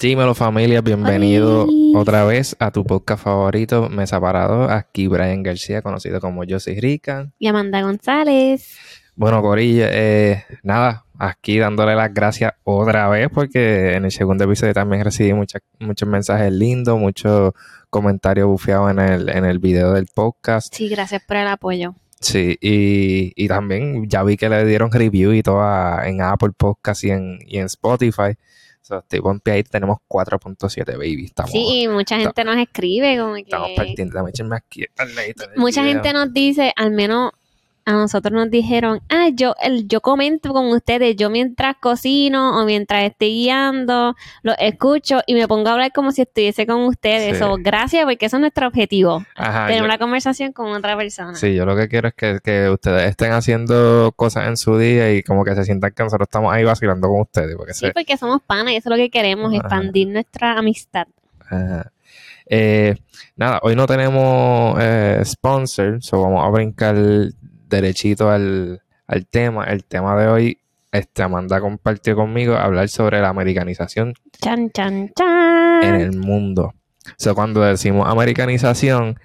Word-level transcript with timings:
Dímelo 0.00 0.34
familia, 0.34 0.80
bienvenido 0.80 1.64
Oli. 1.64 1.92
otra 1.94 2.24
vez 2.24 2.56
a 2.58 2.70
tu 2.70 2.84
podcast 2.84 3.22
favorito, 3.22 3.88
Mesa 3.90 4.18
Parado. 4.20 4.70
Aquí 4.70 5.08
Brian 5.08 5.42
García, 5.42 5.82
conocido 5.82 6.20
como 6.20 6.44
Yo 6.44 6.58
Soy 6.58 6.80
Rica. 6.80 7.30
Y 7.38 7.48
Amanda 7.48 7.82
González. 7.82 8.78
Bueno, 9.14 9.42
Corilla, 9.42 9.88
eh, 9.92 10.44
nada, 10.62 11.04
aquí 11.18 11.58
dándole 11.58 11.94
las 11.94 12.14
gracias 12.14 12.52
otra 12.64 13.08
vez 13.10 13.28
porque 13.32 13.92
en 13.94 14.06
el 14.06 14.10
segundo 14.10 14.44
episodio 14.44 14.72
también 14.72 15.04
recibí 15.04 15.34
muchas- 15.34 15.60
muchos 15.78 16.08
mensajes 16.08 16.50
lindos, 16.50 16.98
muchos 16.98 17.52
comentarios 17.90 18.46
bufeados 18.46 18.90
en 18.92 18.98
el, 19.00 19.28
en 19.28 19.44
el 19.44 19.58
video 19.58 19.92
del 19.92 20.06
podcast. 20.14 20.74
Sí, 20.74 20.88
gracias 20.88 21.22
por 21.28 21.36
el 21.36 21.48
apoyo. 21.48 21.94
Sí, 22.20 22.56
y, 22.62 23.32
y 23.36 23.48
también 23.48 24.08
ya 24.08 24.22
vi 24.22 24.38
que 24.38 24.48
le 24.48 24.64
dieron 24.64 24.90
review 24.92 25.32
y 25.34 25.42
todo 25.42 25.60
a- 25.60 26.08
en 26.08 26.22
Apple 26.22 26.52
Podcast 26.56 27.04
y 27.04 27.10
en, 27.10 27.38
y 27.46 27.58
en 27.58 27.66
Spotify. 27.66 28.36
So, 28.82 28.98
estoy 28.98 29.20
pompeado 29.20 29.56
ahí, 29.56 29.62
tenemos 29.62 29.98
4.7 30.08 30.96
baby. 30.96 31.26
Estamos, 31.26 31.50
Sí, 31.52 31.82
y 31.82 31.88
mucha 31.88 32.18
gente 32.18 32.44
nos 32.44 32.56
escribe 32.56 33.18
como 33.18 33.36
estamos 33.36 33.68
que... 33.68 33.74
partiendo. 33.76 34.14
Dame 34.14 34.30
echarme 34.30 34.56
aquí 34.56 34.86
Mucha 35.56 35.84
gente 35.84 36.12
nos 36.12 36.32
dice, 36.32 36.72
al 36.76 36.90
menos 36.90 37.32
a 37.86 37.92
nosotros 37.92 38.32
nos 38.32 38.50
dijeron, 38.50 39.00
ah, 39.08 39.28
yo, 39.32 39.54
el, 39.62 39.88
yo 39.88 40.00
comento 40.00 40.52
con 40.52 40.66
ustedes, 40.66 41.16
yo 41.16 41.30
mientras 41.30 41.76
cocino 41.80 42.60
o 42.60 42.64
mientras 42.64 43.04
estoy 43.04 43.28
guiando, 43.30 44.14
lo 44.42 44.52
escucho 44.58 45.20
y 45.26 45.34
me 45.34 45.48
pongo 45.48 45.68
a 45.68 45.72
hablar 45.72 45.92
como 45.92 46.12
si 46.12 46.22
estuviese 46.22 46.66
con 46.66 46.82
ustedes. 46.82 47.38
Sí. 47.38 47.42
So, 47.42 47.56
gracias, 47.58 48.04
porque 48.04 48.26
eso 48.26 48.36
es 48.36 48.40
nuestro 48.40 48.66
objetivo. 48.68 49.24
Ajá, 49.34 49.66
tener 49.66 49.80
yo- 49.80 49.84
una 49.86 49.98
conversación 49.98 50.52
con 50.52 50.72
otra 50.72 50.96
persona. 50.96 51.34
Sí, 51.34 51.54
yo 51.54 51.64
lo 51.66 51.74
que 51.76 51.88
quiero 51.88 52.08
es 52.08 52.14
que, 52.14 52.38
que 52.44 52.68
ustedes 52.68 53.08
estén 53.10 53.32
haciendo 53.32 54.12
cosas 54.14 54.46
en 54.48 54.56
su 54.56 54.76
día 54.78 55.12
y 55.14 55.22
como 55.22 55.44
que 55.44 55.54
se 55.54 55.64
sientan 55.64 55.92
que 55.92 56.02
nosotros 56.02 56.26
estamos 56.28 56.52
ahí 56.52 56.64
vacilando 56.64 57.08
con 57.08 57.22
ustedes. 57.22 57.56
Porque 57.56 57.72
Sí, 57.74 57.86
se- 57.86 57.92
porque 57.92 58.16
somos 58.16 58.40
panas 58.42 58.72
y 58.72 58.76
eso 58.76 58.88
es 58.88 58.96
lo 58.98 59.02
que 59.02 59.10
queremos, 59.10 59.48
Ajá. 59.52 59.56
expandir 59.62 60.08
nuestra 60.08 60.58
amistad. 60.58 61.06
Ajá. 61.48 61.90
Eh, 62.52 62.96
nada, 63.36 63.60
hoy 63.62 63.76
no 63.76 63.86
tenemos 63.86 64.76
eh, 64.80 65.22
sponsor, 65.24 66.02
so 66.02 66.20
vamos 66.20 66.44
a 66.44 66.48
brincar 66.48 66.96
derechito 67.70 68.30
al, 68.30 68.82
al 69.06 69.26
tema. 69.26 69.64
El 69.64 69.84
tema 69.84 70.20
de 70.20 70.28
hoy, 70.28 70.58
este, 70.92 71.22
Amanda 71.22 71.60
compartió 71.60 72.14
conmigo 72.14 72.56
hablar 72.56 72.88
sobre 72.90 73.20
la 73.20 73.30
americanización 73.30 74.12
Chan, 74.42 74.70
chan, 74.72 75.10
chan. 75.16 75.82
en 75.82 75.94
el 75.94 76.18
mundo. 76.18 76.74
So, 77.16 77.34
cuando 77.34 77.62
decimos 77.62 78.06
americanización, 78.06 79.18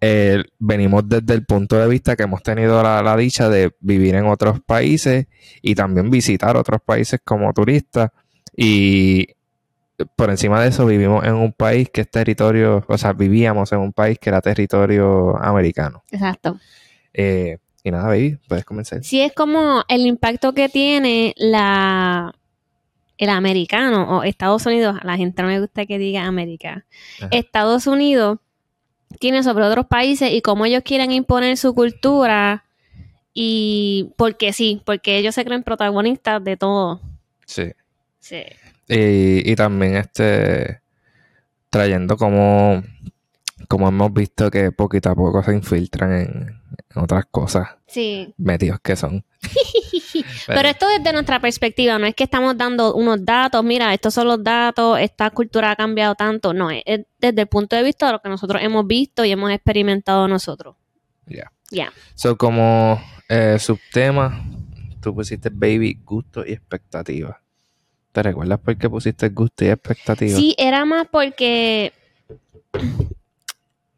eh, 0.00 0.42
venimos 0.58 1.08
desde 1.08 1.32
el 1.32 1.46
punto 1.46 1.78
de 1.78 1.88
vista 1.88 2.16
que 2.16 2.24
hemos 2.24 2.42
tenido 2.42 2.82
la, 2.82 3.02
la 3.02 3.16
dicha 3.16 3.48
de 3.48 3.72
vivir 3.80 4.14
en 4.16 4.26
otros 4.26 4.60
países 4.60 5.26
y 5.62 5.74
también 5.74 6.10
visitar 6.10 6.58
otros 6.58 6.80
países 6.84 7.20
como 7.24 7.50
turistas. 7.54 8.10
Y 8.54 9.28
por 10.16 10.30
encima 10.30 10.60
de 10.60 10.68
eso 10.68 10.86
vivimos 10.86 11.24
en 11.24 11.34
un 11.34 11.52
país 11.52 11.88
que 11.90 12.02
es 12.02 12.10
territorio, 12.10 12.84
o 12.86 12.98
sea, 12.98 13.12
vivíamos 13.12 13.72
en 13.72 13.78
un 13.78 13.92
país 13.92 14.18
que 14.18 14.30
era 14.30 14.40
territorio 14.40 15.36
americano. 15.42 16.04
Exacto. 16.10 16.58
Eh, 17.12 17.58
y 17.84 17.90
nada, 17.90 18.08
baby, 18.08 18.38
puedes 18.48 18.64
comenzar. 18.64 19.04
Sí, 19.04 19.20
es 19.20 19.34
como 19.34 19.84
el 19.88 20.06
impacto 20.06 20.54
que 20.54 20.70
tiene 20.70 21.34
la 21.36 22.34
el 23.18 23.28
americano 23.28 24.18
o 24.18 24.22
Estados 24.24 24.64
Unidos. 24.66 24.96
A 25.00 25.06
la 25.06 25.16
gente 25.16 25.42
no 25.42 25.48
me 25.48 25.60
gusta 25.60 25.84
que 25.86 25.98
diga 25.98 26.24
América. 26.24 26.86
Ajá. 27.18 27.28
Estados 27.30 27.86
Unidos 27.86 28.38
tiene 29.20 29.42
sobre 29.42 29.64
otros 29.64 29.86
países 29.86 30.32
y 30.32 30.40
cómo 30.40 30.64
ellos 30.64 30.82
quieren 30.82 31.12
imponer 31.12 31.56
su 31.58 31.74
cultura 31.74 32.64
y 33.34 34.12
porque 34.16 34.52
sí, 34.52 34.80
porque 34.84 35.18
ellos 35.18 35.34
se 35.34 35.44
creen 35.44 35.62
protagonistas 35.62 36.42
de 36.42 36.56
todo. 36.56 37.00
Sí. 37.44 37.72
Sí. 38.18 38.42
Y, 38.88 39.50
y 39.50 39.56
también 39.56 39.96
este 39.96 40.80
trayendo 41.68 42.16
como, 42.16 42.82
como 43.68 43.88
hemos 43.88 44.12
visto 44.12 44.50
que 44.50 44.72
poquito 44.72 45.10
a 45.10 45.14
poco 45.14 45.42
se 45.42 45.52
infiltran 45.52 46.12
en, 46.12 46.63
en 46.94 47.02
otras 47.02 47.24
cosas 47.30 47.68
Sí. 47.86 48.32
metidos 48.36 48.78
que 48.80 48.96
son. 48.96 49.24
Pero 50.46 50.68
esto 50.68 50.86
desde 50.88 51.12
nuestra 51.12 51.40
perspectiva, 51.40 51.98
no 51.98 52.06
es 52.06 52.14
que 52.14 52.24
estamos 52.24 52.56
dando 52.56 52.94
unos 52.94 53.24
datos, 53.24 53.64
mira, 53.64 53.92
estos 53.92 54.14
son 54.14 54.28
los 54.28 54.42
datos, 54.42 54.98
esta 55.00 55.30
cultura 55.30 55.72
ha 55.72 55.76
cambiado 55.76 56.14
tanto, 56.14 56.52
no, 56.54 56.70
es, 56.70 56.82
es 56.86 57.00
desde 57.18 57.42
el 57.42 57.46
punto 57.48 57.76
de 57.76 57.82
vista 57.82 58.06
de 58.06 58.12
lo 58.12 58.20
que 58.20 58.28
nosotros 58.28 58.62
hemos 58.62 58.86
visto 58.86 59.24
y 59.24 59.30
hemos 59.32 59.50
experimentado 59.50 60.28
nosotros. 60.28 60.76
Ya. 61.26 61.50
Ya. 61.70 61.92
So, 62.14 62.36
como 62.36 63.02
eh, 63.28 63.56
subtema, 63.58 64.44
tú 65.00 65.14
pusiste 65.14 65.50
baby, 65.50 65.98
gusto 66.04 66.44
y 66.46 66.52
expectativa. 66.52 67.40
¿Te 68.12 68.22
recuerdas 68.22 68.60
por 68.60 68.76
qué 68.76 68.88
pusiste 68.88 69.28
gusto 69.30 69.64
y 69.64 69.68
expectativa? 69.68 70.36
Sí, 70.36 70.54
era 70.56 70.84
más 70.84 71.08
porque 71.10 71.92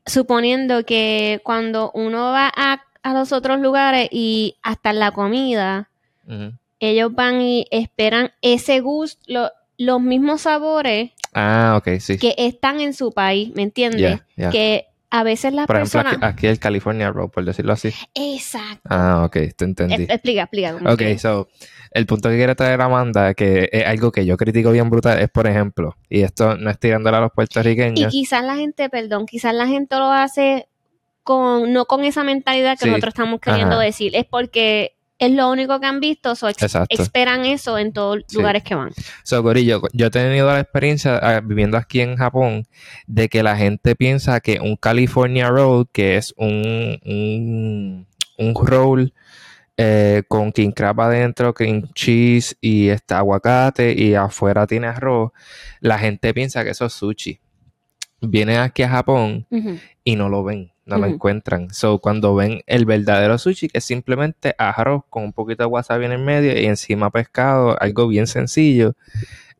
suponiendo 0.07 0.85
que 0.85 1.41
cuando 1.45 1.91
uno 1.93 2.31
va 2.33 2.51
a, 2.55 2.83
a 3.03 3.13
los 3.13 3.33
otros 3.33 3.59
lugares 3.61 4.09
y 4.11 4.57
hasta 4.63 4.93
la 4.93 5.11
comida, 5.11 5.89
ellos 6.81 7.15
van 7.15 7.41
y 7.41 7.67
esperan 7.71 8.33
ese 8.43 8.81
gusto, 8.81 9.21
lo- 9.27 9.51
los 9.79 10.01
mismos 10.01 10.43
sabores 10.43 11.11
Ah, 11.35 11.75
ok, 11.79 11.99
sí. 12.01 12.19
que 12.19 12.35
están 12.39 12.81
en 12.81 12.95
su 12.95 13.13
país, 13.13 13.53
¿me 13.55 13.63
entiendes? 13.63 14.21
Que 14.51 14.87
a 15.19 15.23
veces 15.23 15.53
las 15.53 15.67
Por 15.67 15.77
ejemplo, 15.77 16.01
aquí, 16.01 16.19
aquí 16.23 16.47
el 16.47 16.59
California 16.59 17.11
Road, 17.11 17.31
por 17.31 17.45
decirlo 17.45 17.73
así. 17.73 17.93
Exacto. 18.15 18.81
Ah, 18.89 19.23
ok, 19.25 19.37
te 19.57 19.65
entendí. 19.65 19.95
Es- 19.95 20.11
explica, 20.11 20.43
explica. 20.43 20.77
Ok, 20.85 20.99
que- 20.99 21.19
so, 21.19 21.49
el 21.93 22.07
punto 22.07 22.29
que 22.29 22.37
quiere 22.37 22.55
traer 22.55 22.81
Amanda, 22.81 23.35
que 23.35 23.69
es 23.73 23.87
algo 23.87 24.13
que 24.13 24.27
yo 24.27 24.37
critico 24.37 24.71
bien 24.73 24.91
brutal, 24.91 25.19
es 25.21 25.31
por 25.31 25.47
ejemplo, 25.47 25.97
y 26.09 26.23
esto 26.23 26.57
no 26.57 26.71
es 26.71 26.79
tirándole 26.79 27.17
a 27.17 27.21
los 27.21 27.31
Y 27.33 27.35
puertorriqueños, 27.35 28.11
quizás 28.13 28.45
la 28.45 28.57
gente, 28.57 28.89
perdón, 28.91 29.27
quizás 29.27 29.55
la 29.55 29.67
gente 29.67 29.97
lo 29.97 30.11
hace 30.13 30.69
con 31.23 31.73
no 31.73 31.87
con 31.87 32.05
esa 32.05 32.23
mentalidad 32.23 32.79
que 32.79 32.85
Sí. 32.85 32.89
nosotros 32.91 33.15
estamos 33.15 33.41
queriendo 33.41 33.75
Ajá. 33.77 33.85
decir. 33.85 34.15
Es 34.15 34.25
porque 34.27 34.96
es 35.19 35.31
lo 35.33 35.51
único 35.51 35.81
que 35.81 35.87
han 35.87 35.99
visto, 36.01 36.35
so 36.35 36.49
ex- 36.49 36.63
Exacto. 36.63 37.03
esperan 37.03 37.45
eso 37.47 37.79
en 37.79 37.93
todos 37.93 38.17
los 38.17 38.25
Sí. 38.29 38.37
lugares 38.37 38.63
que 38.63 38.75
van. 38.75 38.91
so, 39.23 39.43
Corillo, 39.43 39.81
yo 39.93 40.07
he 40.07 40.11
tenido 40.11 40.47
la 40.47 40.61
experiencia 40.61 41.17
ah, 41.23 41.41
viviendo 41.41 41.77
aquí 41.79 42.01
en 42.03 42.17
Japón 42.17 42.65
de 43.07 43.29
que 43.29 43.43
la 43.43 43.57
gente 43.57 43.97
piensa 43.97 44.41
que 44.41 44.61
un 44.61 44.77
California 44.77 45.49
Roll, 45.49 45.87
que 45.91 46.17
es 46.17 46.35
un, 46.37 46.99
un, 47.05 48.07
un 48.39 48.55
roll 48.67 49.13
eh, 49.79 50.23
con 50.29 50.53
king 50.53 50.71
crab 50.71 51.01
adentro, 51.01 51.53
cream 51.55 51.89
cheese 51.95 52.57
y 52.61 52.89
este 52.89 53.15
aguacate 53.15 53.93
y 53.93 54.15
afuera 54.15 54.67
tiene 54.67 54.87
arroz, 54.87 55.33
la 55.81 55.99
gente 55.99 56.33
piensa 56.35 56.63
que 56.65 56.71
eso 56.71 56.87
es 56.87 56.93
sushi. 56.93 57.41
Vienen 58.23 58.59
aquí 58.59 58.83
a 58.83 58.89
Japón 58.89 59.47
y 60.03 60.17
no 60.17 60.29
lo 60.31 60.43
ven, 60.45 60.73
no 60.87 60.97
lo 60.97 61.07
Ujú. 61.07 61.15
encuentran. 61.15 61.69
So, 61.75 61.99
cuando 61.99 62.35
ven 62.35 62.63
el 62.67 62.85
verdadero 62.87 63.37
sushi, 63.39 63.69
que 63.69 63.79
es 63.79 63.85
simplemente 63.85 64.55
arroz 64.57 65.03
con 65.11 65.25
un 65.25 65.33
poquito 65.33 65.63
de 65.65 65.67
wasabi 65.69 66.07
en 66.07 66.13
el 66.13 66.21
medio 66.23 66.59
y 66.59 66.65
encima 66.67 67.11
pescado, 67.11 67.77
algo 67.81 68.09
bien 68.09 68.27
sencillo, 68.27 68.95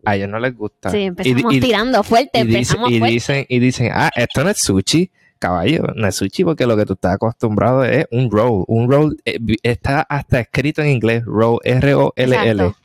a 0.05 0.17
ellos 0.17 0.29
no 0.29 0.39
les 0.39 0.57
gusta. 0.57 0.91
Sí, 0.91 1.03
empezamos 1.03 1.53
y- 1.55 1.61
tirando 1.61 2.03
fuerte, 2.05 2.41
y, 2.41 2.45
dice- 2.45 2.77
y 2.89 3.01
dicen, 3.01 3.47
y 3.49 3.59
dicen, 3.59 3.91
ah, 3.93 4.11
esto 4.15 4.45
no 4.45 4.51
es 4.51 4.59
sushi, 4.59 5.11
caballo, 5.39 5.83
no 5.97 6.07
es 6.07 6.15
sushi 6.15 6.45
porque 6.45 6.65
lo 6.65 6.77
que 6.77 6.87
tú 6.87 6.93
estás 6.95 7.15
acostumbrado 7.15 7.85
es 7.85 8.07
un 8.13 8.31
roll. 8.31 8.65
Un 8.69 8.91
roll 8.91 9.17
eh, 9.25 9.39
está 9.63 10.01
hasta 10.03 10.41
escrito 10.41 10.81
en 10.81 10.91
inglés, 10.91 11.25
roll, 11.27 11.59
R-O-L-L. 11.65 12.35
Exacto. 12.65 12.77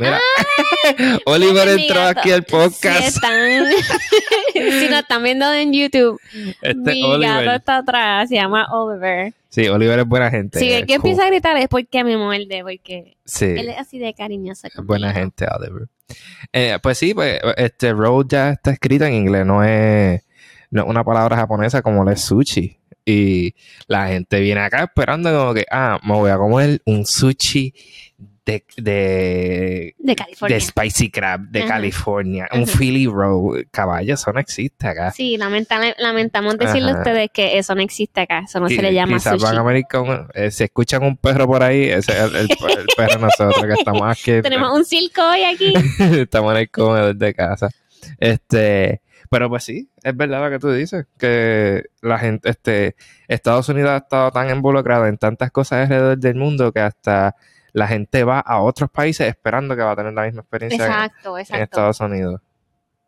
Mira, 0.00 0.18
Oliver 1.26 1.68
entró 1.68 1.96
gato. 2.00 2.20
aquí 2.20 2.30
al 2.32 2.42
podcast. 2.44 3.00
están, 3.16 3.64
si 4.52 4.88
nos 4.88 5.00
están 5.00 5.22
viendo 5.22 5.52
en 5.52 5.72
YouTube, 5.72 6.20
Este 6.62 6.74
mi 6.92 7.02
Oliver. 7.04 7.44
gato 7.44 7.56
está 7.56 7.76
atrás, 7.78 8.28
se 8.28 8.36
llama 8.36 8.66
Oliver. 8.72 9.32
Sí, 9.50 9.68
Oliver 9.68 9.98
es 9.98 10.06
buena 10.06 10.30
gente. 10.30 10.58
Si 10.58 10.70
es 10.70 10.80
el 10.80 10.86
que 10.86 10.96
cool. 10.98 11.10
empieza 11.10 11.24
a 11.26 11.30
gritar 11.30 11.56
es 11.56 11.68
porque 11.68 12.04
me 12.04 12.16
muerde, 12.16 12.62
porque 12.62 13.16
Sí. 13.24 13.44
él 13.46 13.68
es 13.68 13.78
así 13.78 13.98
de 13.98 14.14
cariñoso. 14.14 14.68
Buena 14.82 15.12
gente, 15.12 15.46
Oliver. 15.58 15.88
Eh, 16.52 16.78
pues 16.82 16.98
sí, 16.98 17.14
pues 17.14 17.40
este 17.56 17.92
roll 17.92 18.26
ya 18.28 18.50
está 18.50 18.70
escrito 18.72 19.04
en 19.04 19.14
inglés, 19.14 19.44
no 19.46 19.62
es, 19.64 20.22
no 20.70 20.82
es 20.82 20.88
una 20.88 21.04
palabra 21.04 21.36
japonesa 21.36 21.82
como 21.82 22.04
lo 22.04 22.10
es 22.10 22.20
sushi. 22.22 22.78
Y 23.04 23.54
la 23.88 24.06
gente 24.08 24.38
viene 24.40 24.60
acá 24.60 24.84
esperando 24.84 25.36
como 25.36 25.54
que, 25.54 25.64
ah, 25.70 25.98
me 26.04 26.14
voy 26.14 26.30
a 26.30 26.36
comer 26.36 26.80
un 26.84 27.04
sushi 27.06 27.74
de, 28.50 28.64
de, 28.76 29.94
De 29.98 30.16
California. 30.16 30.56
de 30.56 30.60
spicy 30.60 31.10
crab 31.10 31.40
de 31.48 31.60
Ajá. 31.60 31.68
California, 31.68 32.48
un. 32.52 32.66
Philly 32.66 33.06
roll. 33.06 33.68
Caballo, 33.70 34.14
eso 34.14 34.32
no 34.32 34.40
existe 34.40 34.86
acá. 34.88 35.10
Sí, 35.10 35.36
lamenta- 35.36 35.80
lamentamos 35.98 36.56
decirle 36.58 36.92
a 36.92 36.94
ustedes 36.98 37.30
que 37.32 37.58
eso 37.58 37.74
no 37.74 37.82
existe 37.82 38.20
acá, 38.20 38.40
eso 38.46 38.60
no 38.60 38.68
se 38.68 38.80
le 38.82 38.92
llama 38.94 39.14
Quizás 39.16 39.34
sushi. 39.34 39.44
van 39.44 39.58
a 39.58 39.62
venir 39.62 39.84
con, 39.90 40.28
eh, 40.34 40.50
si 40.50 40.64
escuchan 40.64 41.02
un 41.02 41.16
perro 41.16 41.46
por 41.46 41.62
ahí, 41.62 41.84
ese 41.84 42.12
es 42.12 42.18
el, 42.20 42.36
el- 42.36 42.48
el 42.50 42.86
perro 42.96 43.18
nosotros 43.20 43.64
que 43.66 43.72
estamos 43.74 44.02
aquí. 44.10 44.42
Tenemos 44.42 44.72
un 44.76 44.84
circo 44.84 45.22
hoy 45.22 45.44
aquí. 45.44 45.72
Estamos 46.20 46.52
en 46.54 46.60
el 46.60 46.70
comedor 46.70 47.14
de 47.16 47.34
casa. 47.34 47.68
Este, 48.18 49.00
pero 49.30 49.48
pues 49.48 49.64
sí, 49.64 49.88
es 50.02 50.16
verdad 50.16 50.42
lo 50.44 50.50
que 50.50 50.58
tú 50.58 50.72
dices, 50.72 51.06
que 51.18 51.84
la 52.02 52.18
gente, 52.18 52.50
este, 52.50 52.96
Estados 53.28 53.68
Unidos 53.68 53.90
ha 53.90 53.96
estado 53.98 54.30
tan 54.30 54.50
involucrado 54.50 55.06
en 55.06 55.18
tantas 55.18 55.50
cosas 55.50 55.82
alrededor 55.84 56.18
del 56.18 56.34
mundo 56.36 56.72
que 56.72 56.80
hasta 56.80 57.36
la 57.72 57.86
gente 57.88 58.24
va 58.24 58.40
a 58.40 58.60
otros 58.60 58.90
países 58.90 59.28
esperando 59.28 59.76
que 59.76 59.82
va 59.82 59.92
a 59.92 59.96
tener 59.96 60.12
la 60.12 60.22
misma 60.24 60.40
experiencia 60.40 60.84
en- 60.84 60.90
exacto, 60.92 61.36
en 61.36 61.42
exacto. 61.42 61.62
Estados 61.64 62.00
Unidos. 62.00 62.40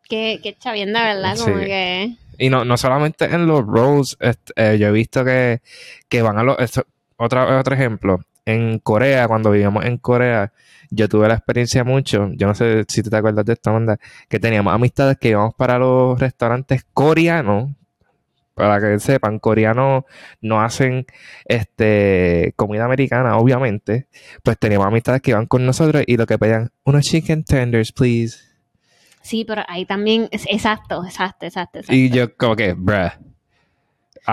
Qué, 0.09 0.39
qué 0.43 0.55
chavienda, 0.57 1.03
¿verdad? 1.03 1.37
Como 1.37 1.55
que... 1.57 2.15
Y 2.37 2.49
no, 2.49 2.65
no 2.65 2.77
solamente 2.77 3.25
en 3.25 3.47
los 3.47 3.65
roles, 3.65 4.17
eh, 4.55 4.77
yo 4.79 4.87
he 4.87 4.91
visto 4.91 5.23
que, 5.23 5.61
que 6.09 6.21
van 6.21 6.37
a 6.37 6.43
los... 6.43 6.57
otra, 7.17 7.59
otro 7.59 7.75
ejemplo, 7.75 8.19
en 8.45 8.79
Corea, 8.79 9.27
cuando 9.27 9.51
vivíamos 9.51 9.85
en 9.85 9.97
Corea, 9.97 10.51
yo 10.89 11.07
tuve 11.07 11.27
la 11.27 11.35
experiencia 11.35 11.83
mucho, 11.83 12.29
yo 12.33 12.47
no 12.47 12.53
sé 12.55 12.83
si 12.87 13.01
te 13.01 13.15
acuerdas 13.15 13.45
de 13.45 13.53
esta 13.53 13.71
onda, 13.71 13.97
que 14.27 14.39
teníamos 14.39 14.73
amistades 14.73 15.17
que 15.17 15.29
íbamos 15.29 15.53
para 15.55 15.79
los 15.79 16.19
restaurantes 16.19 16.85
coreanos, 16.93 17.71
para 18.53 18.79
que 18.79 18.99
sepan, 18.99 19.39
coreanos 19.39 20.03
no 20.41 20.61
hacen 20.61 21.05
este 21.45 22.53
comida 22.55 22.85
americana, 22.85 23.37
obviamente, 23.37 24.07
pues 24.43 24.57
teníamos 24.57 24.87
amistades 24.87 25.21
que 25.21 25.31
iban 25.31 25.45
con 25.45 25.65
nosotros 25.65 26.03
y 26.05 26.17
lo 26.17 26.25
que 26.25 26.37
pedían, 26.37 26.71
unos 26.83 27.05
chicken 27.05 27.43
tenders, 27.43 27.91
please. 27.91 28.37
Sí, 29.21 29.45
pero 29.45 29.63
ahí 29.67 29.85
también, 29.85 30.27
exacto, 30.31 31.03
exacto, 31.05 31.45
exacto. 31.45 31.79
exacto. 31.79 31.95
Y 31.95 32.09
yo 32.09 32.35
como 32.35 32.55
que, 32.55 32.73
bruh. 32.73 33.11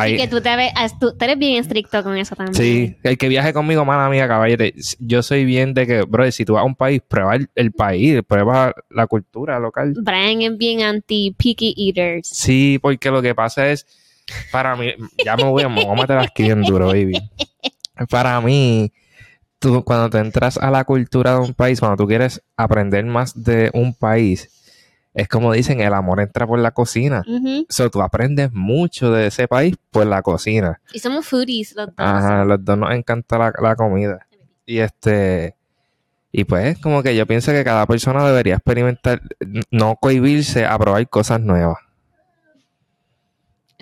Y 0.06 0.16
que 0.16 0.28
tú 0.28 0.40
te 0.40 0.54
ves, 0.54 0.72
tú, 1.00 1.12
eres 1.20 1.36
bien 1.36 1.60
estricto 1.60 2.02
con 2.04 2.16
eso 2.16 2.36
también. 2.36 2.54
Sí, 2.54 2.96
el 3.02 3.18
que 3.18 3.28
viaje 3.28 3.52
conmigo, 3.52 3.84
mala 3.84 4.06
amiga, 4.06 4.28
caballete, 4.28 4.74
yo 5.00 5.22
soy 5.22 5.44
bien 5.44 5.74
de 5.74 5.86
que, 5.86 6.02
bro, 6.02 6.30
si 6.30 6.44
tú 6.44 6.54
vas 6.54 6.62
a 6.62 6.64
un 6.64 6.76
país, 6.76 7.02
prueba 7.06 7.36
el, 7.54 7.72
país, 7.72 8.20
prueba 8.26 8.72
la 8.88 9.06
cultura 9.08 9.58
local. 9.58 9.94
Brian 10.00 10.42
es 10.42 10.56
bien 10.56 10.82
anti-picky 10.82 11.74
eaters. 11.76 12.28
Sí, 12.28 12.78
porque 12.80 13.10
lo 13.10 13.20
que 13.20 13.34
pasa 13.34 13.68
es, 13.68 13.86
para 14.52 14.76
mí, 14.76 14.92
ya 15.24 15.36
me 15.36 15.44
voy, 15.44 15.62
a 15.62 15.68
meter 15.68 16.18
aquí 16.18 16.50
en 16.50 16.62
duro, 16.62 16.88
baby. 16.88 17.18
Para 18.08 18.40
mí, 18.40 18.92
tú, 19.58 19.84
cuando 19.84 20.10
te 20.10 20.18
entras 20.18 20.58
a 20.58 20.70
la 20.70 20.84
cultura 20.84 21.34
de 21.34 21.40
un 21.40 21.54
país, 21.54 21.80
cuando 21.80 21.96
tú 21.96 22.08
quieres 22.08 22.42
aprender 22.56 23.04
más 23.04 23.42
de 23.44 23.70
un 23.74 23.94
país, 23.94 24.48
es 25.12 25.28
como 25.28 25.52
dicen, 25.52 25.80
el 25.80 25.92
amor 25.92 26.20
entra 26.20 26.46
por 26.46 26.58
la 26.58 26.70
cocina. 26.70 27.24
O 27.26 27.64
sea, 27.68 27.88
tú 27.88 28.00
aprendes 28.00 28.52
mucho 28.52 29.10
de 29.10 29.26
ese 29.26 29.48
país 29.48 29.76
por 29.90 30.06
la 30.06 30.22
cocina. 30.22 30.80
Y 30.92 31.00
somos 31.00 31.26
foodies 31.26 31.74
los 31.74 31.86
dos. 31.86 31.94
Ajá, 31.98 32.44
los 32.44 32.64
dos 32.64 32.78
nos 32.78 32.94
encanta 32.94 33.52
la, 33.60 33.76
comida. 33.76 34.26
Y 34.66 34.78
este... 34.78 35.56
Y 36.32 36.44
pues, 36.44 36.78
como 36.78 37.02
que 37.02 37.16
yo 37.16 37.26
pienso 37.26 37.50
que 37.50 37.64
cada 37.64 37.86
persona 37.86 38.24
debería 38.24 38.54
experimentar, 38.54 39.20
no 39.72 39.96
cohibirse 39.96 40.64
a 40.64 40.78
probar 40.78 41.08
cosas 41.08 41.40
nuevas. 41.40 41.78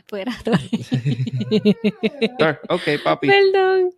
Fuera. 0.09 0.33
ok, 2.71 2.83
papi. 3.05 3.29
Perdón. 3.29 3.91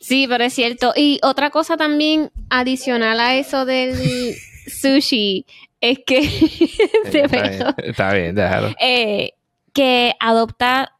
Sí, 0.00 0.26
pero 0.28 0.42
es 0.42 0.52
cierto. 0.52 0.92
Y 0.96 1.20
otra 1.22 1.50
cosa 1.50 1.76
también 1.76 2.32
adicional 2.50 3.20
a 3.20 3.36
eso 3.36 3.64
del 3.64 4.34
sushi 4.66 5.46
es 5.80 6.00
que 6.04 6.18
está, 7.84 8.12
bien, 8.12 8.34
déjalo. 8.34 8.74
Eh, 8.80 9.34
que 9.72 10.14
adoptar, 10.18 10.90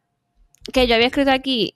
que 0.71 0.87
yo 0.87 0.95
había 0.95 1.07
escrito 1.07 1.31
aquí 1.31 1.75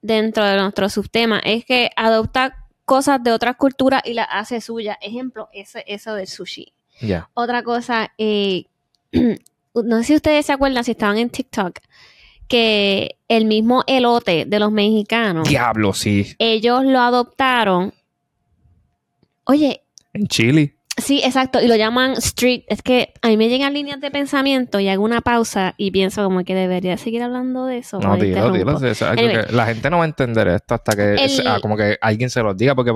dentro 0.00 0.44
de 0.44 0.56
nuestro 0.56 0.88
subtema, 0.88 1.40
es 1.40 1.64
que 1.64 1.90
adopta 1.96 2.66
cosas 2.84 3.22
de 3.22 3.32
otras 3.32 3.56
culturas 3.56 4.02
y 4.04 4.14
las 4.14 4.28
hace 4.30 4.60
suya. 4.60 4.96
Ejemplo, 5.00 5.48
ese, 5.52 5.84
eso 5.88 6.14
del 6.14 6.28
sushi. 6.28 6.72
Ya. 7.00 7.28
Otra 7.34 7.64
cosa, 7.64 8.12
eh, 8.18 8.66
no 9.74 9.98
sé 9.98 10.04
si 10.04 10.14
ustedes 10.14 10.46
se 10.46 10.52
acuerdan, 10.52 10.84
si 10.84 10.92
estaban 10.92 11.18
en 11.18 11.30
TikTok, 11.30 11.78
que 12.50 13.16
el 13.28 13.44
mismo 13.44 13.84
elote 13.86 14.44
de 14.44 14.58
los 14.58 14.72
mexicanos. 14.72 15.48
Diablo, 15.48 15.94
sí. 15.94 16.34
Ellos 16.40 16.84
lo 16.84 16.98
adoptaron. 16.98 17.94
Oye. 19.44 19.84
En 20.12 20.26
Chile. 20.26 20.74
Sí, 21.00 21.20
exacto, 21.24 21.60
y 21.60 21.66
lo 21.66 21.76
llaman 21.76 22.12
street. 22.12 22.64
Es 22.68 22.82
que 22.82 23.12
a 23.22 23.28
mí 23.28 23.36
me 23.36 23.48
llegan 23.48 23.74
líneas 23.74 24.00
de 24.00 24.10
pensamiento 24.10 24.80
y 24.80 24.88
hago 24.88 25.04
una 25.04 25.20
pausa 25.20 25.74
y 25.76 25.90
pienso 25.90 26.22
como 26.24 26.44
que 26.44 26.54
debería 26.54 26.96
seguir 26.96 27.22
hablando 27.22 27.66
de 27.66 27.78
eso. 27.78 27.98
No, 27.98 28.16
dilo, 28.16 28.52
dilo. 28.52 28.78
la 29.50 29.66
gente 29.66 29.90
no 29.90 29.98
va 29.98 30.04
a 30.04 30.06
entender 30.06 30.48
esto 30.48 30.74
hasta 30.74 30.96
que 30.96 31.16
ah, 31.46 31.58
como 31.60 31.76
que 31.76 31.96
alguien 32.00 32.30
se 32.30 32.42
lo 32.42 32.54
diga, 32.54 32.74
porque 32.74 32.92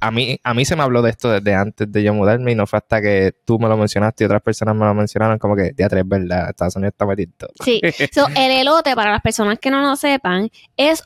a 0.00 0.10
mí, 0.10 0.38
a 0.42 0.54
mí 0.54 0.64
se 0.64 0.76
me 0.76 0.82
habló 0.82 1.02
de 1.02 1.10
esto 1.10 1.30
desde 1.30 1.54
antes 1.54 1.90
de 1.90 2.02
yo 2.02 2.14
mudarme 2.14 2.52
y 2.52 2.54
no 2.54 2.66
fue 2.66 2.78
hasta 2.78 3.00
que 3.00 3.34
tú 3.44 3.58
me 3.58 3.68
lo 3.68 3.76
mencionaste 3.76 4.24
y 4.24 4.26
otras 4.26 4.42
personas 4.42 4.74
me 4.74 4.84
lo 4.84 4.94
mencionaron 4.94 5.38
como 5.38 5.56
que, 5.56 5.72
de 5.72 5.84
es 5.84 6.08
verdad, 6.08 6.50
Estados 6.50 6.76
Unidos 6.76 6.92
está 6.92 7.06
metido. 7.06 7.48
Sí, 7.64 7.80
el 8.36 8.52
elote, 8.52 8.94
para 8.94 9.12
las 9.12 9.22
personas 9.22 9.58
que 9.58 9.70
no 9.70 9.80
lo 9.80 9.96
sepan, 9.96 10.50
es 10.76 11.02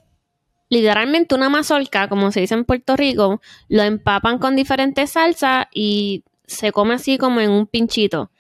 literalmente 0.69 1.35
una 1.35 1.49
mazorca, 1.51 2.09
como 2.09 2.33
se 2.33 2.41
dice 2.41 2.55
en 2.55 2.65
Puerto 2.65 2.97
Rico, 2.97 3.41
lo 3.69 3.83
empapan 3.83 4.39
con 4.39 4.57
diferentes 4.57 5.11
salsas 5.11 5.67
y 5.73 6.25
se 6.53 6.73
come 6.73 6.95
así 6.95 7.19
como 7.19 7.41
en 7.41 7.51
un 7.51 7.67
pinchito. 7.67 8.31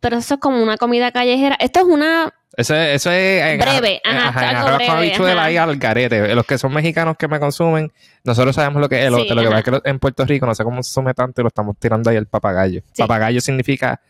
Pero 0.00 0.18
eso 0.18 0.34
es 0.34 0.40
como 0.40 0.62
una 0.62 0.76
comida 0.76 1.10
callejera. 1.10 1.56
Esto 1.58 1.80
es 1.80 1.86
una 1.86 2.34
eso 2.56 2.74
es, 2.74 2.96
eso 2.96 3.10
es 3.10 3.58
breve, 3.58 4.00
ajá, 4.02 4.28
ajá, 4.28 4.76
breve, 4.76 5.38
ahí 5.38 5.58
al 5.58 5.76
garete. 5.76 6.34
Los 6.34 6.46
que 6.46 6.56
son 6.56 6.72
mexicanos 6.72 7.16
que 7.18 7.28
me 7.28 7.38
consumen, 7.38 7.92
nosotros 8.24 8.56
sabemos 8.56 8.80
lo 8.80 8.88
que 8.88 9.04
es 9.04 9.10
lo 9.10 9.18
que 9.18 9.34
pasa 9.34 9.58
es 9.58 9.64
que 9.64 9.90
en 9.90 9.98
Puerto 9.98 10.24
Rico 10.24 10.46
no 10.46 10.54
sé 10.54 10.64
cómo 10.64 10.82
se 10.82 10.90
sume 10.90 11.12
tanto 11.12 11.42
y 11.42 11.44
lo 11.44 11.48
estamos 11.48 11.76
tirando 11.78 12.08
ahí 12.08 12.16
el 12.16 12.26
papagayo. 12.26 12.80
Papagayo 12.96 13.42
significa 13.42 14.00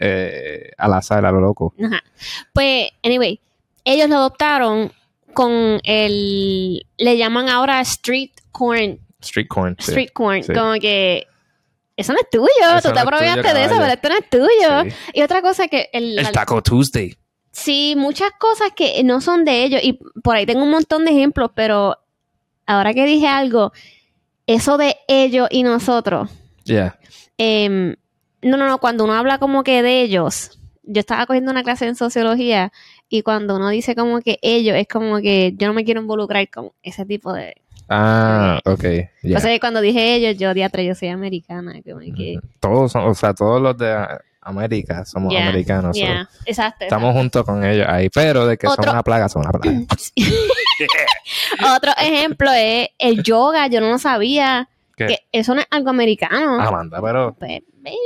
eh, 0.00 0.72
al 0.76 0.94
azar, 0.94 1.24
a 1.24 1.30
lo 1.30 1.40
loco. 1.40 1.74
Ajá. 1.80 2.02
Pues, 2.52 2.88
anyway, 3.04 3.40
ellos 3.84 4.08
lo 4.08 4.16
adoptaron 4.16 4.90
con 5.32 5.80
el. 5.84 6.84
Le 6.98 7.16
llaman 7.16 7.48
ahora 7.48 7.80
street 7.82 8.32
corn. 8.50 8.98
Street 9.20 9.46
corn. 9.46 9.76
Street 9.78 10.10
corn. 10.12 10.42
Como 10.42 10.72
que 10.80 11.28
eso 11.96 12.12
no 12.12 12.18
es 12.20 12.30
tuyo, 12.30 12.80
tú 12.82 12.92
te 12.92 13.00
apropiaste 13.00 13.54
de 13.54 13.64
eso, 13.64 13.74
pero 13.76 13.92
esto 13.92 14.08
no 14.08 14.14
es 14.16 14.30
tuyo. 14.30 14.96
Y 15.12 15.22
otra 15.22 15.42
cosa 15.42 15.68
que... 15.68 15.88
El, 15.92 16.18
el 16.18 16.32
Taco 16.32 16.62
Tuesday. 16.62 17.16
Sí, 17.50 17.94
muchas 17.96 18.30
cosas 18.38 18.70
que 18.74 19.02
no 19.04 19.20
son 19.20 19.44
de 19.44 19.64
ellos. 19.64 19.80
Y 19.84 19.98
por 20.22 20.36
ahí 20.36 20.46
tengo 20.46 20.62
un 20.62 20.70
montón 20.70 21.04
de 21.04 21.10
ejemplos, 21.10 21.50
pero 21.54 21.98
ahora 22.66 22.94
que 22.94 23.04
dije 23.04 23.28
algo, 23.28 23.72
eso 24.46 24.78
de 24.78 24.96
ellos 25.06 25.48
y 25.50 25.62
nosotros. 25.62 26.30
Ya. 26.64 26.98
Em, 27.36 27.96
no, 28.40 28.56
no, 28.56 28.66
no, 28.66 28.78
cuando 28.78 29.04
uno 29.04 29.14
habla 29.14 29.38
como 29.38 29.62
que 29.62 29.82
de 29.82 30.02
ellos, 30.02 30.58
yo 30.82 31.00
estaba 31.00 31.26
cogiendo 31.26 31.50
una 31.50 31.62
clase 31.62 31.86
en 31.86 31.94
sociología 31.94 32.72
y 33.08 33.22
cuando 33.22 33.56
uno 33.56 33.68
dice 33.68 33.94
como 33.94 34.20
que 34.20 34.38
ellos, 34.42 34.76
es 34.76 34.88
como 34.88 35.18
que 35.18 35.54
yo 35.56 35.68
no 35.68 35.74
me 35.74 35.84
quiero 35.84 36.00
involucrar 36.00 36.48
con 36.48 36.72
ese 36.82 37.04
tipo 37.04 37.32
de 37.32 37.61
Ah, 37.94 38.60
ok. 38.64 38.84
O 39.36 39.40
sea, 39.40 39.60
cuando 39.60 39.80
dije 39.80 40.14
ellos, 40.14 40.38
yo 40.38 40.54
diatra, 40.54 40.82
yo 40.82 40.94
soy 40.94 41.08
americana. 41.08 41.74
Todos 42.58 42.92
son, 42.92 43.04
o 43.04 43.14
sea, 43.14 43.34
todos 43.34 43.60
los 43.60 43.76
de 43.76 43.94
América 44.40 45.04
somos 45.04 45.34
americanos. 45.34 45.96
exacto. 46.46 46.84
Estamos 46.84 47.12
juntos 47.12 47.44
con 47.44 47.64
ellos 47.64 47.86
ahí, 47.88 48.08
pero 48.08 48.46
de 48.46 48.56
que 48.56 48.66
son 48.66 48.88
una 48.88 49.02
plaga, 49.02 49.28
son 49.28 49.42
una 49.42 49.52
plaga. 49.52 49.78
Otro 51.76 51.92
ejemplo 51.98 52.50
es 52.52 52.88
el 52.98 53.22
yoga, 53.22 53.66
yo 53.66 53.80
no 53.80 53.90
lo 53.90 53.98
sabía. 53.98 54.68
Que 55.08 55.18
eso 55.32 55.54
no 55.54 55.60
es 55.60 55.66
algo 55.70 55.90
americano. 55.90 56.60
Amanda, 56.60 57.00
pero. 57.02 57.34
Pues, 57.38 57.60
baby, 57.76 57.96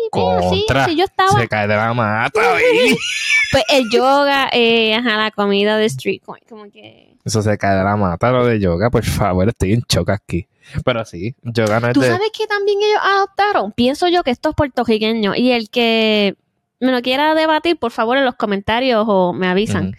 sí, 0.87 0.97
yo 0.97 1.05
estaba. 1.05 1.31
Se 1.41 1.49
cae 1.49 1.67
de 1.69 1.77
la 1.77 1.93
mata, 1.95 2.41
pues 3.53 3.65
el 3.69 3.91
yoga, 3.91 4.49
eh, 4.53 4.95
ajá, 4.95 5.17
la 5.17 5.31
comida 5.31 5.77
de 5.77 5.87
street 5.87 6.23
como 6.49 6.71
que. 6.71 7.15
Eso 7.25 7.43
se 7.43 7.59
cae 7.59 7.77
de 7.77 7.85
la 7.85 7.97
mata, 7.97 8.31
lo 8.31 8.47
de 8.47 8.61
yoga, 8.61 8.89
por 8.91 9.05
favor, 9.05 9.49
estoy 9.49 9.73
en 9.73 9.83
choque 9.83 10.13
aquí. 10.13 10.49
Pero 10.85 11.05
sí, 11.05 11.35
yoga 11.43 11.79
no 11.81 11.89
es 11.89 11.95
¿Tú 11.95 12.03
sabes 12.03 12.31
que 12.37 12.47
también 12.47 12.79
ellos 12.83 13.01
adoptaron? 13.03 13.73
Pienso 13.73 14.09
yo 14.09 14.23
que 14.25 14.31
estos 14.33 14.55
puertorriqueños 14.55 15.37
y 15.37 15.53
el 15.53 15.71
que 15.71 16.37
me 16.81 16.91
lo 16.93 17.01
quiera 17.03 17.35
debatir, 17.35 17.79
por 17.79 17.91
favor, 17.93 18.17
en 18.19 18.25
los 18.25 18.35
comentarios 18.35 19.05
o 19.09 19.33
me 19.33 19.47
avisan. 19.49 19.97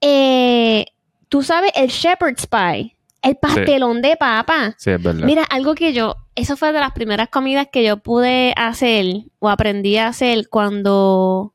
eh, 0.00 0.86
Tú 1.28 1.42
sabes 1.42 1.72
el 1.74 1.88
shepherd's 1.88 2.46
pie, 2.46 2.96
el 3.20 3.36
pastelón 3.36 4.00
de 4.00 4.16
papa. 4.16 4.74
Sí, 4.78 4.90
es 4.90 5.02
verdad. 5.02 5.26
Mira, 5.26 5.44
algo 5.44 5.74
que 5.74 5.92
yo, 5.92 6.16
eso 6.38 6.56
fue 6.56 6.72
de 6.72 6.78
las 6.78 6.92
primeras 6.92 7.28
comidas 7.28 7.66
que 7.70 7.84
yo 7.84 7.96
pude 7.96 8.54
hacer 8.56 9.24
o 9.40 9.48
aprendí 9.48 9.96
a 9.96 10.08
hacer 10.08 10.48
cuando 10.48 11.52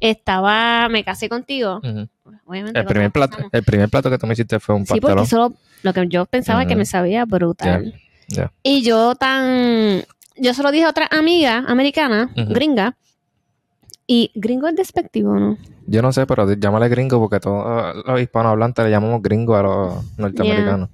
estaba, 0.00 0.88
me 0.88 1.04
casé 1.04 1.28
contigo. 1.28 1.80
el, 1.82 2.84
primer 2.86 3.12
plato, 3.12 3.38
el 3.52 3.62
primer 3.62 3.88
plato 3.88 4.10
que 4.10 4.18
tú 4.18 4.26
me 4.26 4.32
hiciste 4.32 4.58
fue 4.58 4.74
un 4.74 4.82
pastelón. 4.82 5.00
Sí, 5.00 5.00
porque 5.00 5.22
eso 5.22 5.54
lo, 5.82 5.92
que 5.92 6.08
yo 6.08 6.26
pensaba 6.26 6.66
que 6.66 6.74
me 6.74 6.84
sabía 6.84 7.24
brutal. 7.24 7.94
Y 8.62 8.82
yo 8.82 9.14
tan... 9.14 10.04
Yo 10.36 10.54
se 10.54 10.62
lo 10.62 10.70
dije 10.70 10.84
a 10.84 10.90
otra 10.90 11.08
amiga 11.10 11.64
americana, 11.66 12.30
gringa, 12.34 12.96
y 14.06 14.30
gringo 14.34 14.68
es 14.68 14.74
despectivo, 14.74 15.38
¿no? 15.38 15.58
Yo 15.86 16.02
no 16.02 16.12
sé, 16.12 16.26
pero 16.26 16.52
llámale 16.52 16.88
gringo 16.88 17.18
porque 17.18 17.40
todos 17.40 18.04
los 18.04 18.20
hispanohablantes 18.20 18.84
le 18.84 18.90
llamamos 18.90 19.22
gringo 19.22 19.56
a 19.56 19.62
los 19.62 20.18
norteamericanos. 20.18 20.90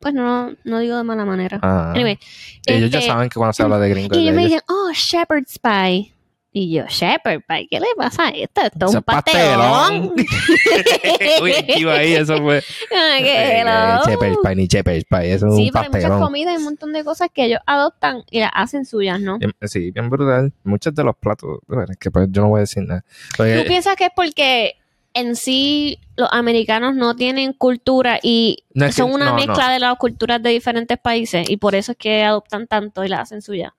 Pues 0.00 0.14
no, 0.14 0.54
no 0.64 0.78
digo 0.78 0.96
de 0.96 1.04
mala 1.04 1.24
manera. 1.24 1.58
Anyway, 1.62 2.18
Ellos 2.66 2.90
ya 2.90 2.98
este, 2.98 3.10
saben 3.10 3.28
que 3.28 3.34
cuando 3.34 3.52
se 3.52 3.62
habla 3.62 3.78
de 3.78 3.88
gringo. 3.88 4.16
Y 4.16 4.20
ellos 4.22 4.34
me 4.34 4.44
dicen, 4.44 4.60
oh, 4.68 4.90
shepherd's 4.92 5.58
pie. 5.58 6.14
Y 6.50 6.72
yo, 6.72 6.84
Shepherd 6.88 7.42
Pie, 7.46 7.68
¿qué 7.70 7.78
le 7.78 7.86
pasa 7.96 8.28
a 8.28 8.30
esto? 8.30 8.62
Esto 8.62 8.86
es 8.86 8.94
un 8.94 9.02
pastelón. 9.02 10.14
Uy, 11.42 11.52
iba 11.76 11.92
ahí, 11.92 12.14
eso 12.14 12.38
fue. 12.38 12.62
¿Qué 13.18 13.64
Shepherd 14.06 14.36
Pie 14.42 14.56
ni 14.56 14.66
Shepherd 14.66 15.04
Pie, 15.08 15.34
eso 15.34 15.48
es 15.48 15.56
sí, 15.56 15.66
un 15.66 15.70
pero 15.70 15.84
hay 15.84 15.90
muchas 15.90 16.20
comidas 16.20 16.54
y 16.54 16.56
un 16.56 16.64
montón 16.64 16.92
de 16.94 17.04
cosas 17.04 17.28
que 17.32 17.44
ellos 17.44 17.60
adoptan 17.66 18.24
y 18.30 18.40
las 18.40 18.50
hacen 18.54 18.86
suyas, 18.86 19.20
¿no? 19.20 19.38
Sí, 19.62 19.90
bien 19.90 20.08
brutal. 20.08 20.52
Muchos 20.64 20.94
de 20.94 21.04
los 21.04 21.16
platos, 21.16 21.58
bueno, 21.66 21.84
es 21.90 21.98
que 21.98 22.10
pues, 22.10 22.28
yo 22.30 22.40
no 22.42 22.48
voy 22.48 22.58
a 22.58 22.60
decir 22.62 22.82
nada. 22.82 23.04
Porque- 23.36 23.62
¿Tú 23.62 23.68
piensas 23.68 23.94
que 23.94 24.06
es 24.06 24.12
porque 24.16 24.77
en 25.14 25.36
sí 25.36 26.00
los 26.16 26.28
americanos 26.32 26.94
no 26.94 27.16
tienen 27.16 27.52
cultura 27.52 28.18
y 28.22 28.64
No, 28.74 28.86
es 28.86 28.94
que- 28.94 29.02
son 29.02 29.12
una 29.12 29.26
no, 29.30 29.34
mezcla 29.36 29.66
no. 29.66 29.72
de 29.72 29.78
las 29.80 29.96
culturas 29.96 30.42
de 30.42 30.50
diferentes 30.50 30.98
países 30.98 31.48
y 31.48 31.56
por 31.56 31.74
eso 31.74 31.92
es 31.92 31.98
que 31.98 32.22
adoptan 32.24 32.66
tanto 32.66 33.04
y 33.04 33.08
las 33.08 33.20
hacen 33.20 33.42
suyas? 33.42 33.72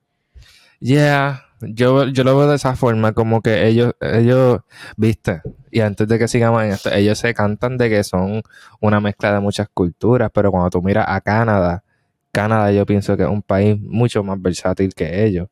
Yeah, 0.79 1.43
yo, 1.61 2.07
yo 2.07 2.23
lo 2.23 2.37
veo 2.37 2.47
de 2.49 2.55
esa 2.55 2.75
forma, 2.75 3.11
como 3.13 3.41
que 3.41 3.67
ellos, 3.67 3.93
ellos, 3.99 4.61
viste, 4.95 5.41
y 5.71 5.81
antes 5.81 6.07
de 6.07 6.17
que 6.17 6.27
sigamos 6.29 6.63
en 6.63 6.71
esto, 6.71 6.89
ellos 6.91 7.19
se 7.19 7.33
cantan 7.33 7.77
de 7.77 7.89
que 7.89 8.03
son 8.03 8.41
una 8.79 9.01
mezcla 9.01 9.33
de 9.33 9.39
muchas 9.41 9.67
culturas, 9.73 10.31
pero 10.33 10.51
cuando 10.51 10.69
tú 10.69 10.81
miras 10.81 11.05
a 11.09 11.19
Canadá, 11.21 11.83
Canadá 12.31 12.71
yo 12.71 12.85
pienso 12.85 13.17
que 13.17 13.23
es 13.23 13.29
un 13.29 13.41
país 13.41 13.77
mucho 13.79 14.23
más 14.23 14.41
versátil 14.41 14.93
que 14.93 15.25
ellos, 15.25 15.49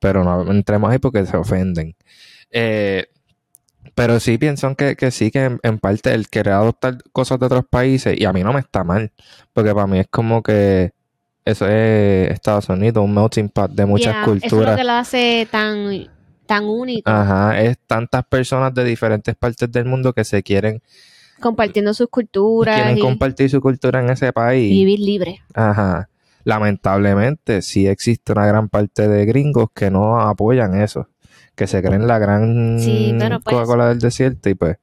pero 0.00 0.24
no 0.24 0.50
entremos 0.50 0.90
ahí 0.90 0.98
porque 0.98 1.24
se 1.24 1.36
ofenden. 1.36 1.94
Eh, 2.50 3.06
pero 3.94 4.18
sí 4.20 4.38
pienso 4.38 4.74
que, 4.76 4.96
que 4.96 5.10
sí, 5.10 5.30
que 5.30 5.44
en, 5.44 5.60
en 5.62 5.78
parte 5.78 6.12
el 6.14 6.28
querer 6.28 6.54
adoptar 6.54 6.98
cosas 7.12 7.38
de 7.38 7.46
otros 7.46 7.64
países, 7.68 8.18
y 8.18 8.24
a 8.24 8.32
mí 8.32 8.42
no 8.42 8.52
me 8.52 8.60
está 8.60 8.84
mal, 8.84 9.12
porque 9.52 9.74
para 9.74 9.86
mí 9.86 9.98
es 9.98 10.06
como 10.10 10.42
que 10.42 10.92
eso 11.44 11.66
es 11.68 12.30
Estados 12.30 12.68
Unidos, 12.68 13.04
un 13.04 13.14
melting 13.14 13.48
pot 13.50 13.70
de 13.70 13.84
muchas 13.86 14.14
Yeah, 14.14 14.22
Eso 14.22 14.32
es 14.32 14.42
lo 14.42 14.48
culturas. 14.50 14.76
que 14.76 14.84
lo 14.84 14.92
hace 14.92 15.48
tan, 15.50 16.08
tan 16.46 16.64
único, 16.64 17.10
Ajá, 17.10 17.60
es 17.60 17.78
tantas 17.86 18.24
personas 18.26 18.72
de 18.74 18.84
diferentes 18.84 19.34
partes 19.36 19.70
del 19.70 19.84
mundo 19.84 20.12
que 20.12 20.24
se 20.24 20.42
quieren, 20.42 20.80
compartiendo 21.40 21.92
sus 21.92 22.08
culturas 22.08 22.76
quieren 22.76 22.96
y 22.96 23.00
compartir 23.00 23.50
su 23.50 23.60
cultura 23.60 24.00
en 24.00 24.08
ese 24.10 24.32
país. 24.32 24.70
vivir 24.70 25.00
libre. 25.00 25.40
Ajá. 25.52 26.08
Lamentablemente, 26.46 27.62
sí 27.62 27.86
existe 27.86 28.32
una 28.32 28.46
gran 28.46 28.68
parte 28.68 29.08
de 29.08 29.24
gringos 29.26 29.68
que 29.74 29.90
no 29.90 30.20
apoyan 30.20 30.80
eso, 30.80 31.08
que 31.54 31.66
se 31.66 31.82
creen 31.82 32.06
la 32.06 32.18
gran 32.18 32.78
Sí, 32.80 33.14
pues- 33.18 33.40
Coca-Cola 33.44 33.88
del 33.88 33.98
desierto 34.00 34.48
y 34.48 34.54
pues, 34.54 34.78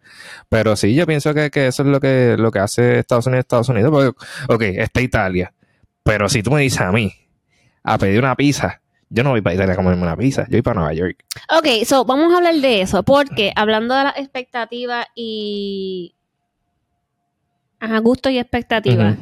pero 0.49 0.75
sí, 0.75 0.93
yo 0.95 1.05
pienso 1.05 1.33
que, 1.33 1.49
que 1.51 1.67
eso 1.67 1.83
es 1.83 1.89
lo 1.89 1.99
que, 1.99 2.35
lo 2.37 2.51
que 2.51 2.59
hace 2.59 2.99
Estados 2.99 3.27
Unidos, 3.27 3.43
Estados 3.43 3.69
Unidos, 3.69 3.91
porque, 3.91 4.09
ok, 4.53 4.61
está 4.77 5.01
Italia, 5.01 5.53
pero 6.03 6.29
si 6.29 6.41
tú 6.41 6.51
me 6.51 6.61
dices 6.61 6.81
a 6.81 6.91
mí 6.91 7.13
a 7.83 7.97
pedir 7.97 8.19
una 8.19 8.35
pizza, 8.35 8.81
yo 9.09 9.23
no 9.23 9.31
voy 9.31 9.41
para 9.41 9.55
Italia 9.55 9.73
a 9.73 9.75
comerme 9.77 10.01
una 10.03 10.15
pizza, 10.15 10.43
yo 10.43 10.51
voy 10.51 10.61
para 10.61 10.75
Nueva 10.79 10.93
York. 10.93 11.25
Ok, 11.57 11.83
so 11.85 12.05
vamos 12.05 12.33
a 12.33 12.37
hablar 12.37 12.55
de 12.55 12.81
eso, 12.81 13.03
porque 13.03 13.51
hablando 13.55 13.93
de 13.95 14.03
las 14.05 14.17
expectativas 14.17 15.05
y... 15.15 16.15
Ajá, 17.79 17.97
gusto 17.99 18.29
y 18.29 18.37
expectativas. 18.37 19.17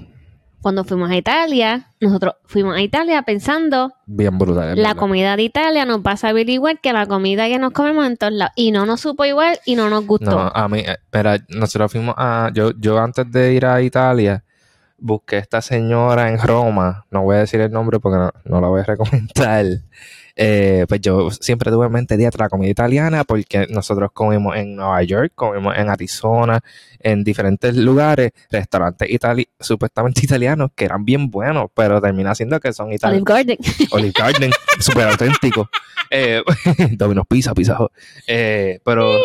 Cuando 0.61 0.83
fuimos 0.83 1.09
a 1.09 1.15
Italia, 1.15 1.87
nosotros 2.01 2.33
fuimos 2.45 2.75
a 2.75 2.81
Italia 2.81 3.21
pensando 3.21 3.93
Bien 4.05 4.37
brutal. 4.37 4.75
la 4.75 4.75
verdad. 4.75 4.95
comida 4.97 5.35
de 5.37 5.43
Italia 5.43 5.85
nos 5.85 5.99
va 5.99 6.11
a 6.11 6.17
saber 6.17 6.49
igual 6.49 6.79
que 6.81 6.91
la 6.91 7.05
comida 7.07 7.47
que 7.47 7.57
nos 7.59 7.71
comemos 7.71 8.05
en 8.05 8.17
todos 8.17 8.33
lados. 8.33 8.53
Y 8.55 8.71
no 8.71 8.85
nos 8.85 8.99
supo 9.01 9.23
igual 9.25 9.57
y 9.65 9.75
no 9.75 9.89
nos 9.89 10.05
gustó. 10.05 10.31
No, 10.31 10.51
a 10.53 10.67
mí, 10.67 10.79
eh, 10.79 10.97
mira, 11.13 11.37
nosotros 11.47 11.91
fuimos 11.91 12.15
a, 12.17 12.51
yo, 12.53 12.71
yo 12.77 12.99
antes 12.99 13.31
de 13.31 13.53
ir 13.53 13.65
a 13.65 13.81
Italia, 13.81 14.43
busqué 15.01 15.37
a 15.37 15.39
esta 15.39 15.61
señora 15.61 16.29
en 16.29 16.39
Roma, 16.39 17.05
no 17.11 17.23
voy 17.23 17.37
a 17.37 17.39
decir 17.39 17.61
el 17.61 17.71
nombre 17.71 17.99
porque 17.99 18.17
no, 18.17 18.31
no 18.45 18.61
la 18.61 18.67
voy 18.67 18.81
a 18.81 18.83
recomendar. 18.83 19.65
Eh, 20.41 20.85
pues 20.87 21.01
yo 21.01 21.31
siempre 21.31 21.69
tuve 21.69 21.87
en 21.87 21.91
mente 21.91 22.15
de 22.15 22.29
la 22.37 22.47
comida 22.47 22.69
italiana 22.69 23.25
porque 23.25 23.67
nosotros 23.69 24.11
comimos 24.13 24.55
en 24.55 24.73
Nueva 24.73 25.03
York, 25.03 25.33
comimos 25.35 25.75
en 25.77 25.89
Arizona, 25.89 26.61
en 26.99 27.25
diferentes 27.25 27.75
lugares, 27.75 28.31
restaurantes 28.49 29.09
itali 29.09 29.49
supuestamente 29.59 30.21
italianos 30.23 30.69
que 30.73 30.85
eran 30.85 31.03
bien 31.03 31.29
buenos, 31.29 31.65
pero 31.73 31.99
termina 31.99 32.33
siendo 32.35 32.57
que 32.61 32.71
son 32.71 32.85
Olive 32.85 32.95
italianos. 32.95 33.25
Garden. 33.25 33.57
Olive 33.91 34.13
Garden, 34.17 34.51
súper 34.79 35.09
auténtico. 35.09 35.69
Eh, 36.09 36.41
Domino's 36.91 37.27
Pizza, 37.27 37.53
Pizza. 37.53 37.77
Eh, 38.25 38.79
pero 38.85 39.19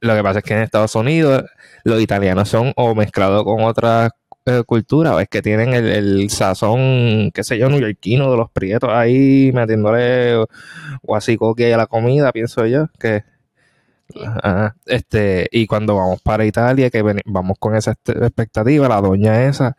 lo 0.00 0.14
que 0.14 0.22
pasa 0.22 0.40
es 0.40 0.44
que 0.44 0.52
en 0.52 0.60
Estados 0.60 0.94
Unidos 0.94 1.42
los 1.84 2.02
italianos 2.02 2.50
son 2.50 2.74
o 2.76 2.94
mezclados 2.94 3.44
con 3.44 3.64
otras 3.64 4.10
eh, 4.46 4.62
culturas, 4.66 5.14
o 5.14 5.20
es 5.20 5.28
que 5.28 5.42
tienen 5.42 5.74
el, 5.74 5.86
el 5.88 6.30
sazón, 6.30 7.30
qué 7.32 7.44
sé 7.44 7.58
yo, 7.58 7.68
neoyorquino 7.68 8.30
de 8.30 8.36
los 8.36 8.50
prietos 8.50 8.90
ahí 8.92 9.50
metiéndole 9.54 10.44
guasicoque 11.02 11.72
a 11.72 11.76
la 11.76 11.86
comida, 11.86 12.32
pienso 12.32 12.66
yo, 12.66 12.86
que... 12.98 13.24
Ajá. 14.42 14.74
Este, 14.86 15.48
y 15.52 15.66
cuando 15.68 15.94
vamos 15.94 16.20
para 16.22 16.44
Italia, 16.44 16.90
que 16.90 17.02
ven- 17.02 17.20
vamos 17.26 17.56
con 17.60 17.76
esa 17.76 17.92
este- 17.92 18.12
expectativa, 18.12 18.88
la 18.88 19.00
doña 19.00 19.44
esa, 19.46 19.76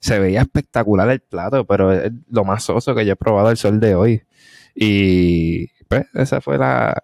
se 0.00 0.18
veía 0.20 0.42
espectacular 0.42 1.10
el 1.10 1.20
plato, 1.20 1.64
pero 1.66 1.92
es 1.92 2.12
lo 2.30 2.44
más 2.44 2.62
soso 2.64 2.94
que 2.94 3.04
yo 3.04 3.14
he 3.14 3.16
probado 3.16 3.50
el 3.50 3.56
sol 3.56 3.80
de 3.80 3.94
hoy. 3.96 4.22
Y 4.74 5.66
pues 5.88 6.06
esa 6.14 6.40
fue 6.40 6.58
la 6.58 7.02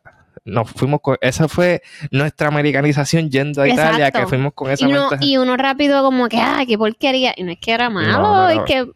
nos 0.48 0.70
fuimos 0.70 1.00
con, 1.00 1.16
esa 1.20 1.48
fue 1.48 1.82
nuestra 2.10 2.48
americanización 2.48 3.30
yendo 3.30 3.62
a 3.62 3.68
Italia, 3.68 4.08
Exacto. 4.08 4.20
que 4.20 4.26
fuimos 4.26 4.52
con 4.54 4.70
esa 4.70 4.84
Y 4.86 4.90
uno, 4.90 5.08
y 5.20 5.36
uno 5.36 5.56
rápido 5.56 6.02
como 6.02 6.28
que, 6.28 6.38
ah, 6.38 6.64
qué 6.66 6.76
porquería. 6.76 7.34
Y 7.36 7.44
no 7.44 7.52
es 7.52 7.58
que 7.60 7.72
era 7.72 7.90
malo, 7.90 8.22
no, 8.22 8.42
no. 8.42 8.48
es 8.50 8.60
que 8.66 8.90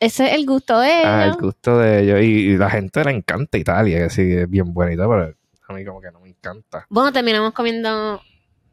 ese 0.00 0.26
es 0.26 0.34
el 0.34 0.46
gusto 0.46 0.80
de 0.80 0.88
ellos. 0.88 1.06
Ah, 1.06 1.24
el 1.26 1.34
gusto 1.34 1.78
de 1.78 2.02
ellos. 2.02 2.20
Y, 2.22 2.52
y 2.52 2.56
la 2.56 2.70
gente 2.70 3.04
le 3.04 3.10
encanta 3.12 3.58
Italia, 3.58 3.98
que 3.98 4.10
sí, 4.10 4.22
es 4.32 4.48
bien 4.50 4.72
bonita, 4.74 5.08
pero 5.08 5.34
a 5.68 5.72
mí 5.72 5.84
como 5.84 6.00
que 6.00 6.10
no 6.10 6.20
me 6.20 6.28
encanta. 6.28 6.86
Bueno, 6.88 7.12
terminamos 7.12 7.52
comiendo 7.52 8.20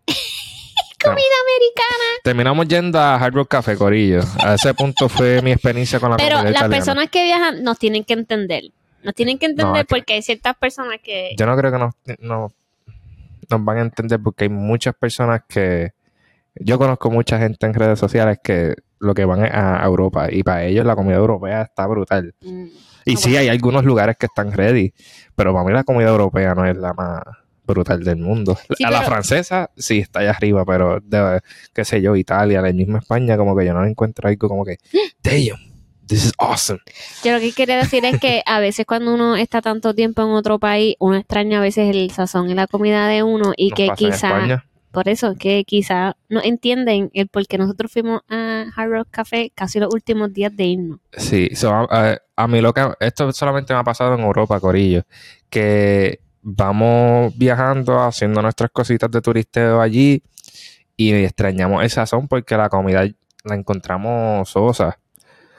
Comida 1.04 1.16
americana. 1.16 2.20
Terminamos 2.24 2.68
yendo 2.68 3.00
a 3.00 3.16
Hard 3.16 3.34
Rock 3.34 3.50
Café, 3.50 3.76
Corillo. 3.76 4.22
A 4.40 4.54
ese 4.56 4.74
punto 4.74 5.10
fue 5.10 5.42
mi 5.42 5.52
experiencia 5.52 6.00
con 6.00 6.12
la 6.12 6.18
Pero 6.18 6.38
comida 6.38 6.52
las 6.52 6.60
italiana. 6.62 6.76
personas 6.76 7.10
que 7.10 7.24
viajan 7.24 7.64
nos 7.64 7.80
tienen 7.80 8.04
que 8.04 8.14
entender. 8.14 8.66
Nos 9.04 9.14
tienen 9.16 9.38
que 9.38 9.48
entender 9.48 9.66
No, 9.66 9.76
es 9.76 9.82
que- 9.84 9.96
porque 9.96 10.14
hay 10.14 10.22
ciertas 10.22 10.56
personas 10.58 11.00
que... 11.04 11.34
Yo 11.38 11.46
no 11.46 11.56
creo 11.58 11.72
que 11.72 11.78
nos, 11.80 11.94
nos, 12.20 12.52
nos 13.50 13.66
van 13.66 13.78
a 13.78 13.82
entender 13.82 14.20
porque 14.24 14.46
hay 14.46 14.50
muchas 14.50 14.96
personas 14.96 15.42
que... 15.48 15.92
Yo 16.56 16.78
conozco 16.78 17.10
mucha 17.10 17.40
gente 17.40 17.66
en 17.66 17.74
redes 17.74 17.98
sociales 17.98 18.40
que 18.44 18.76
lo 19.00 19.14
que 19.14 19.24
van 19.26 19.46
es 19.46 19.52
a 19.54 19.82
Europa 19.86 20.28
y 20.32 20.44
para 20.44 20.66
ellos 20.66 20.86
la 20.86 20.96
comida 20.96 21.16
europea 21.16 21.62
está 21.64 21.88
brutal. 21.88 22.36
Mm, 22.42 22.66
Y 23.06 23.14
Ah, 23.16 23.18
sí, 23.18 23.38
hay 23.38 23.48
algunos 23.48 23.84
lugares 23.86 24.18
que 24.20 24.26
están 24.26 24.52
ready, 24.52 24.94
pero 25.36 25.54
para 25.54 25.66
mí 25.66 25.72
la 25.74 25.84
comida 25.86 26.10
europea 26.10 26.54
no 26.54 26.66
es 26.66 26.76
la 26.78 26.94
más 26.94 27.22
brutal 27.66 28.04
del 28.04 28.18
mundo. 28.18 28.58
Sí, 28.78 28.84
a 28.84 28.92
la 28.92 29.02
francesa 29.04 29.70
sí 29.78 30.00
está 30.00 30.20
allá 30.20 30.32
arriba, 30.32 30.66
pero 30.66 31.00
de, 31.00 31.40
qué 31.74 31.86
sé 31.86 32.02
yo, 32.02 32.16
Italia, 32.18 32.62
la 32.62 32.74
misma 32.74 33.00
España, 33.00 33.38
como 33.38 33.56
que 33.56 33.66
yo 33.66 33.74
no 33.74 33.86
encuentro 33.86 34.28
algo 34.28 34.50
como 34.50 34.66
que, 34.66 34.76
damn, 35.24 35.58
this 36.12 36.26
is 36.26 36.34
awesome. 36.38 36.80
Yo 37.24 37.32
lo 37.32 37.40
que 37.40 37.54
quería 37.54 37.78
decir 37.78 38.04
es 38.04 38.20
que 38.20 38.44
a 38.46 38.60
veces 38.60 38.86
cuando 38.86 39.14
uno 39.14 39.38
está 39.38 39.62
tanto 39.62 39.96
tiempo 39.96 40.22
en 40.22 40.30
otro 40.30 40.60
país, 40.60 40.96
uno 41.00 41.16
extraña 41.16 41.60
a 41.60 41.62
veces 41.62 41.96
el 41.96 42.12
sazón 42.12 42.50
y 42.50 42.54
la 42.54 42.68
comida 42.68 43.08
de 43.08 43.24
uno 43.24 43.54
y 43.56 43.70
Nos 43.70 43.78
que 43.78 43.90
quizá, 43.96 44.64
por 44.92 45.08
eso, 45.08 45.36
que 45.40 45.64
quizá 45.64 46.18
no 46.28 46.42
entienden 46.44 47.10
el 47.14 47.30
por 47.30 47.48
qué 47.48 47.58
nosotros 47.58 47.92
fuimos 47.92 48.22
a 48.28 48.66
Hard 48.76 48.90
Rock 48.92 49.08
Café 49.10 49.52
casi 49.56 49.80
los 49.80 49.94
últimos 49.94 50.34
días 50.34 50.54
de 50.54 50.66
irnos. 50.66 51.00
Sí, 51.16 51.50
so, 51.56 51.72
a 51.90 52.48
mí 52.48 52.60
lo 52.60 52.74
que 52.74 52.90
esto 53.00 53.32
solamente 53.32 53.74
me 53.74 53.80
ha 53.80 53.84
pasado 53.86 54.16
en 54.16 54.20
Europa, 54.20 54.60
Corillo, 54.60 55.04
que 55.50 56.20
vamos 56.42 57.38
viajando, 57.38 58.02
haciendo 58.02 58.42
nuestras 58.42 58.72
cositas 58.72 59.10
de 59.10 59.22
turisteo 59.22 59.80
allí 59.80 60.22
y 60.98 61.14
extrañamos 61.14 61.84
el 61.84 61.90
sazón 61.90 62.28
porque 62.28 62.58
la 62.58 62.68
comida 62.68 63.06
la 63.46 63.56
encontramos 63.56 64.50
sosa. 64.50 65.00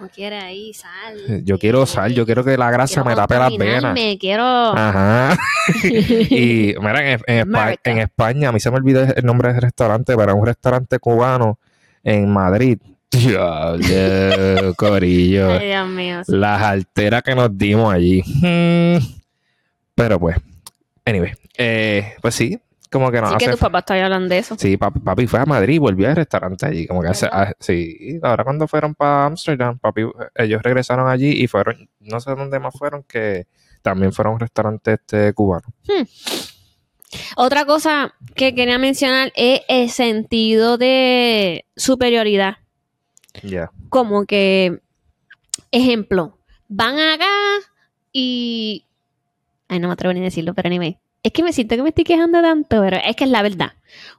No 0.03 0.09
quiere 0.09 0.37
ahí 0.37 0.75
sal. 0.75 1.45
Yo 1.45 1.61
quiero 1.61 1.87
sal, 1.87 2.13
yo 2.13 2.27
quiero 2.27 2.43
que 2.43 2.57
la 2.57 2.73
grasa 2.73 3.03
Quiero 3.03 3.09
me 3.09 3.15
tape 3.15 3.35
las 3.37 3.57
venas. 3.57 3.75
contaminarme, 3.83 4.19
Quiero... 4.19 4.43
Ajá. 4.45 5.39
y 5.85 6.75
mira, 6.81 7.21
en, 7.25 7.99
España, 7.99 8.49
a 8.49 8.53
mí 8.53 8.59
se 8.59 8.69
me 8.73 8.79
olvidó 8.79 9.03
el 9.03 9.25
nombre 9.25 9.53
del 9.53 9.63
restaurante, 9.63 10.17
pero 10.17 10.33
es 10.33 10.39
un 10.39 10.47
restaurante 10.47 10.99
cubano 10.99 11.61
en 12.03 12.29
Madrid. 12.33 12.79
Diablo, 13.13 14.75
corillo. 14.75 15.53
Ay, 15.53 15.69
Dios 15.69 15.89
mío. 15.89 16.25
sí. 16.25 16.33
Las 16.35 16.63
alteras 16.63 17.23
que 17.23 17.37
nos 17.37 17.57
dimos 17.57 17.95
allí. 17.95 18.23
Hmm. 18.25 18.99
Pero 19.95 20.19
pues, 20.19 20.37
anyway, 21.05 21.33
eh, 21.57 22.15
pues 22.21 22.35
sí, 22.35 22.59
como 22.93 23.11
que 23.11 23.21
no 23.21 23.29
Así 23.29 23.39
que 23.39 23.51
tus 23.51 23.59
papás 23.59 23.85
todavía 23.85 24.05
hablan 24.05 24.29
de 24.29 24.39
eso. 24.39 24.57
Sí, 24.59 24.77
papi, 24.77 25.01
papi 25.01 25.27
fue 25.27 25.41
a 25.41 25.47
Madrid 25.47 25.75
y 25.75 25.79
volvió 25.79 26.09
al 26.09 26.17
restaurante 26.17 26.67
allí. 26.67 26.87
Como 26.87 27.03
que 27.03 27.09
hace, 27.09 27.27
ah, 27.33 27.53
sí, 27.59 28.21
ahora 28.23 28.45
cuando 28.45 28.69
fueron 28.69 28.95
para 28.95 29.27
Amsterdam, 29.27 29.79
papi, 29.79 30.03
ellos 30.37 30.63
regresaron 30.63 31.09
allí 31.09 31.31
y 31.31 31.49
fueron, 31.49 31.89
no 32.01 32.21
sé 32.21 32.31
dónde 32.35 32.61
más 32.61 32.75
fueron, 32.79 33.03
que 33.03 33.47
también 33.81 34.13
fueron 34.13 34.33
a 34.33 34.35
un 34.35 34.41
restaurante 34.41 34.93
este 34.93 35.33
cubano. 35.33 35.67
Otra 37.37 37.65
cosa 37.65 38.15
que 38.35 38.55
quería 38.55 38.79
mencionar 38.79 39.33
es 39.35 39.63
el 39.69 39.91
sentido 39.91 40.79
de 40.79 41.67
superioridad. 41.77 42.57
Ya. 43.43 43.71
Como 43.89 44.25
que, 44.27 44.81
ejemplo, 45.71 46.39
van 46.69 46.99
acá 46.99 47.31
y... 48.13 48.87
Ay, 49.69 49.79
no 49.81 49.89
me 49.89 49.95
atrevo 49.95 50.13
ni 50.13 50.21
a 50.21 50.25
decirlo, 50.25 50.55
pero 50.55 50.69
anyway. 50.69 50.99
Es 51.23 51.33
que 51.33 51.43
me 51.43 51.53
siento 51.53 51.77
que 51.77 51.83
me 51.83 51.91
estoy 51.91 52.05
quejando 52.05 52.43
tanto, 52.43 52.81
pero 52.81 52.97
es 52.97 53.15
que 53.15 53.25
es 53.25 53.31
la 53.31 53.43
verdad. 53.43 53.73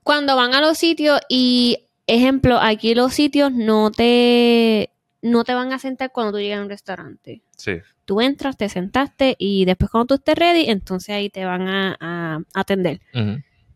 Cuando 0.03 0.35
van 0.35 0.53
a 0.53 0.61
los 0.61 0.77
sitios 0.77 1.19
y, 1.27 1.85
ejemplo, 2.07 2.59
aquí 2.59 2.95
los 2.95 3.13
sitios 3.13 3.51
no 3.51 3.91
te, 3.91 4.89
no 5.21 5.43
te 5.43 5.53
van 5.53 5.73
a 5.73 5.79
sentar 5.79 6.11
cuando 6.11 6.33
tú 6.33 6.39
llegas 6.39 6.59
a 6.59 6.63
un 6.63 6.69
restaurante. 6.69 7.41
Sí. 7.57 7.73
Tú 8.05 8.21
entras, 8.21 8.57
te 8.57 8.69
sentaste 8.69 9.35
y 9.37 9.65
después 9.65 9.91
cuando 9.91 10.07
tú 10.07 10.13
estés 10.15 10.35
ready, 10.35 10.69
entonces 10.69 11.15
ahí 11.15 11.29
te 11.29 11.45
van 11.45 11.67
a, 11.67 12.41
atender. 12.53 13.01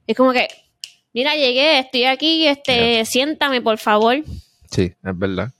Es 0.05 0.15
como 0.15 0.31
que, 0.31 0.47
mira, 1.13 1.35
llegué, 1.35 1.79
estoy 1.79 2.05
aquí, 2.05 2.47
este, 2.47 3.03
siéntame, 3.05 3.61
por 3.61 3.77
favor. 3.77 4.17
Sí, 4.69 4.93
es 5.03 5.17
verdad. 5.19 5.51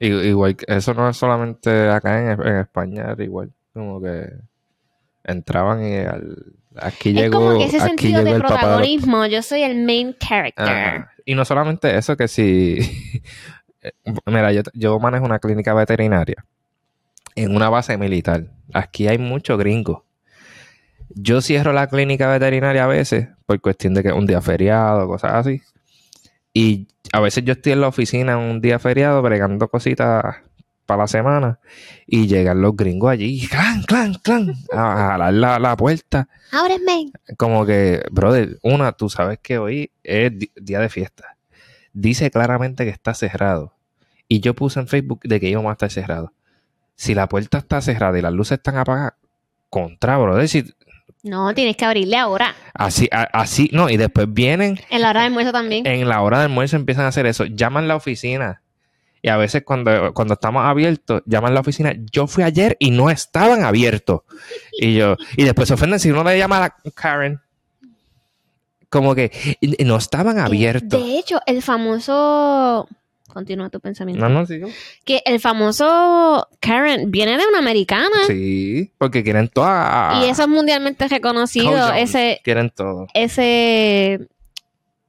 Igual, 0.00 0.56
eso 0.66 0.94
no 0.94 1.08
es 1.08 1.16
solamente 1.16 1.88
acá 1.88 2.32
en, 2.32 2.46
en 2.46 2.56
España, 2.58 3.10
era 3.12 3.24
igual. 3.24 3.50
Como 3.72 4.00
que 4.00 4.30
entraban 5.24 5.84
y 5.84 5.96
al, 5.96 6.54
aquí 6.80 7.12
llegó. 7.12 7.24
Es 7.24 7.30
como 7.30 7.58
que 7.58 7.64
ese 7.64 7.80
sentido 7.80 8.24
de 8.24 8.34
protagonismo, 8.38 9.26
yo 9.26 9.42
soy 9.42 9.62
el 9.62 9.76
main 9.84 10.16
character. 10.18 11.06
Y 11.24 11.34
no 11.34 11.44
solamente 11.44 11.96
eso, 11.96 12.16
que 12.16 12.28
si. 12.28 12.78
Mira, 14.26 14.52
yo, 14.52 14.62
yo 14.74 14.98
manejo 14.98 15.24
una 15.24 15.38
clínica 15.38 15.72
veterinaria 15.74 16.44
en 17.34 17.54
una 17.54 17.70
base 17.70 17.96
militar. 17.96 18.44
Aquí 18.74 19.08
hay 19.08 19.18
muchos 19.18 19.58
gringos. 19.58 20.02
Yo 21.10 21.40
cierro 21.40 21.72
la 21.72 21.86
clínica 21.86 22.28
veterinaria 22.28 22.84
a 22.84 22.88
veces 22.88 23.28
por 23.46 23.60
cuestión 23.60 23.94
de 23.94 24.02
que 24.02 24.12
un 24.12 24.26
día 24.26 24.40
feriado, 24.40 25.06
cosas 25.06 25.34
así. 25.34 25.62
Y 26.52 26.88
a 27.12 27.20
veces 27.20 27.44
yo 27.44 27.52
estoy 27.52 27.72
en 27.72 27.80
la 27.80 27.88
oficina 27.88 28.36
un 28.36 28.60
día 28.60 28.78
feriado 28.78 29.22
bregando 29.22 29.68
cositas 29.68 30.36
para 30.88 31.02
la 31.02 31.06
semana 31.06 31.58
y 32.06 32.26
llegan 32.28 32.62
los 32.62 32.74
gringos 32.74 33.10
allí, 33.10 33.46
clan, 33.46 33.82
clan, 33.82 34.14
clan, 34.14 34.54
a 34.72 35.10
jalar 35.10 35.34
la, 35.34 35.58
la 35.58 35.76
puerta. 35.76 36.30
Ábreme. 36.50 37.12
Como 37.36 37.66
que, 37.66 38.02
brother, 38.10 38.58
una, 38.62 38.92
tú 38.92 39.10
sabes 39.10 39.38
que 39.38 39.58
hoy 39.58 39.90
es 40.02 40.32
día 40.56 40.78
de 40.80 40.88
fiesta. 40.88 41.36
Dice 41.92 42.30
claramente 42.30 42.84
que 42.84 42.90
está 42.90 43.12
cerrado. 43.12 43.74
Y 44.28 44.40
yo 44.40 44.54
puse 44.54 44.80
en 44.80 44.88
Facebook 44.88 45.20
de 45.24 45.38
que 45.38 45.50
íbamos 45.50 45.68
a 45.68 45.72
estar 45.74 45.90
cerrados. 45.90 46.30
Si 46.94 47.14
la 47.14 47.28
puerta 47.28 47.58
está 47.58 47.82
cerrada 47.82 48.18
y 48.18 48.22
las 48.22 48.32
luces 48.32 48.56
están 48.56 48.78
apagadas, 48.78 49.12
contra, 49.68 50.16
brother, 50.16 50.48
si 50.48 50.64
no, 51.22 51.52
tienes 51.52 51.76
que 51.76 51.84
abrirle 51.84 52.16
ahora. 52.16 52.54
Así, 52.72 53.10
así, 53.12 53.68
no, 53.74 53.90
y 53.90 53.98
después 53.98 54.32
vienen. 54.32 54.80
En 54.88 55.02
la 55.02 55.10
hora 55.10 55.20
de 55.20 55.26
almuerzo 55.26 55.52
también. 55.52 55.86
En 55.86 56.08
la 56.08 56.22
hora 56.22 56.38
de 56.38 56.44
almuerzo 56.44 56.76
empiezan 56.76 57.04
a 57.04 57.08
hacer 57.08 57.26
eso. 57.26 57.44
Llaman 57.44 57.88
la 57.88 57.96
oficina. 57.96 58.62
Y 59.22 59.28
a 59.28 59.36
veces 59.36 59.62
cuando, 59.64 60.12
cuando 60.14 60.34
estamos 60.34 60.64
abiertos, 60.64 61.22
llaman 61.26 61.54
la 61.54 61.60
oficina. 61.60 61.92
Yo 62.12 62.26
fui 62.26 62.44
ayer 62.44 62.76
y 62.78 62.90
no 62.90 63.10
estaban 63.10 63.64
abiertos. 63.64 64.22
Y 64.78 64.94
yo, 64.94 65.16
y 65.36 65.44
después 65.44 65.68
se 65.68 65.74
ofenden 65.74 66.00
si 66.00 66.10
uno 66.10 66.24
le 66.24 66.38
llama 66.38 66.64
a 66.64 66.76
Karen. 66.94 67.40
Como 68.88 69.14
que 69.14 69.30
no 69.84 69.96
estaban 69.96 70.38
abiertos. 70.38 71.04
De 71.04 71.18
hecho, 71.18 71.40
el 71.46 71.62
famoso 71.62 72.88
Continúa 73.28 73.68
tu 73.68 73.78
pensamiento. 73.78 74.26
No, 74.26 74.40
no, 74.40 74.46
sigo. 74.46 74.68
Que 75.04 75.22
el 75.26 75.38
famoso 75.38 76.48
Karen 76.60 77.10
viene 77.10 77.36
de 77.36 77.46
una 77.46 77.58
americana. 77.58 78.24
Sí, 78.26 78.90
porque 78.96 79.22
quieren 79.22 79.48
toda. 79.48 80.22
Y 80.22 80.30
eso 80.30 80.42
es 80.42 80.48
mundialmente 80.48 81.06
reconocido. 81.08 81.92
ese. 81.92 82.40
Quieren 82.42 82.70
todo. 82.70 83.06
Ese 83.12 84.28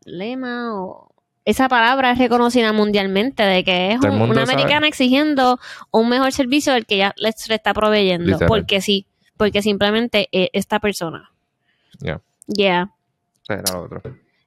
lema 0.03 0.75
o 0.75 1.08
esa 1.49 1.67
palabra 1.67 2.11
es 2.11 2.19
reconocida 2.19 2.71
mundialmente 2.73 3.43
de 3.43 3.63
que 3.63 3.93
es 3.93 3.99
una 4.01 4.43
americana 4.43 4.87
exigiendo 4.87 5.59
un 5.91 6.07
mejor 6.07 6.31
servicio 6.31 6.73
del 6.73 6.85
que 6.85 6.97
ya 6.97 7.13
les 7.17 7.49
está 7.49 7.73
proveyendo. 7.73 8.37
Porque 8.47 8.81
sí, 8.81 9.07
porque 9.35 9.61
simplemente 9.61 10.29
eh, 10.31 10.49
esta 10.53 10.79
persona. 10.79 11.31
Ya. 11.99 12.21
Yeah. 12.47 12.91
Era 13.47 13.79
otro. 13.79 14.01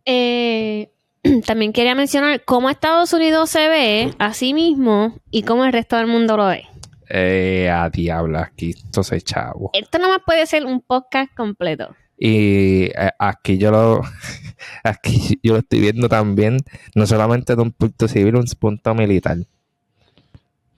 Eh, 0.04 0.90
también 1.47 1.73
quería 1.73 1.94
mencionar 1.94 2.44
cómo 2.44 2.71
Estados 2.71 3.12
Unidos 3.12 3.50
se 3.50 3.68
ve 3.68 4.14
a 4.18 4.32
sí 4.32 4.54
mismo 4.54 5.16
y 5.30 5.42
cómo 5.42 5.64
el 5.64 5.73
resto 5.73 5.97
del 5.97 6.06
mundo 6.06 6.37
lo 6.37 6.47
ve. 6.47 6.66
Eh, 7.09 7.68
a 7.68 7.90
diablo, 7.90 8.38
aquí 8.38 8.75
entonces 8.85 9.25
chavo. 9.25 9.71
Esto 9.75 9.99
no 9.99 10.09
más 10.09 10.21
puede 10.25 10.47
ser 10.47 10.64
un 10.64 10.80
podcast 10.80 11.35
completo. 11.35 11.94
Y 12.19 12.85
eh, 12.85 13.11
aquí 13.19 13.58
yo 13.58 13.71
lo 13.71 14.02
aquí 14.84 15.39
yo 15.43 15.54
lo 15.54 15.58
estoy 15.60 15.80
viendo 15.80 16.08
también, 16.08 16.58
no 16.95 17.06
solamente 17.06 17.56
de 17.56 17.63
un 17.63 17.73
punto 17.73 18.08
civil, 18.08 18.37
un 18.37 18.47
punto 18.58 18.95
militar. 18.95 19.39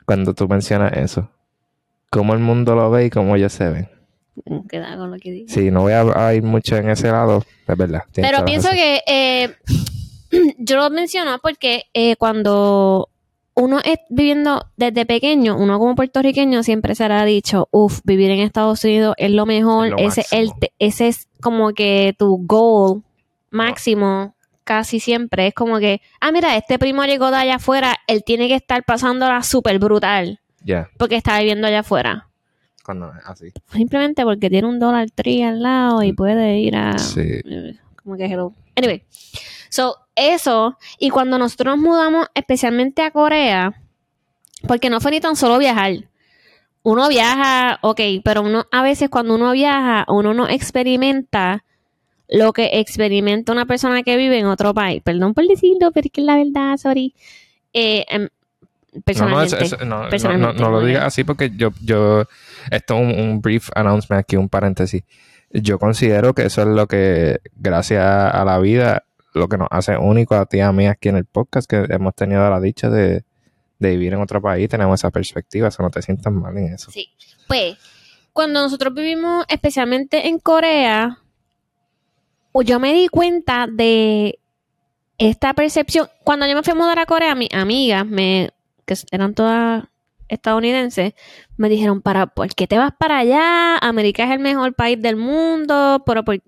Cuando 0.06 0.34
tú 0.34 0.48
mencionas 0.48 0.92
eso. 0.94 1.30
Cómo 2.10 2.34
el 2.34 2.40
mundo 2.40 2.74
lo 2.74 2.90
ve 2.90 3.06
y 3.06 3.10
cómo 3.10 3.36
ellos 3.36 3.52
se 3.52 3.68
ven. 3.68 3.88
Queda 4.68 4.96
con 4.96 5.10
lo 5.10 5.16
que 5.18 5.30
digo. 5.30 5.46
Sí, 5.48 5.70
no 5.70 5.82
voy 5.82 5.92
a, 5.92 6.34
ir 6.34 6.42
mucho 6.42 6.76
en 6.76 6.90
ese 6.90 7.10
lado, 7.10 7.44
es 7.66 7.76
verdad. 7.76 8.02
Pero 8.14 8.44
pienso 8.44 8.70
que 8.70 9.00
eh, 9.06 9.54
yo 10.58 10.76
lo 10.76 10.90
menciono 10.90 11.38
porque 11.42 11.84
eh, 11.94 12.16
cuando 12.16 13.08
uno 13.54 13.80
es 13.84 13.98
viviendo 14.10 14.66
desde 14.76 15.06
pequeño, 15.06 15.56
uno 15.56 15.78
como 15.78 15.94
puertorriqueño 15.94 16.62
siempre 16.62 16.94
se 16.94 17.04
ha 17.04 17.24
dicho, 17.24 17.68
uff, 17.70 18.00
vivir 18.04 18.30
en 18.30 18.40
Estados 18.40 18.84
Unidos 18.84 19.14
es 19.16 19.30
lo 19.30 19.46
mejor, 19.46 19.94
ese, 19.98 20.24
el, 20.32 20.50
ese 20.78 21.08
es 21.08 21.28
como 21.40 21.72
que 21.72 22.14
tu 22.18 22.44
goal 22.46 23.02
máximo 23.50 24.34
casi 24.64 24.98
siempre. 24.98 25.46
Es 25.48 25.54
como 25.54 25.78
que, 25.78 26.00
ah, 26.20 26.32
mira, 26.32 26.56
este 26.56 26.78
primo 26.78 27.04
llegó 27.04 27.30
de 27.30 27.36
allá 27.36 27.56
afuera, 27.56 27.96
él 28.06 28.24
tiene 28.24 28.48
que 28.48 28.56
estar 28.56 28.82
pasándola 28.84 29.42
súper 29.42 29.78
brutal. 29.78 30.40
Ya. 30.64 30.88
Porque 30.98 31.16
está 31.16 31.38
viviendo 31.38 31.66
allá 31.66 31.80
afuera. 31.80 32.28
Cuando 32.84 33.12
así. 33.24 33.52
Simplemente 33.72 34.24
porque 34.24 34.50
tiene 34.50 34.68
un 34.68 34.78
dólar 34.78 35.10
tree 35.10 35.42
al 35.44 35.62
lado 35.62 36.02
y 36.02 36.12
mm. 36.12 36.16
puede 36.16 36.58
ir 36.58 36.76
a... 36.76 36.98
Sí. 36.98 37.42
Como 38.02 38.16
que 38.16 38.26
hello. 38.26 38.52
Anyway. 38.76 39.04
So, 39.68 39.96
eso, 40.16 40.78
y 40.98 41.10
cuando 41.10 41.38
nosotros 41.38 41.76
nos 41.76 41.84
mudamos 41.84 42.26
especialmente 42.34 43.02
a 43.02 43.10
Corea, 43.10 43.80
porque 44.66 44.90
no 44.90 45.00
fue 45.00 45.10
ni 45.10 45.20
tan 45.20 45.36
solo 45.36 45.58
viajar. 45.58 45.92
Uno 46.82 47.08
viaja, 47.08 47.78
ok, 47.80 48.00
pero 48.22 48.42
uno 48.42 48.66
a 48.70 48.82
veces 48.82 49.08
cuando 49.08 49.34
uno 49.34 49.52
viaja, 49.52 50.04
uno 50.08 50.34
no 50.34 50.48
experimenta 50.48 51.64
lo 52.28 52.52
que 52.52 52.80
experimenta 52.80 53.52
una 53.52 53.66
persona 53.66 54.02
que 54.02 54.16
vive 54.16 54.38
en 54.38 54.46
otro 54.46 54.74
país. 54.74 55.02
Perdón 55.02 55.34
por 55.34 55.46
decirlo, 55.46 55.92
pero 55.92 56.06
es 56.06 56.12
que 56.12 56.20
es 56.20 56.26
la 56.26 56.36
verdad, 56.36 56.76
sorry. 56.76 57.14
Eh, 57.72 58.04
em, 58.08 58.28
personalmente, 59.04 59.84
no, 59.84 60.52
no, 60.52 60.70
lo 60.70 60.84
digas 60.84 61.04
así 61.04 61.24
porque 61.24 61.50
yo, 61.56 61.70
yo, 61.82 62.24
esto 62.70 62.94
es 62.94 63.00
un, 63.00 63.18
un, 63.18 63.40
brief 63.40 63.70
announcement 63.74 64.20
aquí, 64.20 64.36
un 64.36 64.48
paréntesis. 64.48 65.02
Yo 65.50 65.78
considero 65.78 66.34
que 66.34 66.44
eso 66.46 66.62
es 66.62 66.68
lo 66.68 66.86
que, 66.86 67.38
gracias 67.56 68.04
a 68.04 68.44
la 68.44 68.58
vida, 68.58 69.04
lo 69.34 69.48
que 69.48 69.58
nos 69.58 69.68
hace 69.70 69.96
único 69.98 70.34
a 70.34 70.46
ti 70.46 70.58
y 70.58 70.60
a 70.60 70.72
mí 70.72 70.86
aquí 70.86 71.08
en 71.08 71.16
el 71.16 71.24
podcast, 71.24 71.68
que 71.68 71.84
hemos 71.90 72.14
tenido 72.14 72.48
la 72.48 72.60
dicha 72.60 72.88
de, 72.88 73.24
vivir 73.78 74.14
en 74.14 74.22
otro 74.22 74.40
país, 74.40 74.66
tenemos 74.68 74.98
esa 74.98 75.10
perspectiva, 75.10 75.68
eso 75.68 75.82
no 75.82 75.90
te 75.90 76.00
sientas 76.00 76.32
mal 76.32 76.56
en 76.56 76.72
eso. 76.72 76.90
Sí, 76.90 77.10
pues 77.46 77.76
cuando 78.32 78.62
nosotros 78.62 78.94
vivimos 78.94 79.44
especialmente 79.46 80.26
en 80.28 80.38
Corea, 80.38 81.18
yo 82.64 82.80
me 82.80 82.94
di 82.94 83.08
cuenta 83.08 83.66
de 83.70 84.38
esta 85.18 85.52
percepción. 85.52 86.08
Cuando 86.22 86.46
yo 86.46 86.54
me 86.54 86.62
fui 86.62 86.72
a 86.72 86.76
mudar 86.76 86.98
a 86.98 87.04
Corea, 87.04 87.34
mis 87.34 87.52
amigas, 87.52 88.06
me, 88.06 88.50
que 88.86 88.94
eran 89.10 89.34
todas 89.34 89.84
estadounidenses, 90.28 91.12
me 91.58 91.68
dijeron, 91.68 92.00
para, 92.00 92.26
¿por 92.26 92.54
qué 92.54 92.66
te 92.66 92.78
vas 92.78 92.92
para 92.98 93.18
allá? 93.18 93.76
América 93.78 94.24
es 94.24 94.30
el 94.30 94.38
mejor 94.38 94.74
país 94.74 95.00
del 95.02 95.16
mundo, 95.16 96.02
pero 96.06 96.24
¿por 96.24 96.40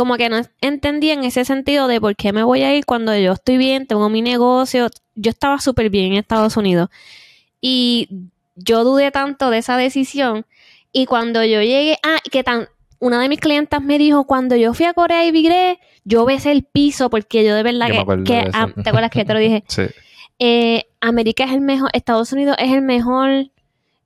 como 0.00 0.16
que 0.16 0.30
no 0.30 0.40
entendía 0.62 1.12
en 1.12 1.24
ese 1.24 1.44
sentido 1.44 1.86
de 1.86 2.00
por 2.00 2.16
qué 2.16 2.32
me 2.32 2.42
voy 2.42 2.62
a 2.62 2.74
ir 2.74 2.86
cuando 2.86 3.14
yo 3.14 3.34
estoy 3.34 3.58
bien, 3.58 3.86
tengo 3.86 4.08
mi 4.08 4.22
negocio. 4.22 4.88
Yo 5.14 5.28
estaba 5.28 5.60
súper 5.60 5.90
bien 5.90 6.12
en 6.12 6.18
Estados 6.18 6.56
Unidos. 6.56 6.88
Y 7.60 8.08
yo 8.56 8.82
dudé 8.82 9.10
tanto 9.10 9.50
de 9.50 9.58
esa 9.58 9.76
decisión. 9.76 10.46
Y 10.90 11.04
cuando 11.04 11.44
yo 11.44 11.60
llegué, 11.60 11.98
ah, 12.02 12.16
que 12.30 12.42
tan, 12.42 12.70
una 12.98 13.20
de 13.20 13.28
mis 13.28 13.40
clientas 13.40 13.82
me 13.82 13.98
dijo, 13.98 14.24
cuando 14.24 14.56
yo 14.56 14.72
fui 14.72 14.86
a 14.86 14.94
Corea 14.94 15.26
y 15.26 15.32
vigré, 15.32 15.78
yo 16.04 16.24
besé 16.24 16.52
el 16.52 16.62
piso 16.62 17.10
porque 17.10 17.44
yo 17.44 17.54
de 17.54 17.62
verdad 17.62 17.88
que, 18.24 18.50
¿te 18.82 18.88
acuerdas 18.88 19.10
que 19.10 19.26
te 19.26 19.34
lo 19.34 19.38
dije? 19.38 19.64
sí. 19.68 19.82
Eh, 20.38 20.86
América 21.02 21.44
es 21.44 21.52
el 21.52 21.60
mejor, 21.60 21.90
Estados 21.92 22.32
Unidos 22.32 22.56
es 22.58 22.72
el 22.72 22.80
mejor. 22.80 23.50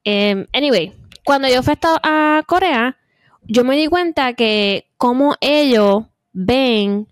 Eh, 0.05 0.45
anyway, 0.53 0.93
cuando 1.25 1.47
yo 1.47 1.63
fui 1.63 1.77
a 2.03 2.43
Corea, 2.49 2.97
yo 3.47 3.65
me 3.65 3.77
di 3.77 3.87
cuenta 3.87 4.35
que 4.35 4.87
como 4.97 5.37
ellos 5.41 6.05
ven 6.33 7.07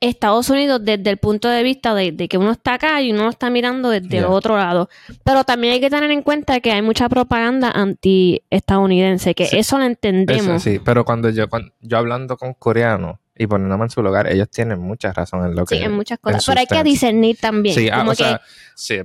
Estados 0.00 0.50
Unidos 0.50 0.80
desde 0.84 1.10
el 1.10 1.16
punto 1.16 1.48
de 1.48 1.62
vista 1.62 1.94
de, 1.94 2.14
que 2.28 2.38
uno 2.38 2.52
está 2.52 2.74
acá 2.74 3.00
y 3.00 3.12
uno 3.12 3.24
lo 3.24 3.30
está 3.30 3.48
mirando 3.50 3.90
desde 3.90 4.18
el 4.18 4.26
otro 4.26 4.56
lado. 4.56 4.88
Pero 5.24 5.44
también 5.44 5.74
hay 5.74 5.80
que 5.80 5.90
tener 5.90 6.10
en 6.10 6.22
cuenta 6.22 6.60
que 6.60 6.72
hay 6.72 6.82
mucha 6.82 7.08
propaganda 7.08 7.70
anti-estadounidense, 7.70 9.34
que 9.34 9.48
eso 9.52 9.78
lo 9.78 9.84
entendemos. 9.84 10.62
sí, 10.62 10.80
pero 10.84 11.04
cuando 11.04 11.30
yo, 11.30 11.46
yo 11.80 11.98
hablando 11.98 12.36
con 12.36 12.54
coreanos 12.54 13.18
y 13.38 13.46
poniéndome 13.46 13.84
en 13.84 13.90
su 13.90 14.02
lugar, 14.02 14.30
ellos 14.30 14.48
tienen 14.50 14.80
mucha 14.80 15.12
razón 15.12 15.44
en 15.46 15.54
lo 15.54 15.64
que... 15.64 15.76
Sí, 15.76 15.82
en 15.82 15.92
muchas 15.92 16.18
cosas. 16.18 16.44
pero 16.46 16.60
hay 16.60 16.66
que 16.66 16.82
discernir 16.82 17.38
también. 17.38 17.74
Sí, 17.74 17.88
ah, 17.90 18.04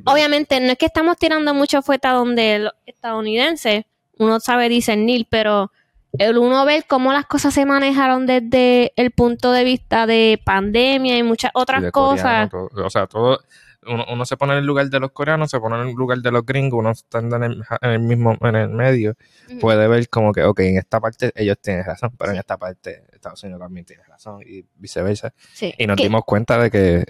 obviamente 0.05 0.59
no 0.59 0.73
es 0.73 0.77
que 0.77 0.85
estamos 0.85 1.17
tirando 1.17 1.53
mucho 1.53 1.81
fueta 1.81 2.11
donde 2.11 2.59
los 2.59 2.73
estadounidenses, 2.85 3.85
uno 4.17 4.39
sabe 4.39 4.69
discernir, 4.69 5.25
pero 5.29 5.71
el 6.17 6.37
uno 6.37 6.65
ver 6.65 6.85
cómo 6.87 7.13
las 7.13 7.25
cosas 7.25 7.53
se 7.53 7.65
manejaron 7.65 8.25
desde 8.25 8.93
el 8.95 9.11
punto 9.11 9.51
de 9.51 9.63
vista 9.63 10.05
de 10.05 10.39
pandemia 10.43 11.17
y 11.17 11.23
muchas 11.23 11.51
otras 11.53 11.91
cosas. 11.91 12.49
o 12.53 12.89
sea, 12.89 13.07
todo, 13.07 13.39
uno, 13.85 14.25
se 14.25 14.37
pone 14.37 14.53
en 14.53 14.59
el 14.59 14.65
lugar 14.65 14.89
de 14.89 14.99
los 14.99 15.11
coreanos, 15.11 15.49
se 15.49 15.59
pone 15.59 15.81
en 15.81 15.87
el 15.89 15.95
lugar 15.95 16.19
de 16.19 16.31
los 16.31 16.45
gringos, 16.45 16.79
uno 16.79 16.91
está 16.91 17.19
en 17.19 17.43
el, 17.81 17.99
mismo, 17.99 18.37
en 18.41 18.55
el 18.55 18.69
medio, 18.69 19.15
puede 19.59 19.87
ver 19.87 20.07
como 20.09 20.31
que, 20.31 20.43
ok, 20.43 20.59
en 20.59 20.77
esta 20.77 20.99
parte 20.99 21.31
ellos 21.35 21.57
tienen 21.61 21.83
razón, 21.85 22.11
pero 22.17 22.31
en 22.31 22.37
esta 22.37 22.57
parte 22.57 23.03
Estados 23.11 23.41
Unidos 23.43 23.61
también 23.61 23.85
tiene 23.85 24.03
razón 24.03 24.41
y 24.45 24.63
viceversa. 24.75 25.33
Y 25.77 25.87
nos 25.87 25.97
dimos 25.97 26.23
cuenta 26.25 26.59
de 26.59 26.69
que 26.69 27.05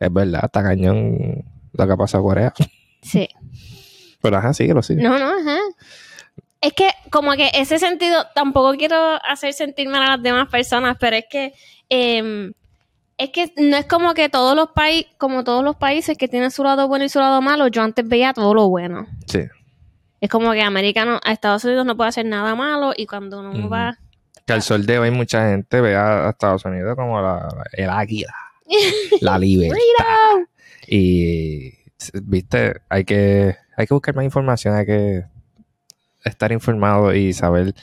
es 0.00 0.12
verdad, 0.12 0.42
está 0.44 0.62
cañón 0.62 1.44
lo 1.72 1.88
que 1.88 1.96
pasa 1.96 2.18
en 2.18 2.22
Corea. 2.22 2.52
Sí. 3.00 3.28
Pero 4.20 4.36
ajá, 4.38 4.52
síguelo, 4.52 4.82
sí. 4.82 4.96
No, 4.96 5.16
no, 5.18 5.38
ajá. 5.38 5.58
Es 6.60 6.72
que 6.72 6.90
como 7.10 7.32
que 7.32 7.50
ese 7.54 7.78
sentido, 7.78 8.26
tampoco 8.34 8.76
quiero 8.76 8.96
hacer 9.24 9.52
sentir 9.52 9.88
mal 9.88 10.02
a 10.02 10.16
las 10.16 10.22
demás 10.22 10.48
personas, 10.48 10.96
pero 10.98 11.16
es 11.16 11.24
que 11.30 11.52
eh, 11.88 12.52
es 13.18 13.30
que 13.30 13.52
no 13.56 13.76
es 13.76 13.86
como 13.86 14.14
que 14.14 14.28
todos 14.28 14.54
los 14.54 14.68
países, 14.70 15.12
como 15.18 15.42
todos 15.42 15.64
los 15.64 15.76
países 15.76 16.16
que 16.16 16.28
tienen 16.28 16.52
su 16.52 16.62
lado 16.62 16.86
bueno 16.86 17.04
y 17.04 17.08
su 17.08 17.18
lado 17.18 17.42
malo, 17.42 17.66
yo 17.66 17.82
antes 17.82 18.08
veía 18.08 18.32
todo 18.32 18.54
lo 18.54 18.68
bueno. 18.68 19.06
Sí. 19.26 19.40
Es 20.20 20.30
como 20.30 20.52
que 20.52 20.62
americano, 20.62 21.20
a 21.24 21.32
Estados 21.32 21.64
Unidos 21.64 21.84
no 21.84 21.96
puede 21.96 22.08
hacer 22.08 22.26
nada 22.26 22.54
malo 22.54 22.92
y 22.96 23.06
cuando 23.06 23.40
uno 23.40 23.68
va... 23.68 23.98
Que 24.46 24.52
al 24.52 24.62
sol 24.62 24.86
de 24.86 24.98
hoy 24.98 25.10
mucha 25.10 25.48
gente 25.48 25.80
ve 25.80 25.96
a, 25.96 26.30
Estados 26.30 26.64
Unidos 26.64 26.94
como 26.96 27.20
la, 27.20 27.48
el 27.72 27.90
águila, 27.90 28.34
la 29.20 29.38
libertad. 29.38 29.84
y, 30.86 31.74
viste, 32.22 32.80
hay 32.88 33.04
que, 33.04 33.56
hay 33.76 33.86
que 33.86 33.94
buscar 33.94 34.14
más 34.14 34.24
información, 34.24 34.74
hay 34.74 34.86
que 34.86 35.24
estar 36.28 36.52
informado 36.52 37.14
y 37.14 37.32
saber 37.32 37.74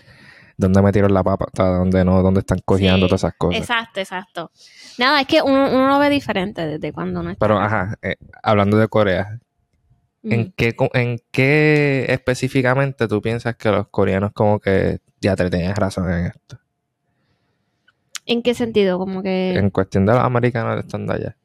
dónde 0.58 0.81
metieron 0.81 1.13
la 1.13 1.23
papa, 1.23 1.47
dónde 1.53 2.05
no, 2.05 2.21
dónde 2.21 2.39
están 2.39 2.60
cogiendo 2.63 3.08
todas 3.08 3.21
esas 3.21 3.34
cosas. 3.38 3.62
Exacto, 3.62 3.99
exacto. 3.99 4.51
Nada, 4.97 5.21
es 5.21 5.27
que 5.27 5.41
uno, 5.41 5.69
uno 5.69 5.89
lo 5.89 5.99
ve 5.99 6.10
diferente 6.10 6.65
desde 6.65 6.93
cuando 6.93 7.21
no 7.21 7.31
está. 7.31 7.45
Pero, 7.45 7.60
ajá, 7.60 7.97
eh, 8.01 8.15
hablando 8.41 8.77
de 8.77 8.88
Corea, 8.88 9.39
¿en, 10.23 10.53
qué, 10.55 10.75
¿en 10.93 11.19
qué 11.31 12.05
específicamente 12.10 13.08
tú 13.08 13.21
piensas 13.21 13.55
que 13.55 13.69
los 13.69 13.88
coreanos 13.89 14.31
como 14.34 14.60
que 14.60 14.99
ya 15.19 15.36
te 15.36 15.49
tienes 15.49 15.75
razón 15.75 16.12
en 16.12 16.25
esto? 16.27 16.60
¿En 18.25 18.41
qué 18.41 18.53
sentido? 18.53 18.97
Como 18.97 19.21
que... 19.21 19.53
En 19.55 19.69
cuestión 19.69 20.05
de 20.05 20.13
los 20.13 20.23
americanos 20.23 20.79
estando 20.79 21.13
allá. 21.13 21.38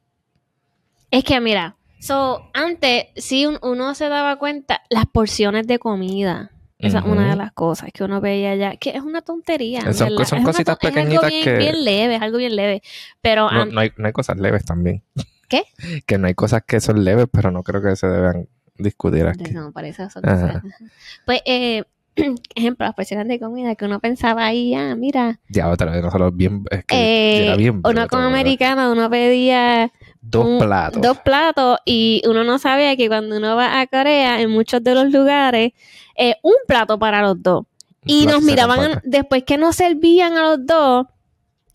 Es 1.10 1.24
que, 1.24 1.40
mira, 1.40 1.76
so, 1.98 2.48
antes, 2.54 3.06
si 3.16 3.44
uno 3.44 3.94
se 3.94 4.08
daba 4.08 4.36
cuenta, 4.38 4.80
las 4.88 5.06
porciones 5.06 5.66
de 5.66 5.78
comida 5.78 6.52
esa 6.80 6.98
es 6.98 7.04
una 7.04 7.30
de 7.30 7.36
las 7.36 7.52
cosas 7.52 7.90
que 7.92 8.04
uno 8.04 8.20
veía 8.20 8.52
allá, 8.52 8.76
que 8.76 8.90
es 8.90 9.02
una 9.02 9.22
tontería. 9.22 9.92
Son, 9.92 10.14
cositas 10.44 10.78
pequeñitas 10.78 11.24
es 11.24 11.24
algo 11.24 11.28
bien, 11.28 11.44
que... 11.44 11.56
bien 11.58 11.84
leve, 11.84 12.16
es 12.16 12.22
algo 12.22 12.38
bien 12.38 12.56
leve. 12.56 12.82
Pero 13.20 13.50
no, 13.50 13.80
hay, 13.80 13.92
no 13.96 14.06
hay 14.06 14.12
cosas 14.12 14.38
leves 14.38 14.64
también. 14.64 15.02
¿Qué? 15.48 15.64
que 16.06 16.18
no 16.18 16.26
hay 16.26 16.34
cosas 16.34 16.62
que 16.66 16.80
son 16.80 17.04
leves, 17.04 17.26
pero 17.30 17.50
no 17.50 17.62
creo 17.62 17.82
que 17.82 17.94
se 17.96 18.06
deban 18.06 18.48
discutir 18.78 19.26
aquí. 19.26 19.52
No, 19.52 19.72
parece 19.72 20.04
eso. 20.04 20.20
Pues, 21.26 21.42
eh, 21.44 21.84
ejemplo, 22.54 22.86
las 22.86 22.94
porciones 22.94 23.28
de 23.28 23.38
comida 23.38 23.74
que 23.74 23.84
uno 23.84 24.00
pensaba 24.00 24.46
ahí, 24.46 24.74
ah, 24.74 24.94
mira. 24.96 25.40
Ya, 25.48 25.68
otra 25.68 25.90
vez, 25.90 26.02
nosotros 26.02 26.34
bien. 26.34 26.64
Es 26.70 26.84
que 26.84 27.44
era 27.44 27.54
eh, 27.54 27.56
bien 27.56 27.82
uno 27.84 28.08
como 28.08 28.22
americano, 28.22 28.92
uno 28.92 29.10
pedía. 29.10 29.92
Dos 30.22 30.62
platos. 30.62 31.02
Dos 31.02 31.18
platos, 31.18 31.78
y 31.84 32.22
uno 32.26 32.44
no 32.44 32.58
sabía 32.58 32.96
que 32.96 33.08
cuando 33.08 33.36
uno 33.36 33.56
va 33.56 33.80
a 33.80 33.86
Corea, 33.86 34.40
en 34.40 34.50
muchos 34.50 34.82
de 34.84 34.94
los 34.94 35.10
lugares, 35.10 35.72
eh, 36.16 36.36
un 36.42 36.54
plato 36.66 36.98
para 36.98 37.22
los 37.22 37.42
dos. 37.42 37.64
Y 38.04 38.26
nos 38.26 38.42
miraban, 38.42 39.00
después 39.04 39.44
que 39.44 39.56
nos 39.56 39.76
servían 39.76 40.36
a 40.36 40.42
los 40.42 40.66
dos, 40.66 41.06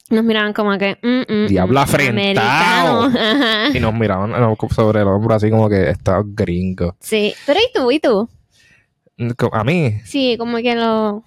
nos 0.10 0.24
miraban 0.24 0.54
como 0.54 0.78
que. 0.78 0.98
Mm, 1.02 1.34
mm, 1.34 1.48
Diablo 1.48 1.80
afrentado. 1.80 3.12
Y 3.74 3.80
nos 3.80 3.94
miraban 3.94 4.34
sobre 4.70 5.02
el 5.02 5.08
hombro 5.08 5.36
así 5.36 5.50
como 5.50 5.68
que 5.68 5.90
estos 5.90 6.24
gringos. 6.28 6.94
Sí. 7.00 7.34
Pero 7.46 7.60
¿y 7.60 7.72
tú? 7.74 7.92
¿Y 7.92 8.00
tú? 8.00 8.30
A 9.52 9.64
mí. 9.64 10.00
Sí, 10.06 10.36
como 10.38 10.58
que 10.58 10.76
lo. 10.76 11.24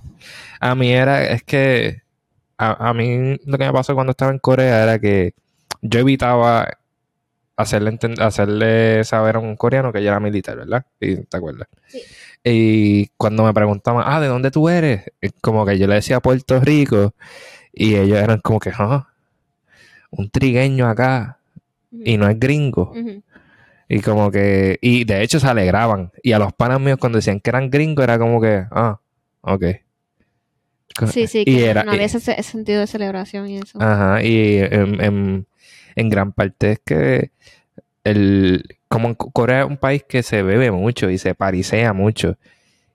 A 0.60 0.74
mí 0.74 0.92
era, 0.92 1.24
es 1.24 1.42
que. 1.42 2.02
A, 2.56 2.90
a 2.90 2.94
mí 2.94 3.36
lo 3.44 3.58
que 3.58 3.64
me 3.64 3.72
pasó 3.72 3.94
cuando 3.94 4.12
estaba 4.12 4.30
en 4.30 4.38
Corea 4.38 4.82
era 4.82 4.98
que 4.98 5.34
yo 5.82 6.00
evitaba 6.00 6.68
hacerle, 7.58 7.98
hacerle 8.20 9.04
saber 9.04 9.36
a 9.36 9.38
un 9.40 9.56
coreano 9.56 9.92
que 9.92 10.02
yo 10.02 10.08
era 10.08 10.20
militar, 10.20 10.56
¿verdad? 10.56 10.86
Y, 11.00 11.16
¿Te 11.16 11.36
acuerdas? 11.36 11.68
Sí. 11.88 12.00
Y 12.44 13.08
cuando 13.16 13.42
me 13.44 13.52
preguntaban, 13.52 14.04
ah, 14.06 14.20
¿de 14.20 14.28
dónde 14.28 14.50
tú 14.50 14.68
eres? 14.68 15.10
Como 15.40 15.66
que 15.66 15.76
yo 15.76 15.88
le 15.88 15.96
decía 15.96 16.20
Puerto 16.20 16.60
Rico 16.60 17.14
y 17.72 17.96
ellos 17.96 18.18
eran 18.18 18.40
como 18.40 18.60
que, 18.60 18.70
ah, 18.78 19.08
un 20.10 20.30
trigueño 20.30 20.88
acá 20.88 21.38
y 21.90 22.16
no 22.16 22.28
es 22.28 22.38
gringo. 22.38 22.94
Y 23.88 24.00
como 24.00 24.30
que, 24.30 24.78
y 24.80 25.04
de 25.04 25.22
hecho 25.22 25.40
se 25.40 25.48
alegraban. 25.48 26.12
Y 26.22 26.32
a 26.32 26.38
los 26.38 26.52
panas 26.52 26.80
míos 26.80 26.98
cuando 27.00 27.18
decían 27.18 27.40
que 27.40 27.50
eran 27.50 27.70
gringos 27.70 28.04
era 28.04 28.18
como 28.18 28.40
que, 28.40 28.66
ah, 28.70 29.00
ok. 29.40 29.64
Sí, 31.12 31.26
sí, 31.26 31.44
que 31.44 31.74
no 31.74 31.90
había 31.92 32.04
ese 32.04 32.20
sentido 32.42 32.80
de 32.80 32.86
celebración 32.86 33.48
y 33.48 33.58
eso. 33.58 33.80
Ajá, 33.80 34.22
y 34.22 34.58
en, 34.58 35.00
en 35.00 35.46
gran 36.08 36.32
parte 36.32 36.72
es 36.72 36.80
que 36.84 37.30
el, 38.04 38.78
como 38.88 39.08
en 39.08 39.14
Corea 39.14 39.62
es 39.62 39.66
un 39.66 39.76
país 39.76 40.04
que 40.08 40.22
se 40.22 40.42
bebe 40.42 40.70
mucho 40.70 41.10
y 41.10 41.18
se 41.18 41.34
parisea 41.34 41.92
mucho. 41.92 42.36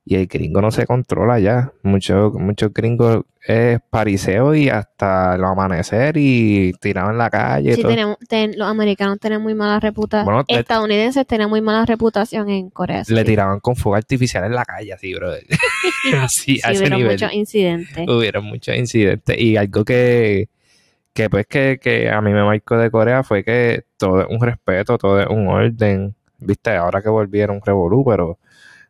Y 0.06 0.16
el 0.16 0.28
gringo 0.28 0.62
no 0.62 0.70
se 0.72 0.86
controla 0.86 1.40
ya. 1.40 1.72
Muchos 1.82 2.34
muchos 2.34 2.74
gringos 2.74 3.24
es 3.46 3.80
pariseo 3.90 4.54
y 4.54 4.68
hasta 4.68 5.36
el 5.36 5.44
amanecer 5.44 6.18
y 6.18 6.74
tirado 6.82 7.12
en 7.12 7.18
la 7.18 7.30
calle. 7.30 7.76
Sí, 7.76 7.84
Tenemos, 7.84 8.18
los 8.58 8.68
americanos 8.68 9.20
tienen 9.20 9.42
muy 9.42 9.54
mala 9.54 9.80
reputación. 9.80 10.44
Estadounidenses 10.48 11.26
tienen 11.26 11.50
muy 11.50 11.62
mala 11.62 11.86
reputación 11.86 12.50
en 12.50 12.70
Corea. 12.70 13.04
Le 13.08 13.24
tiraban 13.24 13.62
con 13.62 13.78
fuego 13.78 13.96
artificial 13.96 14.44
en 14.44 14.56
la 14.56 14.66
calle, 14.66 14.92
así, 14.92 15.14
bro. 15.14 15.32
así, 16.22 16.60
a 16.64 16.72
ese 16.72 16.90
nivel. 16.90 17.14
muchos 17.14 17.34
incidentes. 17.34 18.08
Hubieron 18.08 18.46
muchos 18.46 18.76
incidentes. 18.76 19.38
Y 19.40 19.56
algo 19.56 19.86
que, 19.86 20.50
que 21.14 21.30
pues 21.30 21.46
que, 21.48 21.80
que 21.82 22.10
a 22.10 22.22
mí 22.22 22.32
me 22.34 22.44
marcó 22.44 22.78
de 22.78 22.90
Corea 22.90 23.24
fue 23.24 23.44
que 23.44 23.86
todo 23.98 24.22
es 24.22 24.28
un 24.30 24.42
respeto, 24.42 24.98
todo 24.98 25.22
es 25.22 25.28
un 25.28 25.48
orden. 25.48 26.16
Viste, 26.40 26.76
ahora 26.76 27.02
que 27.02 27.10
volvieron 27.10 27.62
revolú, 27.64 28.04
pero 28.06 28.40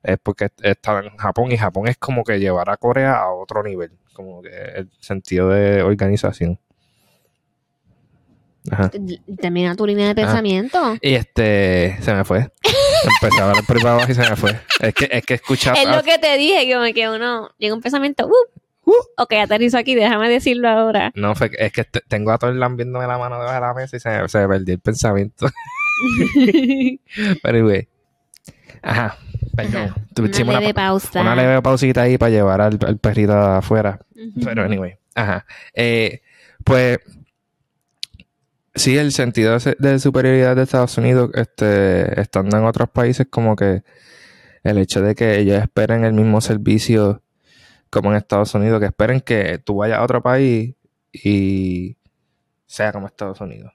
es 0.01 0.17
porque 0.21 0.49
estaba 0.61 1.01
en 1.01 1.15
Japón 1.17 1.51
y 1.51 1.57
Japón 1.57 1.87
es 1.87 1.97
como 1.97 2.23
que 2.23 2.39
llevar 2.39 2.69
a 2.69 2.77
Corea 2.77 3.19
a 3.19 3.31
otro 3.33 3.61
nivel, 3.63 3.91
como 4.13 4.41
que 4.41 4.49
el 4.49 4.89
sentido 4.99 5.49
de 5.49 5.83
organización. 5.83 6.59
Ajá. 8.71 8.89
Termina 9.39 9.75
tu 9.75 9.85
línea 9.85 10.07
de 10.07 10.15
pensamiento. 10.15 10.97
Y 11.01 11.15
este, 11.15 11.97
se 12.01 12.13
me 12.13 12.23
fue. 12.23 12.49
Empecé 13.03 13.41
a 13.41 13.49
hablar 13.49 13.65
por 13.65 13.85
abajo 13.85 14.09
y 14.09 14.15
se 14.15 14.21
me 14.21 14.35
fue. 14.37 14.57
Es 14.79 14.93
que, 14.93 15.09
es 15.11 15.25
que 15.25 15.33
escuchaba. 15.33 15.77
Es 15.77 15.87
lo 15.87 16.01
que 16.01 16.17
te 16.17 16.37
dije, 16.37 16.73
como 16.73 16.85
que 16.93 17.09
uno 17.09 17.49
llega 17.57 17.75
un 17.75 17.81
pensamiento, 17.81 18.25
uh, 18.25 18.59
Uh, 18.85 18.91
ok, 19.17 19.33
aterrizo 19.33 19.77
aquí, 19.77 19.95
déjame 19.95 20.29
decirlo 20.29 20.67
ahora. 20.67 21.11
No, 21.15 21.33
es 21.33 21.71
que 21.71 21.85
tengo 22.07 22.31
a 22.31 22.37
Torlan 22.37 22.75
viéndome 22.75 23.07
la 23.07 23.17
mano 23.17 23.37
debajo 23.37 23.55
de 23.55 23.61
la 23.61 23.73
mesa 23.73 23.97
y 23.97 23.99
se, 23.99 24.09
me 24.09 24.47
perdió 24.47 24.73
el 24.73 24.79
pensamiento. 24.81 25.47
Pero, 27.43 27.63
güey. 27.63 27.87
Ajá, 28.81 29.17
perdón. 29.55 29.93
una 30.17 30.59
leve 30.59 30.73
pausa. 30.73 31.21
Una 31.21 31.35
leve 31.35 31.61
pausita 31.61 32.01
ahí 32.01 32.17
para 32.17 32.31
llevar 32.31 32.59
al, 32.59 32.77
perrito 32.99 33.33
afuera. 33.33 33.99
Pero, 34.43 34.63
anyway. 34.63 34.97
Ajá. 35.15 35.45
Eh, 35.73 36.21
pues, 36.65 36.99
sí, 38.75 38.97
el 38.97 39.13
sentido 39.13 39.57
de, 39.57 39.99
superioridad 39.99 40.57
de 40.57 40.63
Estados 40.63 40.97
Unidos, 40.97 41.29
este, 41.35 42.19
estando 42.19 42.57
en 42.57 42.65
otros 42.65 42.89
países, 42.89 43.27
como 43.29 43.55
que 43.55 43.83
el 44.63 44.77
hecho 44.77 45.01
de 45.01 45.15
que 45.15 45.39
ellos 45.39 45.61
esperen 45.61 46.03
el 46.03 46.13
mismo 46.13 46.41
servicio 46.41 47.21
como 47.93 48.09
en 48.11 48.17
Estados 48.17 48.53
Unidos, 48.55 48.79
que 48.79 48.87
esperen 48.87 49.21
que 49.21 49.59
tú 49.59 49.75
vayas 49.77 49.99
a 49.99 50.03
otro 50.03 50.23
país 50.23 50.73
y 51.13 51.95
sea 52.65 52.91
como 52.91 53.05
Estados 53.05 53.39
Unidos. 53.39 53.71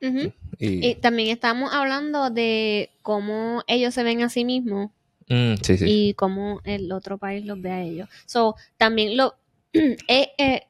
y, 0.59 0.97
también 0.97 1.29
estamos 1.29 1.73
hablando 1.73 2.29
de 2.31 2.91
cómo 3.03 3.63
ellos 3.69 3.95
se 3.95 4.03
ven 4.03 4.23
a 4.23 4.29
sí 4.29 4.45
mismos 4.45 4.91
mm, 5.29 5.55
y 5.87 6.15
cómo 6.15 6.61
el 6.65 6.91
otro 6.91 7.17
país 7.17 7.47
los 7.47 7.63
ve 7.63 7.71
a 7.71 7.83
ellos. 7.83 8.09
So, 8.27 8.57
también 8.77 9.17
lo... 9.17 9.37
eh, 9.73 10.31
eh, 10.37 10.63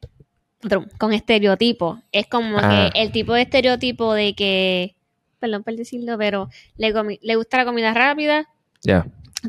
con 0.99 1.15
estereotipos. 1.15 2.01
Es 2.13 2.27
como 2.27 2.59
que 2.59 2.65
ah. 2.65 2.91
el 2.95 3.13
tipo 3.13 3.33
de 3.33 3.43
estereotipo 3.43 4.13
de 4.13 4.35
que, 4.35 4.95
perdón 5.39 5.63
por 5.63 5.75
decirlo, 5.75 6.19
pero 6.19 6.51
le, 6.77 6.93
le 7.23 7.37
gusta 7.37 7.57
la 7.57 7.65
comida 7.65 7.95
rápida, 7.95 8.47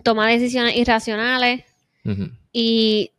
toma 0.03 0.29
decisiones 0.29 0.77
irracionales 0.77 1.65
y 2.53 3.11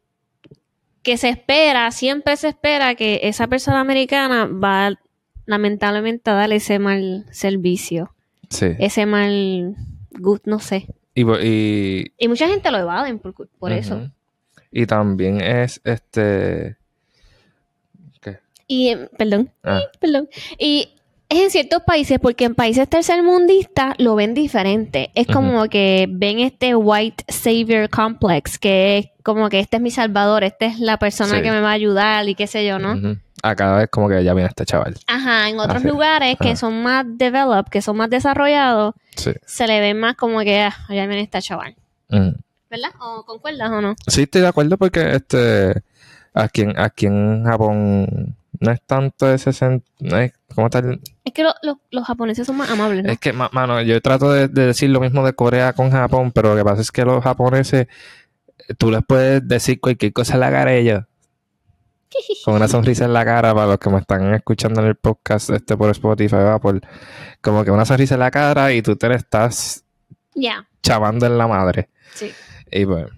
que 1.03 1.17
se 1.17 1.29
espera, 1.29 1.91
siempre 1.91 2.37
se 2.37 2.49
espera 2.49 2.95
que 2.95 3.21
esa 3.23 3.47
persona 3.47 3.81
americana 3.81 4.47
va 4.47 4.99
lamentablemente 5.47 6.31
a 6.31 6.35
darle 6.35 6.57
ese 6.57 6.79
mal 6.79 7.27
servicio. 7.31 8.15
Sí. 8.49 8.75
Ese 8.79 9.07
mal 9.07 9.77
good, 10.13 10.41
no 10.45 10.59
sé. 10.59 10.87
Y, 11.15 11.23
y, 11.23 12.29
mucha 12.29 12.49
gente 12.49 12.71
lo 12.71 12.79
evaden 12.79 13.19
por, 13.19 13.35
por 13.35 13.73
eso. 13.73 14.11
Y 14.71 14.87
también 14.87 15.41
es 15.41 15.81
este 15.85 16.77
Y, 18.69 18.95
perdón, 19.19 19.51
ah. 19.65 19.81
perdón. 20.01 20.29
Y 20.59 20.95
es 21.31 21.39
en 21.39 21.51
ciertos 21.51 21.83
países, 21.85 22.19
porque 22.21 22.45
en 22.45 22.57
países 22.57 22.89
tercermundistas 22.89 23.95
lo 23.99 24.17
ven 24.17 24.35
diferente. 24.35 25.13
Es 25.15 25.29
como 25.29 25.69
que 25.69 26.09
ven 26.11 26.41
este 26.41 26.75
white 26.75 27.25
savior 27.29 27.89
complex, 27.89 28.59
que 28.59 28.99
es 28.99 29.07
como 29.23 29.49
que 29.49 29.61
este 29.61 29.77
es 29.77 29.83
mi 29.83 29.93
salvador, 29.93 30.43
esta 30.43 30.67
es 30.67 30.81
la 30.81 30.99
persona 30.99 31.41
que 31.41 31.53
me 31.53 31.61
va 31.61 31.71
a 31.71 31.75
ayudar 31.75 32.29
y 32.29 32.35
qué 32.35 32.49
sé 32.49 32.67
yo, 32.67 32.81
¿no? 32.81 33.17
A 33.43 33.55
cada 33.55 33.79
vez 33.79 33.89
como 33.89 34.09
que 34.09 34.23
ya 34.25 34.35
viene 34.35 34.49
este 34.49 34.67
chaval. 34.67 34.97
Ajá, 35.07 35.49
en 35.49 35.61
otros 35.61 35.85
lugares 35.85 36.37
que 36.39 36.57
son 36.57 36.83
más 36.83 37.07
developed, 37.09 37.71
que 37.71 37.81
son 37.81 37.97
más 37.97 38.11
desarrollados, 38.11 38.95
se 39.15 39.67
le 39.69 39.81
ve 39.81 39.95
más 39.95 40.17
como 40.17 40.41
que 40.41 40.63
ah, 40.63 40.75
ya 40.89 41.07
viene 41.07 41.23
este 41.23 41.41
chaval. 41.41 41.77
¿Verdad? 42.09 42.91
¿O 43.01 43.25
concuerdas 43.25 43.71
o 43.71 43.81
no? 43.81 43.95
Sí, 44.09 44.23
estoy 44.23 44.41
de 44.41 44.49
acuerdo 44.49 44.77
porque 44.77 45.15
este 45.15 45.81
aquí 46.35 46.63
en, 46.63 46.79
aquí 46.79 47.07
en 47.07 47.45
Japón 47.45 48.37
no 48.59 48.73
es 48.73 48.81
tanto 48.83 49.33
ese 49.33 49.51
no 50.01 50.17
es 50.51 50.55
como 50.55 50.69
tal 50.69 51.01
es 51.25 51.33
que 51.33 51.43
los 51.43 52.07
japoneses 52.07 52.47
son 52.47 52.57
más 52.57 52.71
amables 52.71 53.05
¿no? 53.05 53.11
es 53.11 53.19
que 53.19 53.33
mano 53.33 53.81
yo 53.83 54.01
trato 54.03 54.33
de, 54.33 54.49
decir 54.49 54.91
lo 54.91 55.01
mismo 55.01 55.25
de 55.25 55.33
Corea 55.33 55.73
con 55.73 55.91
Japón 55.91 56.33
pero 56.33 56.51
lo 56.51 56.57
que 56.57 56.65
pasa 56.65 56.83
es 56.83 56.91
que 56.91 57.05
los 57.05 57.23
japoneses 57.23 57.87
tú 58.79 58.91
les 58.91 59.03
puedes 59.07 59.47
decir 59.47 59.81
cualquier 59.81 60.13
cosa 60.13 60.35
en 60.35 60.41
la 60.41 60.51
cara 60.51 60.71
a 60.71 60.75
ellos. 60.75 61.05
Con 62.45 62.55
una 62.55 62.69
sonrisa 62.69 63.05
en 63.05 63.13
la 63.13 63.25
cara 63.25 63.55
para 63.55 63.67
los 63.67 63.79
que 63.79 63.91
me 63.91 63.99
están 63.99 64.35
escuchando 64.35 64.81
en 64.81 64.89
el 64.89 64.97
podcast 64.97 65.51
este 65.51 65.77
por 65.77 65.91
Spotify 65.91 66.37
por 66.61 66.81
como 67.41 67.65
que 67.65 67.71
una 67.71 67.85
sonrisa 67.85 68.15
en 68.15 68.21
la 68.21 68.31
cara 68.31 68.73
y 68.73 68.83
tú 68.83 68.97
te 68.97 69.09
le 69.09 69.15
estás 69.15 69.85
chavando 70.83 71.27
en 71.27 71.39
la 71.39 71.47
madre. 71.47 71.89
Sí. 72.15 72.33
Y 72.71 72.85
bueno 72.85 73.09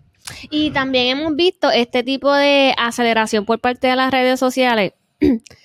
y 0.50 0.70
también 0.70 1.18
hemos 1.18 1.34
visto 1.34 1.70
este 1.70 2.02
tipo 2.04 2.32
de 2.32 2.74
aceleración 2.78 3.44
por 3.44 3.58
parte 3.58 3.88
de 3.88 3.96
las 3.96 4.10
redes 4.12 4.38
sociales 4.38 4.92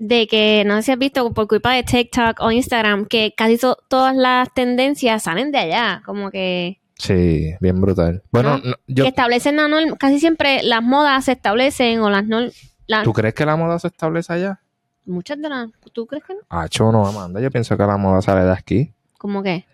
de 0.00 0.26
que, 0.26 0.64
no 0.66 0.76
sé 0.76 0.82
si 0.82 0.92
has 0.92 0.98
visto 0.98 1.30
por 1.34 1.46
culpa 1.46 1.74
de 1.74 1.82
TikTok 1.82 2.40
o 2.40 2.50
Instagram, 2.50 3.04
que 3.04 3.34
casi 3.36 3.58
todas 3.88 4.16
las 4.16 4.52
tendencias 4.54 5.22
salen 5.22 5.52
de 5.52 5.58
allá, 5.58 6.02
como 6.06 6.30
que... 6.30 6.80
Sí, 6.96 7.52
bien 7.60 7.82
brutal. 7.82 8.22
Bueno, 8.32 8.60
yo... 8.86 9.04
Que 9.04 9.08
establecen 9.08 9.56
la 9.56 9.68
norma, 9.68 9.96
casi 9.98 10.18
siempre 10.18 10.62
las 10.62 10.82
modas 10.82 11.26
se 11.26 11.32
establecen 11.32 12.00
o 12.00 12.08
las 12.08 12.24
normas... 12.26 12.54
¿Tú 13.04 13.12
crees 13.12 13.34
que 13.34 13.44
la 13.44 13.56
moda 13.56 13.78
se 13.78 13.88
establece 13.88 14.32
allá? 14.32 14.60
Muchas 15.04 15.38
de 15.40 15.50
las... 15.50 15.68
¿Tú 15.92 16.06
crees 16.06 16.24
que 16.24 16.32
no? 16.32 16.40
Ah, 16.48 16.66
yo 16.70 16.90
no, 16.90 17.06
Amanda, 17.06 17.38
yo 17.38 17.50
pienso 17.50 17.76
que 17.76 17.82
la 17.82 17.98
moda 17.98 18.22
sale 18.22 18.44
de 18.44 18.52
aquí. 18.52 18.94
¿Cómo 19.18 19.42
qué? 19.42 19.66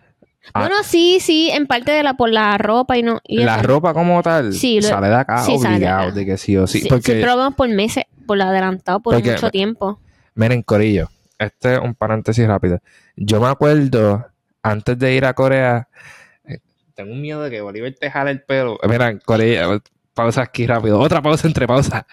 Ah. 0.53 0.59
Bueno, 0.59 0.75
sí, 0.83 1.19
sí, 1.21 1.49
en 1.51 1.67
parte 1.67 1.93
de 1.93 2.03
la 2.03 2.15
por 2.15 2.29
la 2.29 2.57
ropa 2.57 2.97
y 2.97 3.03
no. 3.03 3.21
la 3.27 3.61
ropa 3.61 3.93
como 3.93 4.21
tal 4.21 4.51
sí, 4.51 4.81
sale 4.81 5.07
de 5.07 5.15
acá, 5.15 5.45
obligado, 5.45 6.11
de, 6.11 6.25
que 6.25 6.37
sí 6.37 6.57
o 6.57 6.67
sí. 6.67 6.85
porque, 6.87 7.03
siempre 7.03 7.27
lo 7.27 7.37
vemos 7.37 7.55
por 7.55 7.69
meses, 7.69 8.03
por 8.25 8.41
adelantado, 8.41 8.99
por 8.99 9.23
mucho 9.23 9.51
tiempo. 9.51 10.01
Miren, 10.37 10.61
Corillo, 10.61 11.09
este 11.39 11.73
es 11.73 11.79
un 11.79 11.95
paréntesis 11.95 12.47
rápido. 12.47 12.79
Yo 13.15 13.41
me 13.41 13.47
acuerdo, 13.47 14.27
antes 14.61 14.97
de 14.99 15.15
ir 15.15 15.25
a 15.25 15.33
Corea, 15.33 15.87
eh, 16.45 16.59
tengo 16.93 17.11
un 17.11 17.21
miedo 17.23 17.41
de 17.41 17.49
que 17.49 17.61
Bolívar 17.61 17.91
te 17.99 18.11
jale 18.11 18.29
el 18.29 18.43
pelo. 18.43 18.77
Miren, 18.87 19.19
Corea, 19.25 19.81
pausa 20.13 20.43
aquí 20.43 20.67
rápido. 20.67 20.99
Otra 20.99 21.23
pausa 21.23 21.47
entre 21.47 21.65
pausas. 21.65 22.03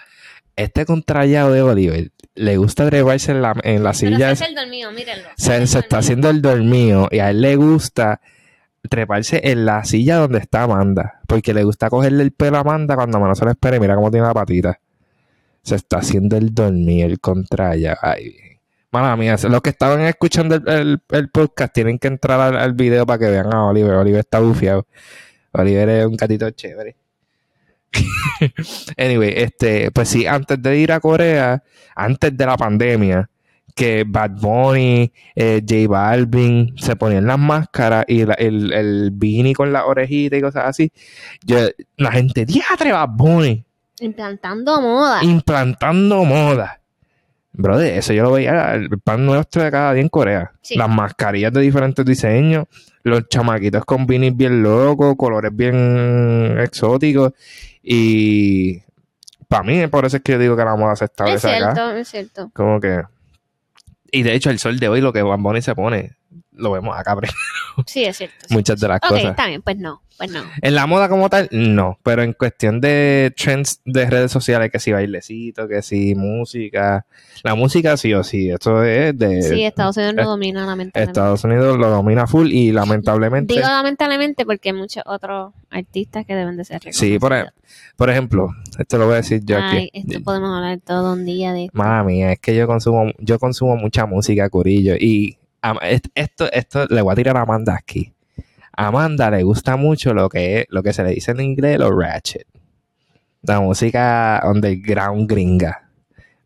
Este 0.55 0.87
contrallado 0.87 1.51
de 1.51 1.61
Bolívar 1.61 1.99
le 2.33 2.57
gusta 2.57 2.89
treparse 2.89 3.31
en 3.31 3.43
la, 3.43 3.55
en 3.61 3.83
la 3.83 3.93
silla. 3.93 4.35
se, 4.35 4.45
el 4.45 4.55
dormido, 4.55 4.91
mírenlo. 4.91 5.29
Se, 5.37 5.61
está 5.61 5.99
haciendo 5.99 6.31
el 6.31 6.41
dormido 6.41 7.07
y 7.11 7.19
a 7.19 7.29
él 7.29 7.41
le 7.41 7.55
gusta 7.57 8.21
treparse 8.89 9.39
en 9.51 9.67
la 9.67 9.85
silla 9.85 10.17
donde 10.17 10.39
está 10.39 10.63
Amanda. 10.63 11.21
Porque 11.27 11.53
le 11.53 11.63
gusta 11.63 11.91
cogerle 11.91 12.23
el 12.23 12.31
pelo 12.31 12.57
a 12.57 12.61
Amanda 12.61 12.95
cuando 12.95 13.19
menos 13.19 13.37
se 13.37 13.45
lo 13.45 13.51
espere. 13.51 13.79
Mira 13.79 13.93
cómo 13.93 14.09
tiene 14.09 14.25
la 14.25 14.33
patita. 14.33 14.79
Se 15.65 15.75
está 15.75 15.97
haciendo 15.97 16.37
el 16.37 16.53
dormido, 16.53 17.07
el 17.07 17.19
contrallado. 17.19 17.97
Ay, 18.01 18.35
mala 18.91 19.17
mía. 19.17 19.35
Los 19.49 19.61
que 19.61 19.71
estaban 19.71 20.01
escuchando 20.01 20.55
el, 20.55 20.99
podcast 21.29 21.73
tienen 21.73 21.99
que 21.99 22.07
entrar 22.07 22.55
al, 22.55 22.73
video 22.73 23.05
para 23.05 23.19
que 23.19 23.29
vean 23.29 23.53
a 23.53 23.65
Oliver. 23.65 23.95
Oliver 23.95 24.19
está 24.19 24.39
bufiado. 24.39 24.87
Oliver 25.51 25.89
es 25.89 26.05
un 26.05 26.15
gatito 26.15 26.49
chévere. 26.51 26.95
anyway, 28.97 29.33
este, 29.35 29.89
pues 29.91 30.09
sí, 30.09 30.27
antes 30.27 30.61
de 30.61 30.77
ir 30.77 30.91
a 30.91 30.99
Corea, 30.99 31.63
antes 31.95 32.37
de 32.37 32.45
la 32.45 32.57
pandemia, 32.57 33.29
que 33.75 34.05
Bad 34.07 34.31
Bunny, 34.39 35.11
eh, 35.35 35.61
J 35.67 35.87
Balvin 35.89 36.75
se 36.77 36.95
ponían 36.95 37.27
las 37.27 37.39
máscaras 37.39 38.05
y 38.07 38.21
el, 38.21 38.71
el 38.71 39.53
con 39.55 39.73
la 39.73 39.85
orejita 39.85 40.37
y 40.37 40.41
cosas 40.41 40.65
así. 40.65 40.91
La 41.97 42.11
gente, 42.11 42.45
diatre 42.45 42.91
Bad 42.91 43.09
Bunny. 43.09 43.65
Implantando 43.99 44.81
moda. 44.81 45.23
Implantando 45.23 46.23
moda. 46.25 46.79
Brother, 47.57 47.97
eso 47.97 48.11
yo 48.13 48.23
lo 48.23 48.33
veía, 48.33 48.73
el 48.73 48.99
pan 48.99 49.25
nuestro 49.25 49.63
de 49.63 49.71
cada 49.71 49.93
día 49.93 50.01
en 50.01 50.09
Corea. 50.09 50.51
Las 50.71 50.89
mascarillas 50.89 51.53
de 51.53 51.61
diferentes 51.61 52.05
diseños, 52.05 52.65
los 53.03 53.29
chamaquitos 53.29 53.85
con 53.85 54.05
beanies 54.05 54.35
bien 54.35 54.61
locos, 54.61 55.15
colores 55.17 55.55
bien 55.55 56.57
exóticos. 56.59 57.31
Y 57.81 58.81
para 59.47 59.63
mí, 59.63 59.87
por 59.87 60.05
eso 60.05 60.17
es 60.17 60.23
que 60.23 60.33
yo 60.33 60.39
digo 60.39 60.57
que 60.57 60.65
la 60.65 60.75
moda 60.75 60.95
se 60.95 61.05
establece 61.05 61.47
es 61.47 61.55
cierto, 61.57 61.69
acá. 61.69 61.97
Es 61.97 62.07
cierto, 62.09 62.51
Como 62.53 62.79
que. 62.81 63.03
Y 64.11 64.23
de 64.23 64.33
hecho, 64.33 64.49
el 64.49 64.59
sol 64.59 64.79
de 64.79 64.89
hoy, 64.89 65.01
lo 65.01 65.13
que 65.13 65.21
Bamboni 65.21 65.61
se 65.61 65.75
pone, 65.75 66.17
lo 66.51 66.71
vemos 66.71 66.97
acá 66.97 67.15
primero. 67.15 67.37
Sí, 67.85 68.05
es 68.05 68.15
cierto. 68.15 68.45
Muchas 68.51 68.79
de 68.79 68.87
las 68.87 69.01
cosas. 69.01 69.23
Ok, 69.23 69.29
está 69.31 69.47
bien, 69.47 69.61
pues 69.61 69.77
no. 69.77 70.01
Pues 70.17 70.31
no. 70.31 70.43
En 70.61 70.75
la 70.75 70.85
moda 70.87 71.09
como 71.09 71.29
tal, 71.29 71.49
no. 71.51 71.99
Pero 72.03 72.23
en 72.23 72.33
cuestión 72.33 72.79
de 72.79 73.33
trends 73.35 73.81
de 73.83 74.09
redes 74.09 74.31
sociales, 74.31 74.71
que 74.71 74.79
si 74.79 74.91
bailecito, 74.93 75.67
que 75.67 75.81
si 75.81 76.15
música. 76.15 77.05
La 77.43 77.55
música 77.55 77.97
sí 77.97 78.13
o 78.13 78.23
sí. 78.23 78.49
Esto 78.49 78.83
es 78.83 79.17
de. 79.17 79.41
Sí, 79.41 79.63
Estados 79.63 79.97
Unidos 79.97 80.15
lo 80.15 80.23
domina 80.23 80.65
lamentablemente. 80.65 81.01
Estados 81.01 81.43
Unidos 81.43 81.77
lo 81.77 81.89
domina 81.89 82.27
full 82.27 82.49
y 82.51 82.71
lamentablemente. 82.71 83.53
Digo 83.53 83.67
lamentablemente 83.67 84.45
porque 84.45 84.69
hay 84.69 84.75
muchos 84.75 85.03
otros 85.05 85.53
artistas 85.69 86.25
que 86.25 86.33
deben 86.33 86.55
de 86.55 86.63
ser 86.63 86.81
Sí, 86.91 87.19
por, 87.19 87.33
por 87.97 88.09
ejemplo, 88.09 88.49
esto 88.79 88.97
lo 88.97 89.05
voy 89.05 89.15
a 89.15 89.17
decir 89.17 89.41
yo 89.43 89.57
Ay, 89.61 89.89
Esto 89.91 90.21
podemos 90.23 90.55
hablar 90.55 90.79
todo 90.85 91.13
un 91.13 91.25
día 91.25 91.51
de. 91.51 91.69
Mami, 91.73 92.23
es 92.23 92.39
que 92.39 92.55
yo 92.55 92.67
consumo, 92.67 93.11
yo 93.19 93.37
consumo 93.37 93.75
mucha 93.75 94.05
música, 94.05 94.49
Curillo. 94.49 94.95
Y 94.95 95.37
esto, 96.13 96.49
esto 96.51 96.85
le 96.87 97.01
voy 97.01 97.11
a 97.11 97.15
tirar 97.15 97.35
a 97.37 97.41
Amanda 97.41 97.75
aquí 97.75 98.14
Amanda 98.77 99.31
le 99.31 99.43
gusta 99.43 99.75
mucho 99.75 100.13
lo 100.13 100.29
que 100.29 100.65
lo 100.69 100.83
que 100.83 100.93
se 100.93 101.03
le 101.03 101.11
dice 101.11 101.31
en 101.31 101.41
inglés, 101.41 101.79
los 101.79 101.91
ratchet. 101.95 102.47
La 103.43 103.59
música 103.59 104.41
underground 104.45 105.29
gringa. 105.29 105.89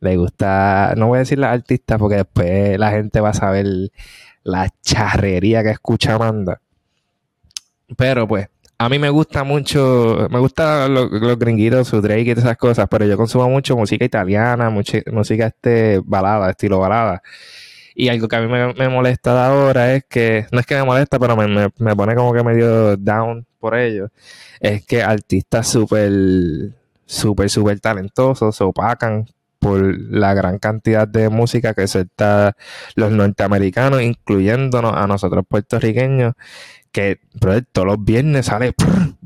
Le 0.02 0.15
gusta, 0.15 0.94
no 0.98 1.08
voy 1.08 1.18
a 1.18 1.20
decir 1.20 1.39
la 1.39 1.52
artista 1.52 1.98
porque 1.98 2.18
después 2.18 2.80
la 2.80 2.92
gente 2.92 3.20
va 3.20 3.30
a 3.30 3.34
saber 3.34 3.65
la 4.44 4.70
charrería 4.82 5.63
que 5.63 5.72
escucha 5.72 6.15
Amanda. 6.15 6.62
Pero 7.98 8.28
pues, 8.28 8.48
a 8.78 8.88
mí 8.88 8.98
me 8.98 9.10
gusta 9.10 9.44
mucho, 9.44 10.28
me 10.30 10.39
gusta 10.39 10.88
los, 10.88 11.38
gringuitos, 11.38 11.88
su 11.88 12.02
Drake 12.02 12.22
y 12.22 12.30
todas 12.34 12.46
esas 12.46 12.58
cosas, 12.58 12.88
pero 12.89 13.06
yo 13.06 13.18
consumo 13.18 13.50
mucho 13.50 13.76
música 13.76 14.06
italiana, 14.06 14.70
música 14.70 15.48
este 15.48 16.02
balada, 16.04 16.52
estilo 16.52 16.80
balada. 16.80 17.22
Y 18.00 18.08
algo 18.08 18.30
que 18.30 18.38
a 18.38 18.40
mí 18.40 18.48
me, 18.48 18.88
molesta 18.88 19.46
ahora 19.46 19.94
es 19.94 20.06
que, 20.06 20.48
no 20.54 20.62
es 20.62 20.66
que 20.66 20.76
me 20.76 20.86
molesta, 20.86 21.20
pero 21.20 21.36
me, 21.36 21.96
pone 21.98 22.16
como 22.16 22.32
que 22.32 22.44
medio 22.44 22.96
down 22.96 23.46
por 23.60 23.76
ello, 23.76 24.08
es 24.62 24.86
que 24.86 25.04
artistas 25.04 25.68
súper, 25.68 26.72
súper, 27.06 27.50
súper 27.50 27.82
talentosos 27.82 28.56
se 28.56 28.64
opacan 28.64 29.26
por 29.60 29.82
la 30.00 30.34
gran 30.34 30.60
cantidad 30.60 31.10
de 31.10 31.28
música 31.28 31.74
que 31.74 31.90
suelta 31.90 32.56
los 32.96 33.12
norteamericanos, 33.12 34.02
incluyéndonos 34.02 34.94
a 34.96 35.06
nosotros 35.06 35.44
puertorriqueños, 35.46 36.36
que 36.94 37.20
todos 37.74 37.86
los 37.86 38.02
viernes 38.02 38.46
sale 38.46 38.72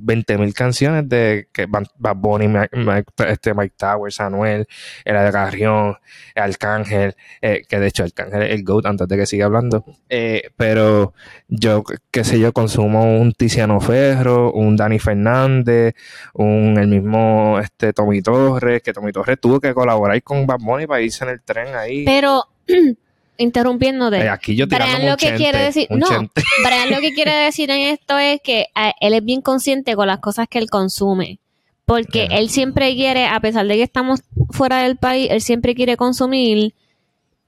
20.000 0.04 0.54
canciones 0.54 1.08
de 1.10 1.48
que 1.52 1.66
Bad 1.66 2.16
Bunny, 2.16 2.48
Mike, 2.48 3.04
este 3.28 3.54
Mike 3.54 3.76
Towers, 3.78 4.20
Anuel, 4.20 4.68
el 5.06 5.26
de 5.26 5.32
Carrión, 5.32 5.98
Arcángel, 6.36 7.16
eh, 7.42 7.64
que 7.68 7.80
de 7.80 7.88
hecho 7.88 8.04
Arcángel 8.04 8.44
es 8.44 8.52
el 8.52 8.64
GOAT 8.64 8.86
antes 8.86 9.08
de 9.08 9.18
que 9.18 9.26
siga 9.26 9.46
hablando. 9.46 9.86
Eh, 10.10 10.52
pero 10.58 11.14
yo, 11.48 11.84
qué 12.12 12.24
sé 12.24 12.40
yo, 12.40 12.54
consumo 12.54 13.18
un 13.20 13.34
Tiziano 13.34 13.80
Ferro, 13.80 14.52
un 14.52 14.76
Dani 14.76 15.00
Fernández, 15.00 15.96
un 16.34 16.78
el 16.78 16.88
mismo 16.88 17.60
este 17.60 17.94
Tommy 17.94 18.22
Torres, 18.22 18.82
que 18.82 18.94
Tommy 18.94 19.12
Torres 19.12 19.40
tuvo 19.40 19.60
que 19.60 19.74
colaborar 19.74 20.22
con 20.24 20.46
Bad 20.46 20.60
Bunny 20.60 20.88
para 20.88 21.02
irse 21.02 21.24
en 21.24 21.32
el 21.32 21.42
tren 21.42 21.76
ahí. 21.76 22.06
Pero 22.06 22.46
interrumpiendo 23.38 24.10
de 24.10 24.20
eh, 24.20 24.30
aquí 24.30 24.56
yo 24.56 24.68
Brian 24.68 25.08
lo 25.08 25.18
que 25.18 25.34
quiere 25.36 25.60
decir 25.60 25.88
no 25.90 26.08
Brian 26.64 26.92
lo 26.92 27.00
que 27.00 27.14
quiere 27.14 27.34
decir 27.34 27.72
en 27.72 27.82
esto 27.82 28.18
es 28.18 28.40
que 28.44 28.68
eh, 28.76 28.94
él 29.00 29.14
es 29.14 29.24
bien 29.24 29.42
consciente 29.42 29.96
con 29.96 30.08
las 30.08 30.20
cosas 30.20 30.48
que 30.48 30.60
él 30.60 30.70
consume 30.70 31.40
porque 31.86 32.28
él 32.32 32.50
siempre 32.50 32.94
quiere 32.96 33.26
a 33.26 33.40
pesar 33.40 33.68
de 33.68 33.76
que 33.76 33.84
estamos 33.84 34.22
fuera 34.52 34.84
del 34.84 34.98
país 34.98 35.28
él 35.32 35.42
siempre 35.42 35.76
quiere 35.76 35.98
consumir 35.98 36.74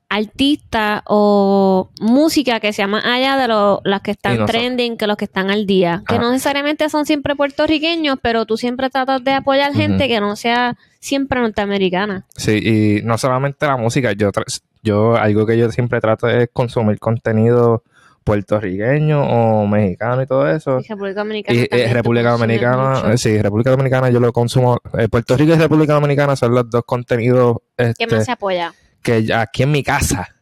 artistas 0.09 1.01
o 1.05 1.89
música 1.99 2.59
que 2.59 2.73
sea 2.73 2.87
más 2.87 3.03
allá 3.05 3.37
de 3.37 3.47
lo, 3.47 3.81
las 3.83 4.01
que 4.01 4.11
están 4.11 4.45
trending 4.45 4.97
que 4.97 5.07
los 5.07 5.17
que 5.17 5.25
están 5.25 5.49
al 5.49 5.65
día. 5.65 6.03
Que 6.07 6.19
no 6.19 6.31
necesariamente 6.31 6.89
son 6.89 7.05
siempre 7.05 7.35
puertorriqueños, 7.35 8.17
pero 8.21 8.45
tú 8.45 8.57
siempre 8.57 8.89
tratas 8.89 9.23
de 9.23 9.33
apoyar 9.33 9.73
gente 9.73 10.07
que 10.07 10.19
no 10.19 10.35
sea 10.35 10.77
siempre 10.99 11.39
norteamericana. 11.41 12.25
Sí, 12.35 12.59
y 12.63 13.01
no 13.03 13.17
solamente 13.17 13.65
la 13.65 13.77
música, 13.77 14.13
yo, 14.13 14.31
yo 14.85 15.17
algo 15.17 15.45
que 15.45 15.57
yo 15.57 15.69
siempre 15.71 15.99
trato 15.99 16.29
es 16.29 16.49
consumir 16.53 16.99
contenido 16.99 17.83
puertorriqueño 18.23 19.21
o 19.23 19.67
mexicano 19.67 20.23
y 20.23 20.27
todo 20.27 20.49
eso. 20.49 20.79
Y 20.79 20.87
República 20.87 21.21
Dominicana. 21.21 21.59
Y, 21.59 21.67
eh, 21.69 21.93
República 21.93 22.31
Dominicana, 22.31 23.13
eh, 23.13 23.17
sí, 23.17 23.41
República 23.41 23.71
Dominicana 23.71 24.09
yo 24.09 24.19
lo 24.19 24.31
consumo. 24.31 24.79
Eh, 24.97 25.07
Puerto 25.07 25.35
Rico 25.37 25.53
y 25.53 25.57
República 25.57 25.93
Dominicana 25.93 26.35
son 26.35 26.53
los 26.53 26.69
dos 26.69 26.83
contenidos. 26.85 27.57
Este, 27.77 28.05
¿Qué 28.05 28.15
más 28.15 28.25
se 28.25 28.31
apoya? 28.31 28.73
Que 29.01 29.27
aquí 29.33 29.63
en 29.63 29.71
mi 29.71 29.83
casa 29.83 30.35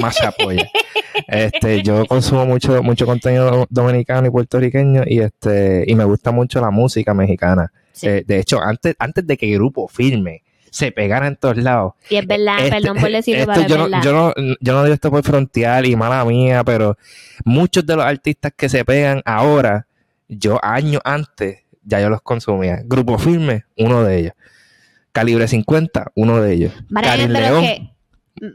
más 0.00 0.16
se 0.16 0.26
apoya. 0.26 0.68
este, 1.28 1.82
yo 1.82 2.06
consumo 2.06 2.46
mucho, 2.46 2.82
mucho 2.82 3.06
contenido 3.06 3.66
dominicano 3.68 4.28
y 4.28 4.30
puertorriqueño 4.30 5.02
y 5.06 5.20
este, 5.20 5.84
y 5.86 5.94
me 5.94 6.04
gusta 6.04 6.30
mucho 6.30 6.60
la 6.60 6.70
música 6.70 7.14
mexicana. 7.14 7.72
de 8.00 8.38
hecho, 8.38 8.60
antes, 8.60 8.94
antes 8.98 9.26
de 9.26 9.36
que 9.36 9.50
el 9.50 9.58
grupo 9.58 9.88
firme 9.88 10.42
se 10.74 10.90
pegara 10.90 11.28
en 11.28 11.36
todos 11.36 11.56
lados. 11.56 11.92
Y 12.10 12.16
es 12.16 12.26
verdad, 12.26 12.58
este, 12.58 12.70
perdón 12.70 12.96
por 12.98 13.12
decirlo, 13.12 13.46
pero 13.46 13.68
yo, 13.68 13.78
no, 13.78 14.02
yo, 14.02 14.12
no, 14.12 14.34
yo 14.60 14.72
no 14.72 14.82
digo 14.82 14.92
esto 14.92 15.08
por 15.08 15.22
frontear 15.22 15.86
y 15.86 15.94
mala 15.94 16.24
mía, 16.24 16.64
pero 16.64 16.98
muchos 17.44 17.86
de 17.86 17.94
los 17.94 18.04
artistas 18.04 18.52
que 18.56 18.68
se 18.68 18.84
pegan 18.84 19.22
ahora, 19.24 19.86
yo 20.26 20.58
años 20.64 21.00
antes 21.04 21.60
ya 21.84 22.00
yo 22.00 22.10
los 22.10 22.22
consumía. 22.22 22.80
Grupo 22.84 23.18
Firme, 23.18 23.66
uno 23.76 24.02
de 24.02 24.18
ellos. 24.18 24.32
Calibre 25.12 25.46
50, 25.46 26.10
uno 26.16 26.42
de 26.42 26.54
ellos. 26.54 26.72
Karin 26.92 27.32
León, 27.32 27.92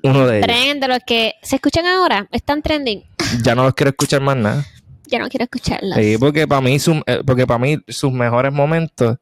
uno 0.04 0.28
de 0.28 0.40
ellos. 0.40 0.80
de 0.82 0.88
los 0.90 1.00
que 1.08 1.36
se 1.42 1.56
escuchan 1.56 1.86
ahora, 1.86 2.28
están 2.34 2.62
trending. 2.62 3.04
Ya 3.44 3.56
no 3.56 3.64
los 3.64 3.76
quiero 3.76 3.92
escuchar 3.92 4.20
más 4.20 4.36
nada. 4.36 4.66
Ya 5.08 5.20
no 5.20 5.30
quiero 5.30 5.46
escucharlos. 5.46 5.96
Sí, 5.96 6.18
porque 6.20 6.46
para 6.50 6.60
mí, 6.60 6.76
eh, 7.06 7.22
porque 7.26 7.48
para 7.48 7.60
mí 7.60 7.78
sus 7.88 8.12
mejores 8.12 8.52
momentos 8.52 9.20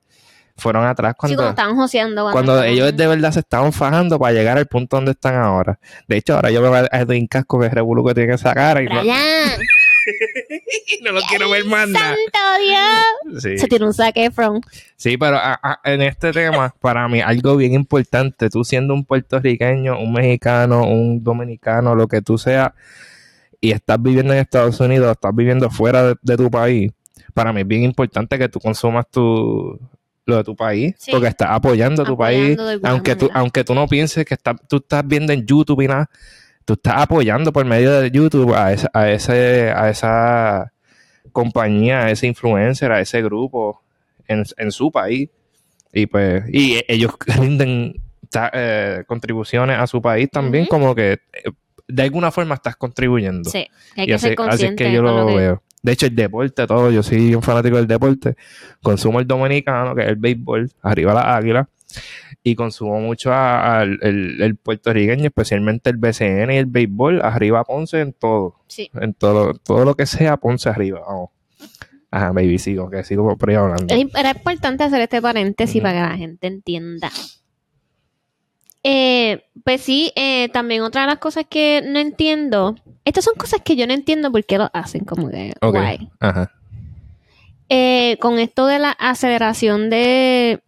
fueron 0.58 0.86
atrás 0.86 1.16
cuando, 1.18 1.44
sí, 1.44 1.50
estaban 1.50 1.76
joseando. 1.76 2.32
Cuando, 2.32 2.64
ellos 2.64 2.96
de 2.96 3.08
verdad 3.08 3.32
se 3.32 3.42
estaban 3.42 3.72
fajando 3.72 4.20
para 4.20 4.34
llegar 4.34 4.58
al 4.58 4.66
punto 4.66 4.98
donde 4.98 5.12
están 5.12 5.36
ahora. 5.36 5.80
De 6.08 6.18
hecho, 6.18 6.36
ahora 6.36 6.52
yo 6.52 6.62
veo 6.62 6.74
a 6.74 6.88
Edwin 6.92 7.28
Casco 7.28 7.60
que 7.60 7.68
es 7.68 7.74
Revolu 7.74 8.06
que 8.06 8.14
tiene 8.14 8.32
que 8.32 8.38
sacar. 8.38 8.82
Y 8.82 8.88
no, 8.88 9.04
no 11.04 11.12
lo 11.12 11.22
quiero 11.30 11.50
ver 11.50 11.66
más 11.66 11.88
nada. 11.88 12.16
¡Santo 12.16 13.32
Dios! 13.32 13.60
Se 13.60 13.68
tiene 13.68 13.86
un 13.86 13.94
saque 13.94 14.32
from. 14.32 14.62
Sí, 14.96 15.18
pero 15.18 15.40
en 15.84 16.02
este 16.02 16.32
tema, 16.32 16.74
para 16.80 17.08
mí, 17.08 17.22
algo 17.22 17.56
bien 17.56 17.74
importante, 17.74 18.50
tú 18.50 18.64
siendo 18.64 18.94
un 18.94 19.06
puertorriqueño, 19.06 20.00
un 20.00 20.14
mexicano, 20.14 20.88
un 20.88 21.24
dominicano, 21.24 21.94
lo 21.94 22.08
que 22.08 22.22
tú 22.22 22.38
seas, 22.38 22.72
y 23.62 23.72
estás 23.72 24.02
viviendo 24.02 24.34
en 24.34 24.40
Estados 24.40 24.80
Unidos, 24.80 25.12
estás 25.12 25.36
viviendo 25.36 25.70
fuera 25.70 26.16
de 26.22 26.38
tu 26.38 26.50
país, 26.50 26.92
para 27.34 27.54
mí 27.54 27.62
es 27.62 27.68
bien 27.68 27.84
importante 27.84 28.40
que 28.40 28.50
tú 28.50 28.60
consumas 28.60 29.06
tu, 29.12 29.80
lo 30.28 30.38
de 30.38 30.44
tu 30.44 30.56
país, 30.56 30.94
porque 31.10 31.28
estás 31.28 31.50
apoyando 31.52 32.04
a 32.04 32.06
tu 32.06 32.18
país, 32.18 32.58
aunque 32.84 33.16
tú, 33.16 33.30
aunque 33.34 33.64
tú 33.64 33.74
no 33.74 33.88
pienses 33.88 34.26
que 34.26 34.34
está, 34.34 34.56
tú 34.56 34.78
estás 34.78 35.08
viendo 35.08 35.32
en 35.32 35.46
YouTube 35.46 35.82
y 35.82 35.88
nada, 35.88 36.10
tú 36.66 36.74
estás 36.74 36.96
apoyando 36.98 37.54
por 37.54 37.66
medio 37.66 38.00
de 38.00 38.12
YouTube 38.12 38.54
a, 38.54 38.74
esa, 38.74 38.90
a, 38.94 39.10
ese, 39.10 39.72
a 39.72 39.90
esa 39.90 40.74
compañía, 41.32 42.02
a 42.02 42.12
ese 42.12 42.28
influencer, 42.28 42.92
a 42.92 43.00
ese 43.00 43.22
grupo 43.22 43.82
en, 44.28 44.72
su 44.72 44.92
país. 44.92 45.30
Y 45.94 46.08
pues, 46.08 46.44
y 46.52 46.82
ellos 46.90 47.14
rinden 47.26 47.96
eh, 48.54 49.04
contribuciones 49.08 49.80
a 49.80 49.88
su 49.88 50.02
país 50.02 50.30
también, 50.30 50.66
como 50.66 50.94
que 50.94 51.14
eh, 51.14 51.52
de 51.88 52.04
alguna 52.04 52.32
forma 52.32 52.56
estás 52.56 52.76
contribuyendo. 52.76 53.50
Sí, 53.50 53.66
hay 53.96 54.08
que 54.08 54.14
así, 54.16 54.28
ser 54.28 54.36
consciente. 54.36 54.66
Así 54.66 54.74
es 54.74 54.90
que 54.90 54.94
yo 54.94 55.02
lo, 55.02 55.26
veo. 55.26 55.64
De 55.82 55.92
hecho, 55.92 56.08
el 56.08 56.16
deporte, 56.16 56.68
todo, 56.68 56.92
yo 56.92 57.04
soy 57.04 57.36
un 57.36 57.42
fanático 57.42 57.78
del 57.78 57.88
deporte. 57.88 58.36
Consumo 58.82 59.20
el 59.20 59.28
dominicano, 59.28 59.96
que 59.96 60.02
es 60.02 60.08
el 60.10 60.16
béisbol, 60.16 60.72
arriba 60.82 61.14
la 61.14 61.36
águila. 61.36 61.70
Y 62.44 62.56
consumo 62.56 63.00
mucho 63.00 63.34
al 63.34 64.00
el, 64.02 64.56
puertorriqueño, 64.56 65.26
especialmente 65.26 65.90
el 65.90 65.98
BCN 65.98 66.52
y 66.52 66.58
el 66.58 66.66
béisbol, 66.66 67.22
arriba 67.22 67.64
Ponce 67.64 68.02
en 68.02 68.14
todo. 68.14 68.56
Sí. 68.68 68.90
En 68.94 69.14
todo, 69.14 69.54
todo 69.54 69.86
lo 69.86 69.96
que 69.96 70.06
sea, 70.06 70.38
Ponce 70.38 70.70
arriba. 70.70 71.02
Vamos. 71.08 71.30
Ajá, 72.10 72.32
baby, 72.32 72.58
sigo, 72.58 72.90
que 72.90 73.04
sigo 73.04 73.38
por 73.38 73.50
ahí 73.50 73.56
hablando. 73.56 73.94
Era 73.94 74.32
importante 74.32 74.84
hacer 74.84 75.02
este 75.02 75.22
paréntesis 75.22 75.82
para 75.82 75.94
que 75.94 76.10
la 76.12 76.18
gente 76.18 76.48
entienda. 76.48 77.12
Eh, 78.84 79.44
pues 79.64 79.82
sí, 79.82 80.12
eh, 80.16 80.50
también 80.50 80.82
otra 80.82 81.02
de 81.02 81.08
las 81.08 81.18
cosas 81.18 81.46
que 81.50 81.82
no 81.86 82.00
entiendo, 82.00 82.76
estas 83.06 83.26
son 83.26 83.36
cosas 83.36 83.62
que 83.64 83.76
yo 83.76 83.88
no 83.88 83.94
entiendo 83.94 84.32
por 84.32 84.46
qué 84.46 84.58
lo 84.58 84.70
hacen, 84.74 85.04
como 85.04 85.30
de 85.30 85.54
guay. 85.62 86.10
Ajá. 86.20 86.52
Eh, 87.70 88.18
con 88.22 88.40
esto 88.40 88.66
de 88.66 88.80
la 88.80 88.92
aceleración 88.92 89.90
de 89.90 90.62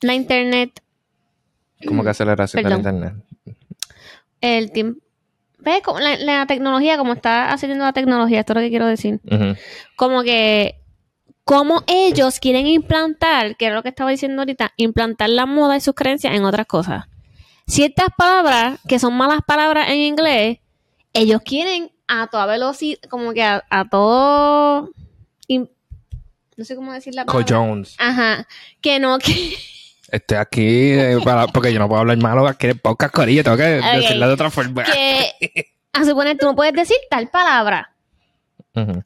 la 0.00 0.14
internet. 0.14 0.80
¿Cómo 1.86 2.02
que 2.02 2.10
aceleración 2.10 2.62
de 2.62 2.70
la 2.70 2.76
internet? 2.76 3.14
El 4.40 4.72
tiempo. 4.72 5.00
¿Ves? 5.58 5.82
La, 6.00 6.16
la, 6.16 6.46
tecnología, 6.46 6.96
como 6.96 7.12
está 7.12 7.52
haciendo 7.52 7.84
la 7.84 7.92
tecnología, 7.92 8.40
esto 8.40 8.52
es 8.52 8.54
lo 8.54 8.62
que 8.62 8.70
quiero 8.70 8.86
decir. 8.86 9.20
Como 9.96 10.22
que 10.22 10.76
como 11.44 11.82
ellos 11.86 12.40
quieren 12.40 12.66
implantar, 12.66 13.56
que 13.56 13.68
es 13.68 13.72
lo 13.72 13.82
que 13.82 13.90
estaba 13.90 14.10
diciendo 14.10 14.42
ahorita, 14.42 14.72
implantar 14.76 15.28
la 15.28 15.46
moda 15.46 15.76
y 15.76 15.80
sus 15.80 15.94
creencias 15.94 16.34
en 16.34 16.44
otras 16.44 16.66
cosas 16.66 17.06
ciertas 17.66 18.08
palabras 18.16 18.78
que 18.88 18.98
son 18.98 19.14
malas 19.14 19.40
palabras 19.46 19.88
en 19.90 19.98
inglés, 19.98 20.58
ellos 21.12 21.40
quieren 21.44 21.90
a 22.08 22.28
toda 22.28 22.46
velocidad, 22.46 22.98
como 23.08 23.32
que 23.32 23.42
a, 23.42 23.62
todo... 23.90 24.90
no 25.48 26.64
sé 26.64 26.76
cómo 26.76 26.92
decir 26.92 27.14
la 27.14 27.24
palabra. 27.24 27.46
Jones. 27.48 27.96
Ajá. 27.98 28.46
Que 28.80 29.00
no, 29.00 29.18
que... 29.18 29.56
Estoy 30.08 30.38
aquí 30.38 30.92
eh, 30.92 31.18
porque 31.52 31.72
yo 31.72 31.80
no 31.80 31.88
puedo 31.88 32.00
hablar 32.00 32.16
malo, 32.18 32.46
que 32.56 32.76
pocas 32.76 33.10
corillas, 33.10 33.44
tengo 33.44 33.56
que 33.56 33.64
decirla 33.64 34.28
de 34.28 34.34
otra 34.34 34.50
forma. 34.50 34.84
Que, 34.84 35.72
a 35.92 36.04
suponer, 36.04 36.38
tú 36.38 36.46
no 36.46 36.54
puedes 36.54 36.74
decir 36.74 36.96
tal 37.10 37.28
palabra. 37.28 37.92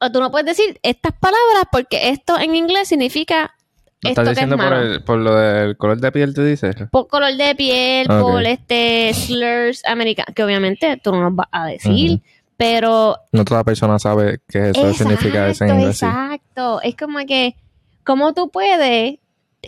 O 0.01 0.11
tú 0.11 0.19
no 0.19 0.33
puedes 0.33 0.47
decir 0.47 0.81
estas 0.83 1.13
palabras 1.13 1.65
porque 1.71 2.11
esto 2.11 2.39
en 2.39 2.57
inglés 2.57 2.89
significa 2.89 3.55
estás 4.03 4.29
diciendo 4.29 4.57
por, 4.57 5.05
por, 5.05 5.19
lo 5.19 5.35
del 5.35 5.77
color 5.77 6.01
de 6.01 6.13
piel, 6.13 6.35
tú 6.35 6.43
dices? 6.43 6.75
Por 6.91 7.09
color 7.09 7.37
de 7.37 7.55
piel, 7.55 8.07
por 8.07 8.43
este 8.45 9.13
slurs 9.15 9.85
americanos, 9.85 10.35
que 10.35 10.45
obviamente 10.45 10.97
tú 11.03 11.13
no 11.13 11.23
nos 11.23 11.37
vas 11.37 11.49
a 11.53 11.67
decir, 11.67 12.23
pero... 12.57 13.17
No 13.33 13.45
toda 13.45 13.65
persona 13.65 13.99
sabe 13.99 14.41
qué 14.49 14.71
eso 14.71 14.95
significa 14.95 15.49
ese 15.49 15.65
en 15.65 15.81
inglés. 15.81 16.03
Exacto, 16.03 16.81
es 16.83 16.97
como 16.97 17.19
que, 17.27 17.57
¿cómo 18.05 18.33
tú 18.33 18.51
puedes 18.51 19.19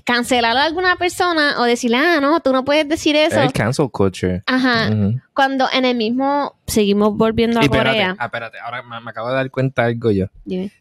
cancelar 0.05 0.57
a 0.57 0.64
alguna 0.64 0.97
persona 0.97 1.61
o 1.61 1.64
decirle, 1.64 1.99
ah, 1.99 2.18
no, 2.21 2.40
tú 2.40 2.53
no 2.53 2.64
puedes 2.64 2.88
decir 2.88 3.14
eso? 3.16 3.40
El 3.40 3.53
cancel 3.53 3.90
culture. 3.90 4.42
Ajá. 4.47 4.90
Cuando 5.35 5.66
en 5.73 5.85
el 5.85 5.97
mismo 5.97 6.57
seguimos 6.66 7.16
volviendo 7.16 7.61
a 7.61 7.68
Corea. 7.68 8.16
Ah, 8.18 8.27
espérate, 8.27 8.59
ahora 8.59 8.83
me, 8.83 9.11
acabo 9.11 9.29
de 9.29 9.35
dar 9.35 9.51
cuenta 9.51 9.83
de 9.83 9.88
algo 9.92 10.11
yo. 10.11 10.27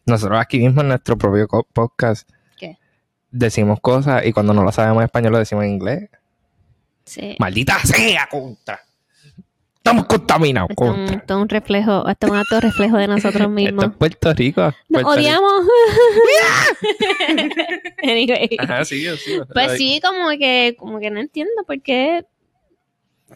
Nosotros 0.05 0.39
aquí 0.39 0.59
mismo 0.59 0.81
en 0.81 0.89
nuestro 0.89 1.17
propio 1.17 1.47
podcast 1.73 2.29
decimos 3.31 3.79
cosas 3.79 4.25
y 4.25 4.33
cuando 4.33 4.53
no 4.53 4.63
lo 4.63 4.71
sabemos 4.71 5.01
en 5.01 5.05
español 5.05 5.33
lo 5.33 5.39
decimos 5.39 5.63
en 5.63 5.71
inglés. 5.71 6.09
Sí. 7.05 7.35
Maldita 7.39 7.79
sea, 7.79 8.27
contra. 8.29 8.79
Estamos 9.83 10.05
contaminados. 10.05 10.69
Esto 10.69 10.93
es 10.93 11.31
un, 11.31 11.49
reflejo, 11.49 12.07
esto 12.07 12.27
es 12.27 12.31
un 12.31 12.37
acto 12.37 12.59
reflejo 12.59 12.97
de 12.97 13.07
nosotros 13.07 13.49
mismos. 13.49 13.85
Esto 13.85 13.93
es 13.93 13.97
Puerto 13.97 14.33
Rico. 14.33 14.71
Nos 14.89 15.03
odiamos. 15.03 15.51
Ajá, 18.59 18.85
sí, 18.85 19.03
sí. 19.17 19.39
Pues 19.51 19.77
sí, 19.77 19.99
como 20.05 20.29
que, 20.37 20.75
como 20.77 20.99
que 20.99 21.09
no 21.09 21.19
entiendo 21.19 21.63
por 21.65 21.81
qué, 21.81 22.23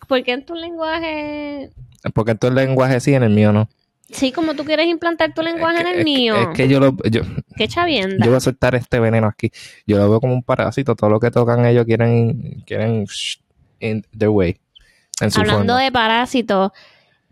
por 0.07 0.21
qué 0.23 0.33
en 0.33 0.45
tu 0.45 0.53
lenguaje. 0.53 1.71
Porque 2.13 2.31
en 2.33 2.37
tu 2.37 2.51
lenguaje 2.51 2.99
sí, 2.99 3.15
en 3.15 3.23
el 3.23 3.31
mío 3.31 3.51
no. 3.51 3.67
Sí, 4.15 4.31
como 4.31 4.55
tú 4.55 4.63
quieres 4.63 4.87
implantar 4.87 5.33
tu 5.33 5.41
lenguaje 5.41 5.81
en 5.81 5.87
el 5.87 6.03
mío. 6.03 6.35
Es 6.35 6.47
que 6.55 6.67
yo 6.67 6.79
lo. 6.79 6.95
Yo, 7.09 7.21
Qué 7.57 7.67
chavienda. 7.67 8.25
Yo 8.25 8.31
voy 8.31 8.37
a 8.37 8.39
soltar 8.39 8.73
este 8.75 8.99
veneno 8.99 9.27
aquí. 9.27 9.51
Yo 9.85 9.97
lo 9.97 10.09
veo 10.09 10.21
como 10.21 10.33
un 10.33 10.43
parásito. 10.43 10.95
Todo 10.95 11.09
lo 11.09 11.19
que 11.19 11.31
tocan 11.31 11.65
ellos 11.65 11.85
quieren. 11.85 12.63
quieren. 12.65 13.05
in 13.79 14.05
their 14.17 14.29
way. 14.29 14.57
Hablando 15.35 15.75
de 15.75 15.91
parásitos. 15.91 16.71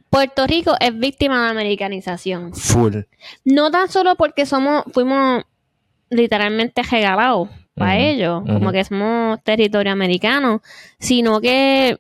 Puerto 0.10 0.46
Rico 0.46 0.76
es 0.80 0.98
víctima 0.98 1.46
de 1.46 1.50
americanización. 1.50 2.54
Full. 2.54 2.98
No 3.46 3.72
tan 3.72 3.90
solo 3.90 4.16
porque 4.16 4.46
somos, 4.46 4.84
fuimos 4.94 5.44
literalmente 6.10 6.84
regalados 6.84 7.50
para 7.74 7.98
ellos, 7.98 8.44
como 8.46 8.72
que 8.72 8.84
somos 8.84 9.44
territorio 9.44 9.92
americano, 9.92 10.62
sino 11.00 11.42
que 11.42 12.00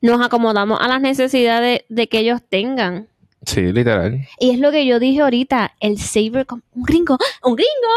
nos 0.00 0.20
acomodamos 0.20 0.80
a 0.80 0.88
las 0.88 1.00
necesidades 1.00 1.84
de 1.88 2.08
que 2.08 2.18
ellos 2.18 2.40
tengan. 2.48 3.06
Sí, 3.44 3.72
literal. 3.72 4.26
Y 4.38 4.50
es 4.50 4.58
lo 4.58 4.70
que 4.70 4.86
yo 4.86 4.98
dije 4.98 5.20
ahorita, 5.20 5.74
el 5.80 5.98
saber, 5.98 6.46
un 6.50 6.82
gringo, 6.82 7.18
un 7.42 7.56
gringo. 7.56 7.92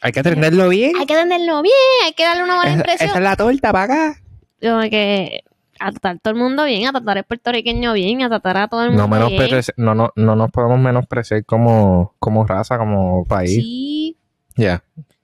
Hay 0.00 0.12
que 0.12 0.20
atenderlo 0.20 0.68
bien. 0.68 0.92
Hay 0.98 1.06
que 1.06 1.14
atenderlo 1.14 1.62
bien, 1.62 1.74
hay 2.04 2.12
que 2.12 2.24
darle 2.24 2.44
una 2.44 2.56
buena 2.56 2.72
impresión. 2.72 3.10
Esa 3.10 3.18
es 3.18 3.24
la 3.24 3.36
torta 3.36 3.72
para 3.72 3.84
acá. 3.84 4.20
Como 4.60 4.80
que, 4.82 5.44
a 5.78 5.90
tratar 5.90 6.18
todo 6.20 6.34
el 6.34 6.40
mundo 6.40 6.64
bien, 6.64 6.86
a 6.88 6.92
tratar 6.92 7.18
al 7.18 7.24
puertorriqueño 7.24 7.92
bien, 7.92 8.22
a 8.22 8.28
tratar 8.28 8.56
a 8.56 8.68
todo 8.68 8.84
el 8.84 8.90
mundo 8.90 9.06
no, 9.06 9.28
bien. 9.28 9.62
no, 9.76 9.94
no, 9.94 10.12
no 10.16 10.36
nos 10.36 10.50
podemos 10.50 10.78
menospreciar 10.78 11.44
como, 11.44 12.14
como 12.18 12.46
raza, 12.46 12.78
como 12.78 13.24
país. 13.24 13.62
Sí. 13.62 14.16
Ya. 14.56 14.82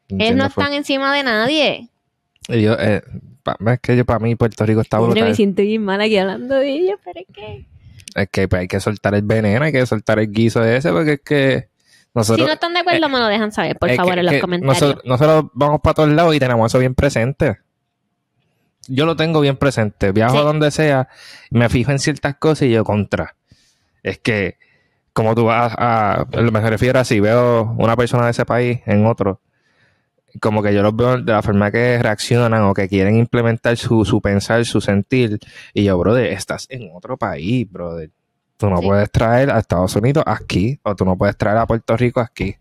Ellos 0.08 0.36
no 0.36 0.46
están 0.46 0.72
encima 0.74 1.14
de 1.14 1.22
nadie. 1.22 1.88
Yo, 2.48 2.74
eh, 2.74 3.02
es 3.66 3.80
que 3.80 3.96
yo 3.96 4.04
para 4.04 4.18
mí 4.18 4.36
Puerto 4.36 4.66
Rico 4.66 4.80
está 4.80 4.98
brutal. 4.98 5.24
me 5.24 5.34
siento 5.34 5.62
bien 5.62 5.84
mal 5.84 6.00
aquí 6.00 6.16
hablando 6.18 6.56
de 6.56 6.70
ellos, 6.70 6.98
pero 7.04 7.20
es 7.20 7.26
que... 7.32 7.66
Es 8.14 8.28
que 8.30 8.48
pues, 8.48 8.60
hay 8.60 8.68
que 8.68 8.80
soltar 8.80 9.14
el 9.14 9.22
veneno, 9.22 9.64
hay 9.64 9.72
que 9.72 9.84
soltar 9.86 10.18
el 10.18 10.30
guiso 10.30 10.64
ese, 10.64 10.90
porque 10.90 11.12
es 11.14 11.20
que 11.20 11.68
nosotros... 12.14 12.44
Si 12.44 12.46
no 12.46 12.52
están 12.52 12.74
de 12.74 12.80
acuerdo, 12.80 13.08
me 13.08 13.18
lo 13.18 13.26
dejan 13.26 13.52
saber, 13.52 13.78
por 13.78 13.90
favor, 13.94 14.18
en 14.18 14.26
los 14.26 14.38
comentarios. 14.38 14.98
Nosotros, 15.04 15.50
vamos 15.54 15.80
para 15.82 15.94
todos 15.94 16.10
lados 16.10 16.34
y 16.34 16.38
tenemos 16.38 16.70
eso 16.70 16.78
bien 16.78 16.94
presente. 16.94 17.58
Yo 18.88 19.06
lo 19.06 19.16
tengo 19.16 19.40
bien 19.40 19.56
presente. 19.56 20.12
Viajo 20.12 20.38
a 20.38 20.42
donde 20.42 20.70
sea, 20.70 21.08
me 21.50 21.68
fijo 21.68 21.90
en 21.92 21.98
ciertas 21.98 22.36
cosas 22.36 22.62
y 22.68 22.72
yo 22.72 22.84
contra. 22.84 23.36
Es 24.02 24.18
que, 24.18 24.56
como 25.12 25.34
tú 25.34 25.44
vas 25.44 25.74
a... 25.78 26.26
Me 26.32 26.60
refiero 26.68 26.98
a 26.98 27.04
si 27.04 27.20
veo 27.20 27.74
una 27.78 27.96
persona 27.96 28.24
de 28.24 28.32
ese 28.32 28.44
país 28.44 28.80
en 28.86 29.06
otro 29.06 29.40
como 30.40 30.62
que 30.62 30.74
yo 30.74 30.82
los 30.82 30.94
veo 30.94 31.18
de 31.18 31.32
la 31.32 31.42
forma 31.42 31.70
que 31.70 31.98
reaccionan 32.02 32.62
o 32.62 32.74
que 32.74 32.88
quieren 32.88 33.16
implementar 33.16 33.76
su, 33.76 34.04
su 34.04 34.20
pensar, 34.20 34.64
su 34.64 34.80
sentir. 34.80 35.38
Y 35.74 35.84
yo, 35.84 35.98
brother, 35.98 36.26
estás 36.26 36.66
en 36.70 36.90
otro 36.94 37.16
país, 37.16 37.70
brother. 37.70 38.10
Tú 38.56 38.70
no 38.70 38.80
puedes 38.80 39.10
traer 39.10 39.50
a 39.50 39.58
Estados 39.58 39.96
Unidos 39.96 40.22
aquí, 40.26 40.78
o 40.84 40.94
tú 40.94 41.04
no 41.04 41.16
puedes 41.16 41.36
traer 41.36 41.58
a 41.58 41.66
Puerto 41.66 41.96
Rico 41.96 42.20
aquí. 42.20 42.54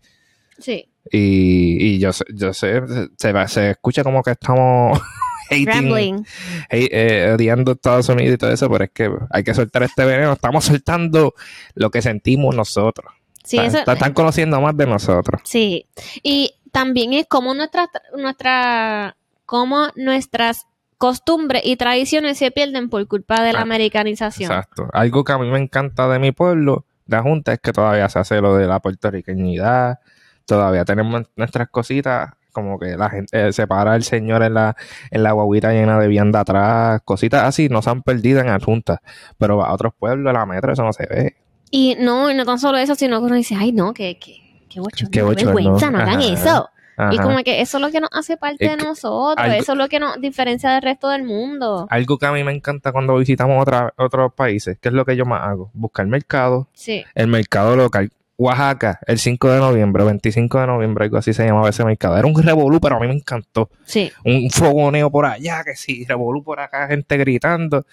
Sí. 0.58 0.88
Y, 1.10 1.94
y 1.94 1.98
yo, 1.98 2.10
yo 2.34 2.52
sé, 2.52 2.82
se, 3.16 3.48
se 3.48 3.70
escucha 3.70 4.02
como 4.02 4.22
que 4.22 4.32
estamos 4.32 5.00
hating, 5.50 6.24
eh, 6.70 7.32
odiando 7.34 7.72
Estados 7.72 8.08
Unidos 8.08 8.34
y 8.34 8.38
todo 8.38 8.52
eso, 8.52 8.70
pero 8.70 8.84
es 8.84 8.90
que 8.90 9.10
hay 9.30 9.44
que 9.44 9.54
soltar 9.54 9.82
este 9.82 10.04
veneno. 10.04 10.32
Estamos 10.32 10.64
soltando 10.64 11.34
lo 11.74 11.90
que 11.90 12.02
sentimos 12.02 12.54
nosotros. 12.54 13.12
Sí, 13.44 13.58
están 13.58 14.12
conociendo 14.12 14.60
más 14.60 14.76
de 14.76 14.86
nosotros. 14.86 15.40
Sí. 15.44 15.86
Y 16.22 16.54
también 16.72 17.12
es 17.12 17.26
como 17.28 17.54
nuestra, 17.54 17.88
nuestra, 18.16 19.16
como 19.46 19.88
nuestras 19.94 20.66
costumbres 20.98 21.62
y 21.64 21.76
tradiciones 21.76 22.38
se 22.38 22.50
pierden 22.50 22.88
por 22.88 23.06
culpa 23.06 23.42
de 23.42 23.52
la 23.52 23.60
ah, 23.60 23.62
americanización. 23.62 24.50
Exacto. 24.50 24.88
Algo 24.92 25.22
que 25.24 25.32
a 25.32 25.38
mí 25.38 25.50
me 25.50 25.58
encanta 25.58 26.08
de 26.08 26.18
mi 26.18 26.32
pueblo, 26.32 26.86
de 27.06 27.16
la 27.16 27.22
Junta, 27.22 27.52
es 27.52 27.60
que 27.60 27.72
todavía 27.72 28.08
se 28.08 28.18
hace 28.18 28.40
lo 28.40 28.56
de 28.56 28.66
la 28.66 28.80
puertorriqueñidad, 28.80 29.98
todavía 30.46 30.84
tenemos 30.84 31.22
nuestras 31.36 31.68
cositas, 31.68 32.30
como 32.52 32.78
que 32.78 32.96
la 32.96 33.10
gente 33.10 33.48
eh, 33.48 33.52
separa 33.52 33.94
al 33.94 34.04
señor 34.04 34.42
en 34.42 34.54
la, 34.54 34.76
en 35.10 35.22
la 35.22 35.32
guaguita 35.32 35.72
llena 35.72 35.98
de 35.98 36.06
vianda 36.06 36.40
atrás, 36.40 37.00
cositas 37.04 37.44
así, 37.44 37.68
no 37.68 37.82
se 37.82 37.90
han 37.90 38.02
perdido 38.02 38.40
en 38.40 38.46
la 38.46 38.60
Junta, 38.60 39.02
pero 39.38 39.64
a 39.64 39.72
otros 39.72 39.92
pueblos, 39.98 40.32
la 40.32 40.46
metro, 40.46 40.72
eso 40.72 40.84
no 40.84 40.92
se 40.92 41.06
ve. 41.06 41.36
Y 41.70 41.96
no, 41.98 42.30
y 42.30 42.34
no 42.34 42.44
tan 42.44 42.58
solo 42.58 42.78
eso, 42.78 42.94
sino 42.94 43.18
que 43.18 43.26
uno 43.26 43.34
dice, 43.34 43.56
ay 43.58 43.72
no, 43.72 43.92
que, 43.92 44.18
que 44.18 44.51
qué 44.72 44.80
bocho, 44.80 45.06
qué 45.10 45.22
vergüenza, 45.22 45.90
no, 45.90 45.98
hagan 45.98 46.20
eso. 46.22 46.68
Y 47.10 47.18
como 47.18 47.42
que 47.42 47.60
eso 47.60 47.78
es 47.78 47.82
lo 47.82 47.90
que 47.90 48.00
nos 48.00 48.10
hace 48.12 48.36
parte 48.36 48.68
de 48.68 48.76
nosotros, 48.76 49.46
eso 49.54 49.72
es 49.72 49.78
lo 49.78 49.88
que 49.88 49.98
nos 49.98 50.20
diferencia 50.20 50.70
del 50.70 50.82
resto 50.82 51.08
del 51.08 51.24
mundo. 51.24 51.86
Algo 51.90 52.18
que 52.18 52.26
a 52.26 52.32
mí 52.32 52.44
me 52.44 52.52
encanta 52.52 52.92
cuando 52.92 53.16
visitamos 53.16 53.60
otra, 53.60 53.92
otros 53.96 54.32
países, 54.34 54.78
que 54.78 54.88
es 54.88 54.94
lo 54.94 55.04
que 55.04 55.16
yo 55.16 55.24
más 55.24 55.42
hago, 55.42 55.70
buscar 55.72 56.06
mercado, 56.06 56.68
sí. 56.74 57.04
el 57.14 57.28
mercado 57.28 57.76
local. 57.76 58.10
Oaxaca, 58.38 58.98
el 59.06 59.18
5 59.18 59.50
de 59.50 59.58
noviembre, 59.58 60.04
25 60.04 60.60
de 60.60 60.66
noviembre, 60.66 61.04
algo 61.04 61.18
así 61.18 61.32
se 61.32 61.44
llamaba 61.44 61.68
ese 61.68 61.84
mercado. 61.84 62.16
Era 62.16 62.26
un 62.26 62.42
revolú, 62.42 62.80
pero 62.80 62.96
a 62.96 63.00
mí 63.00 63.06
me 63.06 63.14
encantó. 63.14 63.70
Sí. 63.84 64.10
Un 64.24 64.50
fogoneo 64.50 65.10
por 65.10 65.26
allá, 65.26 65.62
que 65.62 65.76
sí, 65.76 66.04
revolú 66.08 66.42
por 66.42 66.58
acá, 66.58 66.88
gente 66.88 67.16
gritando. 67.18 67.84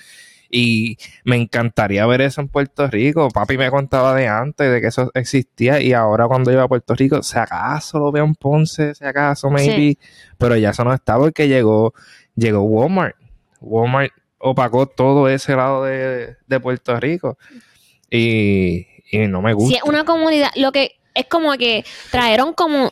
Y 0.51 0.97
me 1.23 1.35
encantaría 1.35 2.05
ver 2.07 2.21
eso 2.21 2.41
en 2.41 2.47
Puerto 2.47 2.87
Rico. 2.87 3.29
Papi 3.29 3.57
me 3.57 3.69
contaba 3.69 4.15
de 4.15 4.27
antes 4.27 4.71
de 4.71 4.81
que 4.81 4.87
eso 4.87 5.11
existía 5.13 5.79
y 5.79 5.93
ahora 5.93 6.27
cuando 6.27 6.51
iba 6.51 6.63
a 6.63 6.67
Puerto 6.67 6.95
Rico, 6.95 7.21
si 7.21 7.37
acaso 7.37 7.99
lo 7.99 8.11
veo 8.11 8.25
en 8.25 8.33
Ponce, 8.33 8.95
si 8.95 9.05
acaso, 9.05 9.49
maybe. 9.49 9.97
Pero 10.37 10.55
ya 10.55 10.71
eso 10.71 10.83
no 10.83 10.93
está 10.93 11.17
porque 11.17 11.47
llegó, 11.47 11.93
llegó 12.35 12.61
Walmart. 12.63 13.15
Walmart 13.61 14.11
opacó 14.39 14.87
todo 14.87 15.29
ese 15.29 15.55
lado 15.55 15.83
de, 15.83 16.35
Puerto 16.61 16.99
Rico. 16.99 17.37
Y, 18.09 18.87
no 19.27 19.41
me 19.41 19.53
gusta. 19.53 19.75
Sí, 19.75 19.81
una 19.85 20.03
comunidad, 20.03 20.49
lo 20.55 20.71
que 20.71 20.99
es 21.13 21.27
como 21.27 21.53
que 21.53 21.85
trajeron 22.09 22.53
como 22.53 22.91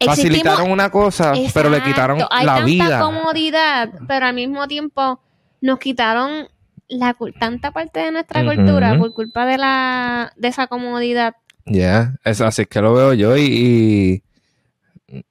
facilitaron 0.00 0.70
una 0.70 0.90
cosa, 0.90 1.32
pero 1.52 1.70
le 1.70 1.82
quitaron 1.82 2.20
hay 2.30 2.46
la 2.46 2.64
tanta 2.64 3.00
comodidad, 3.00 3.90
pero 4.06 4.26
al 4.26 4.34
mismo 4.34 4.68
tiempo 4.68 5.20
nos 5.60 5.78
quitaron 5.78 6.48
la 6.88 7.16
tanta 7.38 7.70
parte 7.72 8.00
de 8.00 8.12
nuestra 8.12 8.44
cultura 8.44 8.98
por 8.98 9.12
culpa 9.12 9.46
de 9.46 9.58
la 9.58 10.32
de 10.36 10.48
esa 10.48 10.66
comodidad. 10.66 11.34
Ya, 11.66 12.14
es 12.24 12.40
así 12.40 12.64
que 12.66 12.80
lo 12.80 12.94
veo 12.94 13.12
yo 13.12 13.36
y, 13.36 14.22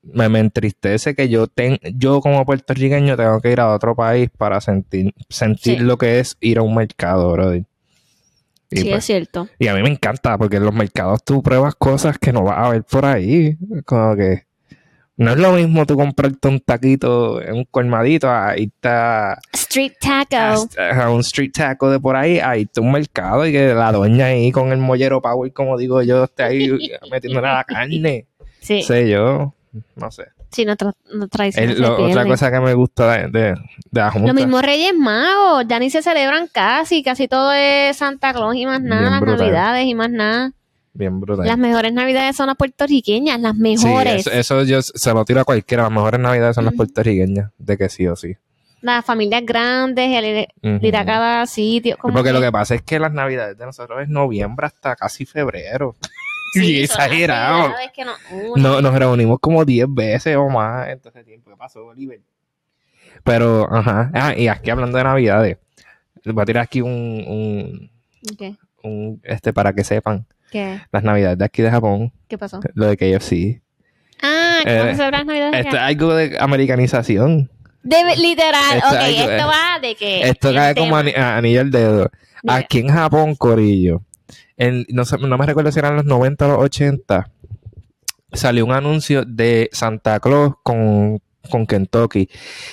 me, 0.04 0.40
entristece 0.40 1.16
que 1.16 1.30
yo 1.30 1.48
ten, 1.48 1.80
yo 1.96 2.22
como 2.22 2.46
puertorriqueño 2.46 3.16
tengo 3.18 3.40
que 3.42 3.52
ir 3.52 3.60
a 3.60 3.74
otro 3.74 3.96
país 3.96 4.30
para 4.36 4.62
sentir 4.62 5.14
sentir 5.30 5.82
lo 5.82 5.98
que 5.98 6.20
es 6.20 6.38
ir 6.40 6.60
a 6.60 6.62
un 6.62 6.76
mercado, 6.76 7.32
bro. 7.32 7.54
sí, 7.54 7.66
es 8.72 8.86
pues, 8.86 9.06
cierto. 9.06 9.48
Y 9.60 9.68
a 9.68 9.74
mí 9.74 9.82
me 9.82 9.90
encanta 9.90 10.38
porque 10.38 10.58
en 10.58 10.66
los 10.66 10.74
mercados 10.74 11.24
tú 11.24 11.42
pruebas 11.42 11.76
cosas 11.76 12.18
que 12.18 12.34
no 12.34 12.44
vas 12.44 12.58
a 12.58 12.70
ver 12.70 12.84
por 12.84 13.06
ahí, 13.06 13.58
como 13.86 14.16
que 14.16 14.47
no 15.18 15.32
es 15.32 15.38
lo 15.38 15.54
mismo 15.54 15.86
tú 15.88 15.96
comprarte 15.96 16.48
un 16.48 16.60
taquito 16.60 17.42
en 17.42 17.56
un 17.56 17.66
colmadito, 17.66 18.32
ahí 18.32 18.66
está. 18.66 19.40
Street 19.52 19.94
taco. 20.00 20.70
A, 20.80 21.10
un 21.10 21.22
street 21.22 21.52
taco 21.54 21.90
de 21.90 22.00
por 22.00 22.16
ahí, 22.16 22.40
ahí 22.40 22.62
está 22.64 22.82
un 22.82 22.92
mercado 22.92 23.46
y 23.48 23.52
que 23.52 23.74
la 23.74 23.92
doña 23.92 24.28
ahí 24.28 24.52
con 24.52 24.72
el 24.72 24.78
mollero 24.78 25.20
power, 25.20 25.52
como 25.54 25.76
digo 25.76 26.04
yo, 26.04 26.26
esté 26.26 26.44
ahí 26.44 26.70
metiéndole 27.12 27.48
la 27.48 27.64
carne. 27.64 28.28
Sí. 28.60 28.84
Sé 28.84 29.10
yo, 29.10 29.56
no 29.96 30.12
sé. 30.12 30.26
Sí, 30.52 30.66
nuestra, 30.66 30.94
tradición. 31.30 31.84
otra 31.84 32.26
cosa 32.26 32.52
que 32.52 32.60
me 32.60 32.74
gusta 32.74 33.12
de, 33.12 33.28
de, 33.28 33.56
la 33.92 34.12
Junta. 34.12 34.28
Los 34.28 34.36
mismos 34.36 34.62
Reyes 34.62 34.94
Magos, 34.96 35.66
ya 35.68 35.78
ni 35.80 35.90
se 35.90 36.02
celebran 36.02 36.48
casi, 36.48 37.04
casi 37.04 37.28
todo 37.28 37.52
es 37.52 37.98
Santa 37.98 38.34
Claus 38.34 38.56
y 38.56 38.66
más 38.66 38.82
nada, 38.82 39.20
las 39.20 39.22
Navidades 39.22 39.86
y 39.86 39.96
más 39.96 40.10
nada. 40.10 40.54
Bien 40.98 41.20
brutal. 41.20 41.46
Las 41.46 41.60
mejores 41.60 41.94
navidades 41.94 42.36
son 42.36 42.48
las 42.48 42.56
puertorriqueñas, 42.56 43.40
las 43.40 43.56
mejores. 43.56 44.24
Sí, 44.24 44.30
eso, 44.34 44.64
yo 44.64 44.82
se 44.82 45.14
lo 45.14 45.24
tiro 45.26 45.42
a 45.42 45.44
cualquiera. 45.44 45.84
Las 45.84 45.92
mejores 45.92 46.20
navidades 46.20 46.56
son 46.56 46.66
las 46.66 46.74
puertorriqueñas, 46.74 47.52
de 47.60 47.78
que 47.78 47.88
sí 47.88 48.08
o 48.08 48.16
sí. 48.16 48.36
Las 48.82 49.06
familias 49.06 49.44
grandes, 49.46 50.10
el 50.12 50.48
ir 50.84 50.98
a 50.98 51.06
cada 51.06 51.46
sitio. 51.46 51.98
Porque 52.02 52.34
lo 52.34 52.42
que 52.42 52.52
pasa 52.52 52.74
es 52.74 52.82
que 52.82 52.98
las 52.98 53.14
navidades 53.14 53.56
de 53.60 53.66
nosotros 53.66 54.02
es 54.02 54.10
noviembre 54.10 54.66
hasta 54.66 54.96
casi 54.96 55.26
febrero. 55.26 55.96
Sí, 56.54 56.82
exagerado. 56.82 57.74
no, 58.56 58.82
nos 58.82 58.96
reunimos 58.98 59.38
como 59.42 59.66
10 59.66 59.88
veces 59.90 60.38
o 60.38 60.48
más 60.48 60.88
en 60.88 60.98
todo 61.00 61.10
ese 61.10 61.26
tiempo. 61.26 61.52
¿Qué 61.52 61.58
pasó, 61.58 61.86
Oliver? 61.88 62.22
Pero, 63.22 63.68
ajá. 63.70 64.10
Ah, 64.14 64.34
y 64.36 64.48
aquí 64.48 64.70
hablando 64.70 64.98
de 64.98 65.04
navidades, 65.04 65.58
voy 66.24 66.42
a 66.42 66.46
tirar 66.46 66.64
aquí 66.64 66.80
un, 66.80 66.90
un, 67.28 67.92
un 68.82 69.22
este, 69.24 69.52
para 69.52 69.74
que 69.74 69.84
sepan. 69.84 70.26
¿Qué? 70.52 70.82
Las 70.92 71.04
navidades 71.04 71.38
de 71.38 71.46
aquí 71.46 71.62
de 71.62 71.72
Japón. 71.72 72.14
¿Qué 72.28 72.38
pasó? 72.38 72.60
Lo 72.74 72.88
de 72.88 72.98
KFC. 72.98 73.62
Ah, 74.22 74.60
¿cómo 74.64 74.76
eh, 74.76 74.90
se 74.90 74.96
celebran 74.96 75.12
las 75.12 75.26
navidades? 75.26 75.66
Esto 75.66 75.76
es 75.76 75.82
algo 75.82 76.16
de 76.16 76.38
americanización. 76.40 77.52
De, 77.84 77.98
literal, 78.18 78.80
ok, 78.80 79.02
esto 79.08 79.48
va 79.48 79.80
de 79.82 79.96
que... 79.96 80.22
Esto 80.22 80.54
cae 80.54 80.76
como 80.76 80.98
anillo 80.98 81.62
al 81.62 81.72
dedo. 81.72 82.12
Aquí 82.46 82.80
en 82.80 82.90
Japón, 82.90 83.36
Corillo, 83.36 84.02
no, 84.90 85.04
no, 85.20 85.38
me 85.38 85.46
recuerdo 85.46 85.72
si 85.72 85.80
eran 85.80 85.96
los 85.96 86.06
90 86.06 86.46
o 86.46 86.50
los 86.50 86.64
80, 86.66 87.30
salió 88.34 88.66
un 88.66 88.72
anuncio 88.72 89.24
de 89.26 89.70
Santa 89.72 90.20
Claus 90.20 90.56
con, 90.64 91.22
con 91.50 91.66
Kentucky 91.66 92.30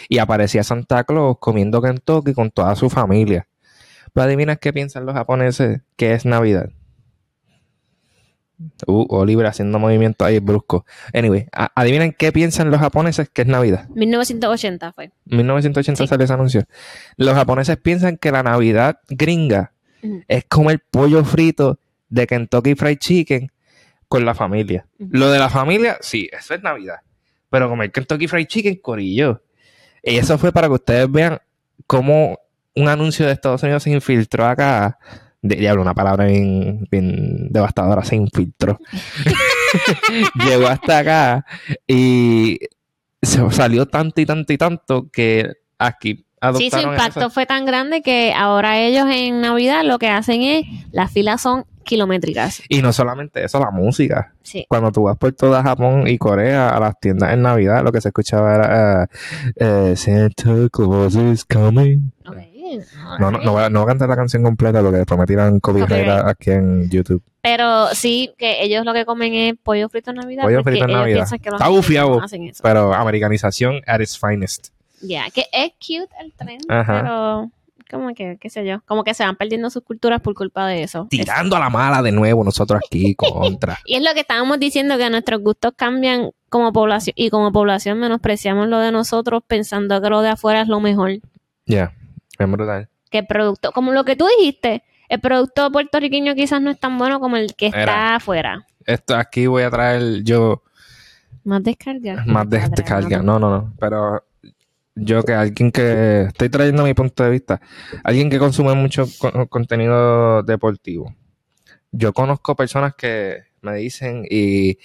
y 0.08 0.18
aparecía 0.18 0.62
Santa 0.62 1.04
Claus 1.04 1.36
comiendo 1.38 1.82
Kentucky 1.82 2.32
con 2.32 2.50
toda 2.50 2.74
su 2.74 2.90
familia. 2.90 3.46
¿Pero 4.12 4.24
adivinas 4.24 4.58
qué 4.58 4.72
piensan 4.72 5.06
los 5.06 5.14
japoneses 5.14 5.82
que 5.96 6.12
es 6.12 6.24
Navidad? 6.24 6.70
Uh, 8.86 9.06
Oliver 9.08 9.46
haciendo 9.46 9.78
movimiento 9.78 10.24
ahí 10.24 10.38
brusco. 10.38 10.86
Anyway, 11.12 11.46
adivinen 11.52 12.12
qué 12.12 12.30
piensan 12.30 12.70
los 12.70 12.80
japoneses 12.80 13.28
que 13.28 13.42
es 13.42 13.48
Navidad. 13.48 13.88
1980 13.90 14.92
fue. 14.92 15.10
1980 15.24 16.06
sale 16.06 16.24
ese 16.24 16.32
anuncio. 16.32 16.64
Los 17.16 17.34
japoneses 17.34 17.76
piensan 17.78 18.16
que 18.16 18.30
la 18.30 18.42
Navidad 18.42 19.00
gringa 19.08 19.72
es 20.28 20.44
como 20.44 20.70
el 20.70 20.78
pollo 20.78 21.24
frito 21.24 21.78
de 22.08 22.26
Kentucky 22.26 22.74
Fried 22.74 22.98
Chicken 22.98 23.50
con 24.08 24.24
la 24.24 24.34
familia. 24.34 24.86
Lo 24.98 25.30
de 25.30 25.38
la 25.38 25.48
familia, 25.48 25.96
sí, 26.00 26.28
eso 26.32 26.54
es 26.54 26.62
Navidad. 26.62 27.00
Pero 27.50 27.68
como 27.68 27.82
el 27.82 27.90
Kentucky 27.90 28.28
Fried 28.28 28.46
Chicken, 28.46 28.76
corillo. 28.76 29.42
Y 30.02 30.16
eso 30.16 30.38
fue 30.38 30.52
para 30.52 30.68
que 30.68 30.74
ustedes 30.74 31.10
vean 31.10 31.40
cómo 31.86 32.38
un 32.76 32.88
anuncio 32.88 33.26
de 33.26 33.32
Estados 33.32 33.62
Unidos 33.62 33.82
se 33.82 33.90
infiltró 33.90 34.46
acá 34.46 34.98
diablo, 35.48 35.82
una 35.82 35.94
palabra 35.94 36.26
bien, 36.26 36.86
bien 36.90 37.48
devastadora, 37.50 38.04
se 38.04 38.16
infiltró. 38.16 38.78
Llegó 40.46 40.68
hasta 40.68 40.98
acá 40.98 41.46
y 41.86 42.58
se 43.22 43.50
salió 43.50 43.86
tanto 43.86 44.20
y 44.20 44.26
tanto 44.26 44.52
y 44.52 44.58
tanto 44.58 45.08
que 45.10 45.52
aquí 45.78 46.24
Sí, 46.56 46.70
su 46.70 46.78
impacto 46.78 47.30
fue 47.30 47.46
tan 47.46 47.64
grande 47.64 48.02
que 48.02 48.32
ahora 48.34 48.78
ellos 48.80 49.06
en 49.10 49.40
Navidad 49.40 49.82
lo 49.84 49.98
que 49.98 50.08
hacen 50.08 50.42
es, 50.42 50.66
las 50.92 51.10
filas 51.10 51.40
son 51.40 51.64
kilométricas. 51.84 52.62
Y 52.68 52.82
no 52.82 52.92
solamente 52.92 53.44
eso, 53.44 53.58
la 53.60 53.70
música. 53.70 54.34
Sí. 54.42 54.66
Cuando 54.68 54.90
tú 54.92 55.04
vas 55.04 55.16
por 55.16 55.32
toda 55.32 55.62
Japón 55.62 56.06
y 56.06 56.18
Corea 56.18 56.70
a 56.70 56.80
las 56.80 56.98
tiendas 56.98 57.32
en 57.32 57.42
Navidad, 57.42 57.82
lo 57.82 57.92
que 57.92 58.00
se 58.00 58.08
escuchaba 58.08 58.54
era 58.54 59.08
uh, 59.60 59.96
Santa 59.96 60.68
Claus 60.70 61.14
is 61.14 61.44
coming. 61.44 62.12
No, 63.18 63.30
no, 63.30 63.38
no, 63.38 63.52
voy 63.52 63.62
a, 63.62 63.70
no, 63.70 63.84
cantar 63.86 64.08
la 64.08 64.16
canción 64.16 64.42
completa 64.42 64.80
porque 64.80 64.98
después 64.98 65.18
me 65.18 65.26
tiran 65.26 65.60
copyright 65.60 66.08
aquí 66.26 66.50
en 66.50 66.88
YouTube. 66.90 67.22
Pero 67.42 67.88
sí, 67.94 68.32
que 68.38 68.62
ellos 68.62 68.84
lo 68.84 68.92
que 68.92 69.04
comen 69.04 69.34
es 69.34 69.54
pollo 69.62 69.88
frito 69.88 70.10
en 70.10 70.16
Navidad. 70.16 70.44
Pollo 70.44 70.62
frito 70.62 70.84
en 70.84 70.92
Navidad. 70.92 71.28
Está 71.30 71.68
bufiado, 71.68 72.20
pero 72.62 72.94
americanización 72.94 73.80
at 73.86 74.00
its 74.00 74.18
finest. 74.18 74.68
Ya, 75.02 75.30
que 75.30 75.44
es 75.52 75.72
cute 75.72 76.08
el 76.20 76.32
tren, 76.32 76.58
pero 76.66 77.50
como 77.90 78.14
que, 78.14 78.38
qué 78.40 78.50
sé 78.50 78.64
yo, 78.66 78.80
como 78.86 79.04
que 79.04 79.14
se 79.14 79.24
van 79.24 79.36
perdiendo 79.36 79.70
sus 79.70 79.82
culturas 79.82 80.20
por 80.20 80.34
culpa 80.34 80.66
de 80.66 80.82
eso. 80.82 81.06
Tirando 81.10 81.56
a 81.56 81.60
la 81.60 81.70
mala 81.70 82.02
de 82.02 82.12
nuevo 82.12 82.42
nosotros 82.44 82.80
aquí 82.84 83.14
contra. 83.16 83.78
y 83.84 83.96
es 83.96 84.02
lo 84.02 84.12
que 84.14 84.20
estábamos 84.20 84.58
diciendo, 84.58 84.96
que 84.96 85.08
nuestros 85.10 85.40
gustos 85.42 85.72
cambian 85.76 86.30
como 86.48 86.72
población 86.72 87.14
y 87.16 87.30
como 87.30 87.52
población 87.52 87.98
menospreciamos 87.98 88.68
lo 88.68 88.78
de 88.78 88.92
nosotros 88.92 89.42
pensando 89.46 90.00
que 90.00 90.08
lo 90.08 90.22
de 90.22 90.30
afuera 90.30 90.62
es 90.62 90.68
lo 90.68 90.80
mejor. 90.80 91.12
Ya. 91.66 91.92
Es 92.38 92.50
brutal. 92.50 92.88
Que 93.10 93.18
el 93.18 93.26
producto, 93.26 93.72
como 93.72 93.92
lo 93.92 94.04
que 94.04 94.16
tú 94.16 94.26
dijiste, 94.38 94.82
el 95.08 95.20
producto 95.20 95.70
puertorriqueño 95.70 96.34
quizás 96.34 96.60
no 96.60 96.70
es 96.70 96.80
tan 96.80 96.98
bueno 96.98 97.20
como 97.20 97.36
el 97.36 97.54
que 97.54 97.66
está 97.66 98.16
afuera. 98.16 98.66
Esto 98.86 99.16
aquí 99.16 99.46
voy 99.46 99.62
a 99.62 99.70
traer 99.70 100.22
yo. 100.22 100.62
Más 101.44 101.62
descarga. 101.62 102.24
Más 102.26 102.48
descarga. 102.48 103.22
No, 103.22 103.38
no, 103.38 103.50
no. 103.50 103.74
Pero 103.78 104.24
yo 104.94 105.22
que 105.22 105.32
alguien 105.32 105.70
que 105.70 106.22
estoy 106.22 106.48
trayendo 106.48 106.84
mi 106.84 106.94
punto 106.94 107.24
de 107.24 107.30
vista, 107.30 107.60
alguien 108.02 108.30
que 108.30 108.38
consume 108.38 108.74
mucho 108.74 109.06
contenido 109.48 110.42
deportivo. 110.42 111.14
Yo 111.92 112.12
conozco 112.12 112.56
personas 112.56 112.94
que 112.94 113.44
me 113.60 113.74
dicen 113.76 114.24
y 114.28 114.78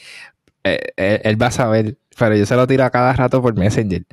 eh, 0.64 1.22
él, 1.24 1.41
va 1.41 1.47
a 1.47 1.52
saber, 1.52 1.97
pero 2.18 2.36
yo 2.36 2.45
se 2.45 2.56
lo 2.56 2.68
tiro 2.68 2.84
a 2.84 2.89
cada 2.89 3.14
rato 3.14 3.41
por 3.41 3.56
Messenger 3.56 4.06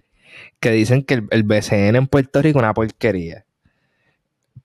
que 0.61 0.71
dicen 0.71 1.03
que 1.03 1.23
el, 1.31 1.43
BCN 1.43 1.97
en 1.97 2.07
Puerto 2.07 2.43
Rico 2.43 2.59
es 2.59 2.63
una 2.63 2.75
porquería. 2.75 3.45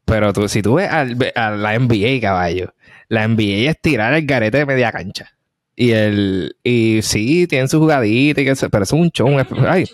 Pero 0.06 0.34
tú, 0.34 0.48
si 0.50 0.62
tú 0.62 0.76
ves 0.76 0.90
al, 0.90 1.18
a 1.36 1.52
la 1.52 1.78
NBA, 1.78 2.20
caballo, 2.22 2.74
la 3.08 3.28
NBA 3.28 3.70
es 3.70 3.82
tirar 3.82 4.14
el 4.14 4.26
garete 4.26 4.60
de 4.60 4.66
media 4.66 4.92
cancha. 4.92 5.34
Y 5.76 5.92
el 5.92 6.56
y 6.64 7.02
sí, 7.02 7.48
tienen 7.48 7.68
su 7.68 7.80
jugadita, 7.80 8.42
y 8.42 8.46
que, 8.46 8.56
pero 8.70 8.84
es 8.84 8.92
un 8.92 9.10
show. 9.10 9.30
ay. 9.68 9.86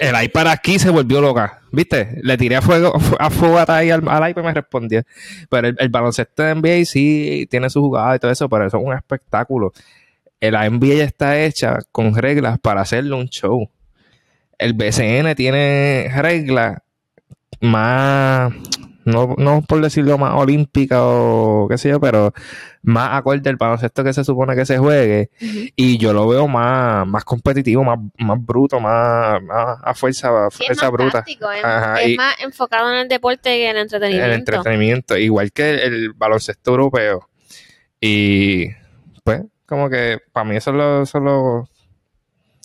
El 0.00 0.24
iPad 0.24 0.48
aquí 0.48 0.78
se 0.78 0.90
volvió 0.90 1.20
loca, 1.20 1.60
¿viste? 1.70 2.18
Le 2.22 2.36
tiré 2.36 2.56
a 2.56 2.62
fuego 2.62 2.92
a 3.18 3.30
fuego 3.30 3.62
ahí 3.68 3.90
al, 3.90 4.08
al 4.08 4.30
iPad 4.30 4.42
y 4.42 4.46
me 4.46 4.54
respondió. 4.54 5.02
Pero 5.48 5.68
el, 5.68 5.88
baloncesto 5.90 6.42
de 6.42 6.54
NBA 6.54 6.84
sí 6.86 7.46
tiene 7.50 7.70
su 7.70 7.80
jugada 7.80 8.16
y 8.16 8.18
todo 8.18 8.30
eso, 8.30 8.48
pero 8.48 8.66
eso 8.66 8.78
es 8.78 8.84
un 8.84 8.94
espectáculo. 8.94 9.72
La 10.40 10.68
NBA 10.68 11.04
está 11.04 11.40
hecha 11.40 11.78
con 11.92 12.14
reglas 12.14 12.58
para 12.58 12.80
hacerle 12.80 13.14
un 13.14 13.28
show 13.28 13.70
el 14.58 14.72
BCN 14.74 15.34
tiene 15.34 16.10
reglas 16.14 16.78
más, 17.60 18.52
no, 19.04 19.34
no 19.38 19.62
por 19.62 19.80
decirlo 19.80 20.18
más 20.18 20.34
olímpica 20.34 20.98
o 21.02 21.68
qué 21.68 21.78
sé 21.78 21.90
yo, 21.90 22.00
pero 22.00 22.32
más 22.82 23.14
acorde 23.14 23.48
al 23.50 23.56
baloncesto 23.56 24.04
que 24.04 24.12
se 24.12 24.24
supone 24.24 24.54
que 24.54 24.66
se 24.66 24.78
juegue. 24.78 25.30
Y 25.76 25.98
yo 25.98 26.12
lo 26.12 26.28
veo 26.28 26.48
más, 26.48 27.06
más 27.06 27.24
competitivo, 27.24 27.84
más, 27.84 27.98
más 28.18 28.44
bruto, 28.44 28.80
más, 28.80 29.40
a 29.50 29.94
fuerza, 29.94 30.50
fuerza 30.50 30.88
bruta. 30.90 31.24
es, 31.26 32.16
más 32.16 32.34
enfocado 32.40 32.90
en 32.92 32.98
el 32.98 33.08
deporte 33.08 33.58
y 33.58 33.62
en 33.62 33.76
el 33.76 33.82
entretenimiento. 33.82 34.26
El 34.26 34.38
entretenimiento, 34.38 35.16
igual 35.18 35.52
que 35.52 35.74
el, 35.74 36.12
baloncesto 36.12 36.70
europeo. 36.70 37.28
Y 38.00 38.68
pues, 39.24 39.42
como 39.66 39.88
que 39.90 40.18
para 40.32 40.44
mí 40.44 40.56
eso 40.56 40.70
es 40.70 40.76
lo, 40.76 41.06
solo 41.06 41.68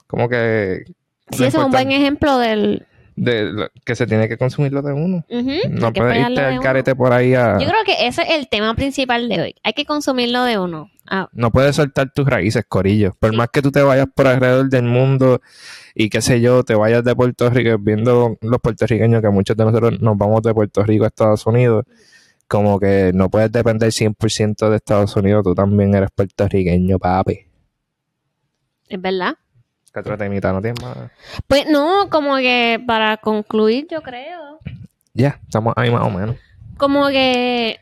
como 0.08 0.28
que 0.28 0.84
Sí, 1.32 1.44
ese 1.46 1.58
es 1.58 1.64
un 1.64 1.72
buen 1.72 1.92
ejemplo 1.92 2.38
del... 2.38 2.86
De 3.16 3.70
que 3.86 3.96
se 3.96 4.08
tiene 4.08 4.28
que 4.28 4.38
consumir 4.38 4.72
lo 4.72 4.82
de 4.82 4.94
uno. 4.94 5.26
no 5.70 5.94
puedes 5.94 6.30
irte 6.30 6.42
al 6.42 6.60
carete 6.60 6.96
por 6.96 7.14
ahí 7.14 7.34
a... 7.36 7.60
Yo 7.60 7.68
creo 7.68 7.84
que 7.86 8.08
ese 8.08 8.24
es 8.24 8.30
el 8.32 8.48
tema 8.48 8.74
principal 8.74 9.28
de 9.30 9.42
hoy. 9.42 9.56
Hay 9.64 9.74
que 9.74 9.86
consumir 9.86 10.30
lo 10.30 10.44
de 10.44 10.58
uno. 10.58 10.90
Ah. 11.08 11.28
No 11.34 11.52
puedes 11.52 11.76
soltar 11.76 12.12
tus 12.14 12.26
raíces, 12.26 12.64
corillo. 12.68 13.14
Por 13.20 13.36
más 13.36 13.50
que 13.50 13.62
tú 13.62 13.70
te 13.72 13.82
vayas 13.82 14.08
por 14.16 14.28
alrededor 14.28 14.70
del 14.70 14.84
mundo 14.84 15.42
y 15.94 16.10
qué 16.10 16.22
sé 16.22 16.42
yo, 16.42 16.64
te 16.64 16.74
vayas 16.76 17.04
de 17.04 17.16
Puerto 17.16 17.50
Rico, 17.50 17.78
viendo 17.80 18.38
los 18.42 18.60
puertorriqueños, 18.60 19.22
que 19.22 19.30
muchos 19.30 19.58
de 19.58 19.66
nosotros 19.66 20.02
nos 20.02 20.18
vamos 20.18 20.42
de 20.42 20.54
Puerto 20.54 20.84
Rico 20.84 21.04
a 21.04 21.08
Estados 21.08 21.46
Unidos, 21.46 21.86
como 22.48 22.80
que 22.80 23.12
no 23.14 23.30
puedes 23.30 23.52
depender 23.52 23.90
100% 23.90 24.70
de 24.70 24.76
Estados 24.78 25.16
Unidos, 25.16 25.44
tú 25.44 25.54
también 25.54 25.94
eres 25.96 26.10
puertorriqueño, 26.16 26.98
papi. 26.98 27.40
Es 28.88 29.02
verdad. 29.02 29.36
¿Qué 29.94 30.00
otra 30.00 30.18
temita 30.18 30.54
no 30.54 30.62
tienes 30.62 30.82
más? 30.82 30.98
Pues 31.48 31.68
no, 31.70 32.10
como 32.10 32.38
que 32.38 32.82
para 32.88 33.18
concluir, 33.18 33.88
yo 33.90 34.02
creo. 34.02 34.60
Ya, 35.14 35.40
estamos 35.44 35.74
ahí 35.76 35.92
más 35.92 36.08
o 36.08 36.10
menos. 36.10 36.38
Como 36.78 37.08
que 37.10 37.80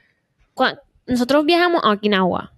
nosotros 1.05 1.45
viajamos 1.45 1.81
a 1.83 1.91
Okinawa. 1.91 2.51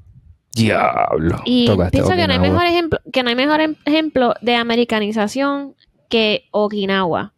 Diablo. 0.53 1.41
Y 1.45 1.69
pienso 1.91 2.11
que 2.11 2.27
no 2.27 2.33
hay 2.33 2.39
mejor 2.39 2.65
ejemplo, 2.65 2.99
que 3.11 3.23
no 3.23 3.29
hay 3.29 3.35
mejor 3.35 3.61
em-, 3.61 3.75
ejemplo 3.85 4.33
de 4.41 4.55
americanización 4.55 5.75
que 6.09 6.47
Okinawa. 6.51 7.33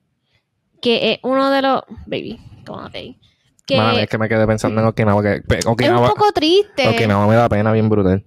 Que 0.81 1.13
es 1.13 1.19
uno 1.23 1.49
de 1.49 1.61
los. 1.61 1.81
Baby, 2.05 2.39
tómate 2.65 2.97
ahí. 2.97 3.19
Que, 3.65 4.01
es 4.01 4.09
que 4.09 4.17
me 4.17 4.27
quedé 4.27 4.45
pensando 4.45 4.81
en 4.81 4.87
Okinawa. 4.87 5.23
Que, 5.23 5.41
Okinawa 5.65 6.05
es 6.05 6.11
un 6.11 6.17
poco 6.17 6.31
triste. 6.31 6.87
Okinawa 6.89 7.27
me 7.27 7.35
da 7.35 7.49
pena 7.49 7.71
bien 7.71 7.89
brutal. 7.89 8.23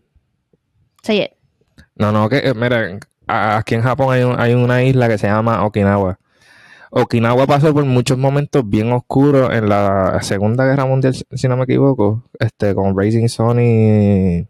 Say 1.02 1.30
No, 1.96 2.10
no, 2.10 2.28
que, 2.28 2.38
eh, 2.38 2.54
mira, 2.54 2.98
aquí 3.26 3.74
en 3.74 3.82
Japón 3.82 4.14
hay, 4.14 4.22
hay, 4.36 4.54
una 4.54 4.82
isla 4.82 5.08
que 5.08 5.18
se 5.18 5.26
llama 5.26 5.64
Okinawa. 5.64 6.18
Okinawa 6.90 7.46
pasó 7.46 7.74
por 7.74 7.84
muchos 7.84 8.16
momentos 8.16 8.68
bien 8.68 8.92
oscuros 8.92 9.52
en 9.52 9.68
la 9.68 10.18
Segunda 10.22 10.64
Guerra 10.64 10.86
Mundial, 10.86 11.14
si 11.14 11.48
no 11.48 11.56
me 11.56 11.64
equivoco, 11.64 12.24
este, 12.38 12.74
con 12.74 12.96
Raising 12.96 13.28
Sun 13.28 13.60
y... 13.60 14.48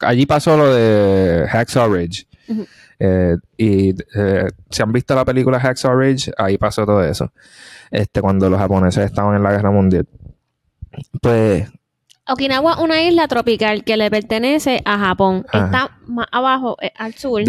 Allí 0.00 0.26
pasó 0.26 0.56
lo 0.56 0.74
de 0.74 1.46
Hacksaw 1.48 1.92
Ridge. 1.92 2.26
Eh, 2.98 3.36
y 3.56 3.90
eh, 4.16 4.48
si 4.70 4.82
han 4.82 4.92
visto 4.92 5.14
la 5.14 5.24
película 5.24 5.60
Hacksaw 5.60 5.96
Ridge, 5.96 6.32
ahí 6.38 6.56
pasó 6.58 6.86
todo 6.86 7.04
eso. 7.04 7.32
Este, 7.90 8.20
cuando 8.20 8.48
los 8.48 8.58
japoneses 8.58 9.04
estaban 9.04 9.36
en 9.36 9.42
la 9.42 9.52
guerra 9.52 9.70
mundial. 9.70 10.08
Pues 11.20 11.68
Okinawa 12.26 12.72
es 12.72 12.78
una 12.78 13.02
isla 13.02 13.28
tropical 13.28 13.84
que 13.84 13.96
le 13.96 14.10
pertenece 14.10 14.80
a 14.84 14.98
Japón. 14.98 15.44
Está 15.52 15.98
más 16.06 16.26
abajo, 16.32 16.76
eh, 16.80 16.92
al 16.96 17.14
sur. 17.14 17.42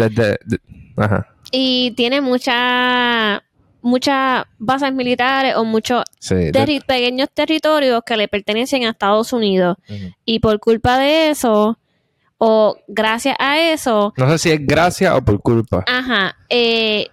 ajá. 0.96 1.26
Y 1.50 1.92
tiene 1.92 2.20
muchas 2.20 3.40
muchas 3.86 4.44
bases 4.58 4.92
militares 4.92 5.54
o 5.56 5.64
muchos 5.64 6.02
pequeños 6.86 7.28
territorios 7.32 8.02
que 8.04 8.16
le 8.16 8.26
pertenecen 8.26 8.84
a 8.84 8.90
Estados 8.90 9.32
Unidos. 9.32 9.76
Y 10.24 10.40
por 10.40 10.58
culpa 10.58 10.98
de 10.98 11.30
eso, 11.30 11.78
o 12.38 12.76
gracias 12.88 13.36
a 13.38 13.60
eso... 13.60 14.12
No 14.16 14.28
sé 14.30 14.38
si 14.38 14.50
es 14.50 14.66
gracias 14.66 15.14
o 15.14 15.24
por 15.24 15.40
culpa. 15.40 15.84
Ajá. 15.86 16.36
Eh, 16.50 17.06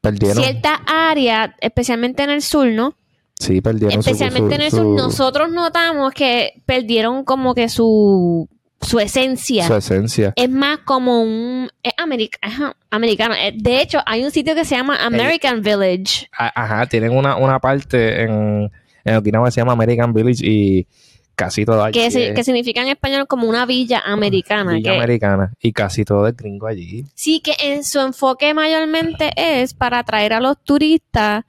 Perdieron. 0.00 0.42
Cierta 0.42 0.80
área, 0.86 1.56
especialmente 1.60 2.22
en 2.22 2.30
el 2.30 2.42
sur, 2.42 2.68
¿no? 2.68 2.94
Sí, 3.40 3.62
perdieron 3.62 4.00
Especialmente 4.00 4.54
en 4.54 4.60
eso, 4.60 4.84
nosotros 4.84 5.50
notamos 5.50 6.12
que 6.12 6.62
perdieron 6.66 7.24
como 7.24 7.54
que 7.54 7.70
su, 7.70 8.46
su 8.82 9.00
esencia. 9.00 9.66
Su 9.66 9.76
esencia. 9.76 10.34
Es 10.36 10.50
más 10.50 10.80
como 10.84 11.22
un... 11.22 11.70
Es 11.82 11.94
americano. 11.96 13.34
Eh, 13.34 13.54
de 13.56 13.80
hecho, 13.80 14.00
hay 14.04 14.24
un 14.24 14.30
sitio 14.30 14.54
que 14.54 14.66
se 14.66 14.76
llama 14.76 15.02
American 15.02 15.62
Village. 15.62 16.28
Ajá, 16.32 16.84
tienen 16.84 17.16
una, 17.16 17.36
una 17.36 17.58
parte 17.60 18.24
en, 18.24 18.70
en 19.04 19.16
Okinawa 19.16 19.46
que 19.46 19.52
se 19.52 19.62
llama 19.62 19.72
American 19.72 20.12
Village 20.12 20.46
y 20.46 20.86
casi 21.34 21.64
todo 21.64 21.82
allí. 21.82 21.98
Que, 21.98 22.34
que, 22.34 22.44
significa 22.44 22.82
en 22.82 22.88
español 22.88 23.26
como 23.26 23.48
una 23.48 23.64
villa 23.64 24.02
americana. 24.04 24.74
Villa 24.74 24.96
americana. 24.96 25.54
Y 25.62 25.72
casi 25.72 26.04
todo 26.04 26.26
es 26.26 26.36
gringo 26.36 26.66
allí. 26.66 27.06
Sí, 27.14 27.40
que 27.40 27.54
en 27.58 27.84
su 27.84 28.00
enfoque 28.00 28.52
mayormente 28.52 29.30
es 29.34 29.72
para 29.72 30.00
atraer 30.00 30.34
a 30.34 30.40
los 30.40 30.62
turistas 30.62 31.44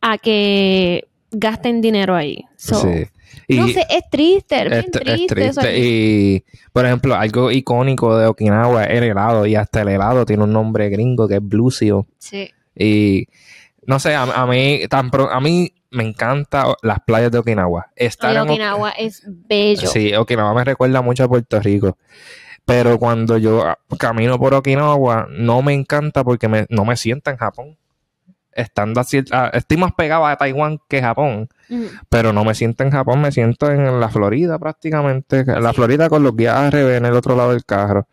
a 0.00 0.16
que 0.16 1.06
gasten 1.36 1.80
dinero 1.80 2.14
ahí. 2.14 2.44
sí. 2.56 3.06
no 3.48 3.68
sé, 3.68 3.86
es 3.90 4.10
triste, 4.10 4.62
es, 4.62 4.70
bien 4.70 4.90
triste. 4.90 5.22
Es 5.22 5.26
triste. 5.26 5.78
Y, 5.78 6.44
por 6.72 6.86
ejemplo, 6.86 7.14
algo 7.14 7.50
icónico 7.50 8.16
de 8.16 8.26
Okinawa 8.26 8.84
es 8.84 8.98
el 8.98 9.04
helado. 9.04 9.46
Y 9.46 9.54
hasta 9.54 9.82
el 9.82 9.88
helado 9.88 10.24
tiene 10.24 10.44
un 10.44 10.52
nombre 10.52 10.88
gringo 10.88 11.28
que 11.28 11.36
es 11.36 11.42
Blucio. 11.42 12.06
Sí. 12.18 12.50
Y, 12.76 13.26
no 13.86 13.98
sé, 13.98 14.14
a, 14.14 14.46
mí, 14.46 14.82
tan 14.88 15.10
a 15.30 15.40
mí 15.40 15.74
me 15.90 16.04
encantan 16.04 16.74
las 16.82 17.00
playas 17.00 17.30
de 17.30 17.38
Okinawa. 17.38 17.92
Estar 17.96 18.36
Okinawa 18.38 18.90
es 18.90 19.22
bello. 19.26 19.88
Sí, 19.88 20.14
Okinawa 20.14 20.54
me 20.54 20.64
recuerda 20.64 21.02
mucho 21.02 21.24
a 21.24 21.28
Puerto 21.28 21.60
Rico. 21.60 21.98
Pero 22.64 22.98
cuando 22.98 23.36
yo 23.36 23.62
camino 23.98 24.38
por 24.38 24.54
Okinawa, 24.54 25.28
no 25.30 25.60
me 25.60 25.74
encanta 25.74 26.24
porque 26.24 26.48
me, 26.48 26.66
no 26.70 26.84
me 26.84 26.96
sienta 26.96 27.30
en 27.30 27.36
Japón 27.36 27.76
estando 28.54 29.00
así, 29.00 29.22
ah, 29.32 29.50
estoy 29.52 29.76
más 29.76 29.92
pegado 29.92 30.26
a 30.26 30.36
Taiwán 30.36 30.78
que 30.88 31.00
Japón, 31.00 31.48
pero 32.08 32.32
no 32.32 32.44
me 32.44 32.54
siento 32.54 32.84
en 32.84 32.90
Japón, 32.90 33.20
me 33.20 33.32
siento 33.32 33.70
en 33.70 34.00
la 34.00 34.08
Florida 34.08 34.58
prácticamente, 34.58 35.44
la 35.44 35.72
Florida 35.72 36.08
con 36.08 36.22
los 36.22 36.36
guías 36.36 36.72
en 36.74 37.04
el 37.04 37.14
otro 37.14 37.36
lado 37.36 37.50
del 37.50 37.64
carro. 37.64 38.06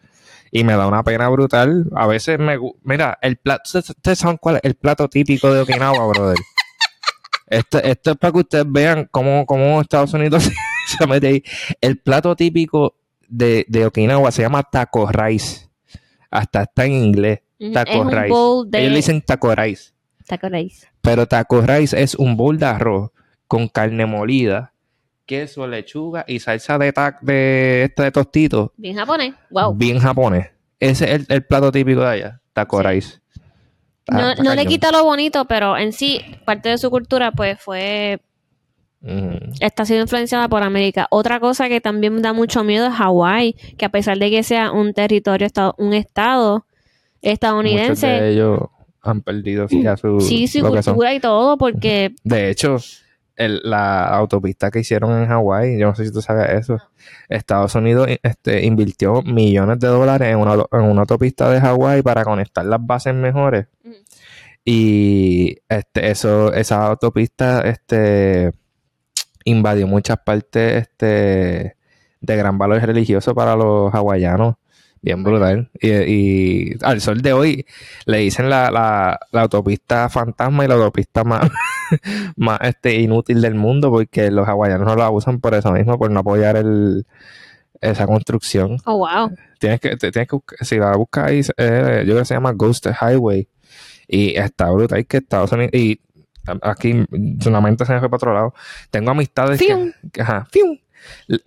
Y 0.53 0.65
me 0.65 0.73
da 0.73 0.85
una 0.85 1.01
pena 1.01 1.29
brutal. 1.29 1.85
A 1.95 2.07
veces 2.07 2.37
me... 2.37 2.57
Mira, 2.83 3.17
el 3.21 3.37
plato... 3.37 3.79
¿Ustedes 3.79 4.19
saben 4.19 4.35
cuál 4.35 4.57
es 4.57 4.61
el 4.65 4.75
plato 4.75 5.07
típico 5.07 5.53
de 5.53 5.61
Okinawa, 5.61 6.05
brother? 6.07 6.37
Esto, 7.47 7.79
esto 7.79 8.11
es 8.11 8.17
para 8.17 8.31
que 8.33 8.39
ustedes 8.39 8.65
vean 8.67 9.07
cómo, 9.11 9.45
cómo 9.45 9.81
Estados 9.81 10.13
Unidos 10.13 10.49
se 10.87 11.07
mete 11.07 11.27
ahí. 11.27 11.43
El 11.79 11.99
plato 11.99 12.35
típico 12.35 12.95
de, 13.27 13.65
de 13.67 13.85
Okinawa 13.85 14.31
se 14.31 14.41
llama 14.41 14.63
taco 14.63 15.09
rice. 15.09 15.69
Hasta 16.29 16.63
está 16.63 16.85
en 16.85 16.93
inglés. 16.93 17.39
Taco 17.73 18.09
rice. 18.09 18.79
Ellos 18.79 18.91
le 18.91 18.95
dicen 18.95 19.21
taco 19.21 19.53
rice. 19.53 19.90
Taco 20.31 20.47
rice. 20.47 20.87
Pero 21.01 21.27
taco 21.27 21.59
rice 21.59 22.01
es 22.01 22.15
un 22.15 22.37
bowl 22.37 22.57
de 22.57 22.65
arroz 22.65 23.11
con 23.49 23.67
carne 23.67 24.05
molida, 24.05 24.71
queso, 25.25 25.67
lechuga 25.67 26.23
y 26.25 26.39
salsa 26.39 26.77
de 26.77 26.93
tac 26.93 27.19
de 27.19 27.83
este 27.83 28.03
de 28.03 28.11
tostito. 28.11 28.71
Bien 28.77 28.95
japonés. 28.95 29.33
Wow. 29.49 29.73
Bien 29.73 29.99
japonés. 29.99 30.47
Ese 30.79 31.13
es 31.13 31.25
el, 31.27 31.43
plato 31.43 31.69
típico 31.69 31.99
de 31.99 32.07
allá, 32.07 32.41
taco 32.53 32.81
rice. 32.81 33.19
no, 34.07 34.33
no 34.35 34.55
le 34.55 34.65
quita 34.65 34.89
lo 34.93 35.03
bonito, 35.03 35.43
pero 35.43 35.77
en 35.77 35.91
sí, 35.91 36.21
parte 36.45 36.69
de 36.69 36.77
su 36.77 36.89
cultura, 36.89 37.33
pues 37.33 37.59
fue 37.59 38.21
Está 39.59 39.83
siendo 39.83 40.03
influenciada 40.03 40.47
por 40.47 40.63
América. 40.63 41.07
Otra 41.09 41.41
cosa 41.41 41.67
que 41.67 41.81
también 41.81 42.21
da 42.21 42.31
mucho 42.31 42.63
miedo 42.63 42.87
es 42.87 42.93
Hawái, 42.93 43.55
que 43.77 43.83
a 43.83 43.89
pesar 43.89 44.17
de 44.17 44.29
que 44.29 44.43
sea 44.43 44.71
un 44.71 44.93
territorio, 44.93 45.47
un 45.77 45.93
estado 45.93 46.65
estadounidense. 47.21 48.07
Muchos 48.07 48.21
de 48.21 48.31
ellos 48.31 48.59
han 49.01 49.21
perdido 49.21 49.67
su, 49.67 50.19
sí, 50.21 50.47
su 50.47 50.61
cultura 50.61 51.13
y 51.13 51.19
todo, 51.19 51.57
porque. 51.57 52.13
De 52.23 52.49
hecho, 52.49 52.77
la 53.37 54.07
autopista 54.09 54.69
que 54.69 54.79
hicieron 54.79 55.21
en 55.21 55.27
Hawái, 55.27 55.79
yo 55.79 55.87
no 55.87 55.95
sé 55.95 56.05
si 56.05 56.11
tú 56.11 56.21
sabes 56.21 56.49
eso. 56.51 56.77
Estados 57.29 57.73
Unidos 57.75 58.07
este, 58.21 58.65
invirtió 58.65 59.21
millones 59.23 59.79
de 59.79 59.87
dólares 59.87 60.29
en 60.29 60.37
una, 60.37 60.53
en 60.71 60.81
una 60.81 61.01
autopista 61.01 61.49
de 61.49 61.59
Hawái 61.59 62.01
para 62.01 62.23
conectar 62.23 62.65
las 62.65 62.85
bases 62.85 63.13
mejores. 63.13 63.67
Y 64.63 65.57
este, 65.69 66.11
eso, 66.11 66.53
esa 66.53 66.85
autopista, 66.87 67.61
este 67.61 68.51
invadió 69.43 69.87
muchas 69.87 70.17
partes 70.23 70.83
este, 70.83 71.75
de 72.19 72.35
gran 72.37 72.57
valor 72.57 72.81
religioso 72.81 73.33
para 73.33 73.55
los 73.55 73.93
hawaianos. 73.93 74.55
Bien 75.03 75.23
brutal. 75.23 75.71
Y, 75.81 76.75
al 76.85 77.01
sol 77.01 77.21
de 77.21 77.33
hoy 77.33 77.65
le 78.05 78.19
dicen 78.19 78.49
la, 78.49 78.69
la, 78.69 79.41
autopista 79.41 80.09
fantasma 80.09 80.63
y 80.63 80.67
la 80.67 80.75
autopista 80.75 81.23
más, 81.23 81.49
más 82.35 82.59
este, 82.61 82.95
inútil 82.95 83.41
del 83.41 83.55
mundo 83.55 83.89
porque 83.89 84.29
los 84.29 84.47
hawaianos 84.47 84.87
no 84.87 84.95
la 84.95 85.09
usan 85.09 85.39
por 85.39 85.55
eso 85.55 85.71
mismo, 85.71 85.97
por 85.97 86.11
no 86.11 86.19
apoyar 86.19 86.55
el, 86.55 87.07
esa 87.81 88.05
construcción. 88.05 88.77
Oh, 88.85 88.97
wow. 88.99 89.35
Tienes 89.59 89.79
que, 89.79 89.97
tienes 89.97 90.27
que 90.27 90.65
si 90.65 90.77
la 90.77 90.95
buscas 90.95 91.31
eh, 91.31 92.03
yo 92.05 92.13
creo 92.13 92.19
que 92.19 92.25
se 92.25 92.35
llama 92.35 92.51
Ghost 92.53 92.85
Highway. 92.85 93.47
Y 94.07 94.37
está 94.37 94.69
brutal 94.69 95.05
que 95.07 95.17
Estados 95.17 95.51
Unidos, 95.53 95.71
y 95.73 95.99
aquí 96.61 97.05
solamente 97.39 97.85
se 97.85 97.93
me 97.93 97.99
fue 97.99 98.09
para 98.09 98.17
otro 98.17 98.33
lado. 98.33 98.53
Tengo 98.89 99.11
amistades 99.11 99.59
que, 99.59 99.93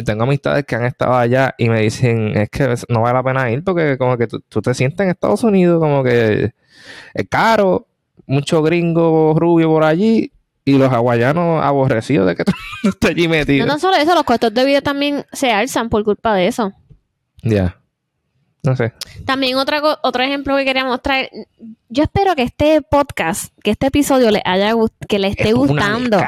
tengo 0.05 0.25
amistades 0.25 0.65
que 0.65 0.77
han 0.77 0.85
estado 0.85 1.15
allá 1.15 1.55
y 1.59 1.69
me 1.69 1.81
dicen, 1.81 2.37
es 2.37 2.51
que 2.51 2.75
no 2.89 3.03
vale 3.03 3.15
la 3.15 3.23
pena 3.23 3.51
ir 3.51 3.63
porque 3.65 3.97
como 3.99 4.17
que 4.17 4.27
tú, 4.27 4.63
te 4.63 4.75
sientes 4.75 5.01
en 5.01 5.11
Estados 5.11 5.43
Unidos 5.45 5.81
como 5.81 6.03
que 6.03 6.53
es 7.15 7.29
caro, 7.29 7.87
mucho 8.27 8.63
gringo 8.63 9.35
rubio 9.39 9.69
por 9.69 9.85
allí 9.85 10.33
y 10.65 10.79
los 10.79 10.93
hawaianos 10.93 11.63
aborrecidos 11.63 12.27
de 12.27 12.37
que 12.37 12.45
tú 12.83 12.89
estés 12.89 13.11
allí 13.11 13.29
metido. 13.29 13.67
No 13.67 13.73
tan 13.73 13.81
solo 13.81 13.97
eso, 13.97 14.15
los 14.15 14.25
costos 14.25 14.53
de 14.55 14.65
vida 14.65 14.81
también 14.81 15.25
se 15.33 15.51
alzan 15.53 15.89
por 15.89 16.05
culpa 16.05 16.35
de 16.35 16.47
eso. 16.47 16.73
Ya. 17.43 17.79
No 18.65 18.75
sé. 18.75 18.95
También 19.27 19.57
otra, 19.59 19.83
otro 20.03 20.23
ejemplo 20.23 20.57
que 20.57 20.65
quería 20.65 20.87
mostrar. 20.87 21.29
Yo 21.91 22.03
espero 22.03 22.35
que 22.35 22.45
este 22.45 22.81
podcast, 22.81 23.53
que 23.63 23.73
este 23.73 23.89
episodio 23.89 24.31
le 24.31 24.41
haya 24.43 24.73
que 25.07 25.19
le 25.19 25.29
esté 25.29 25.53
gustando. 25.53 26.19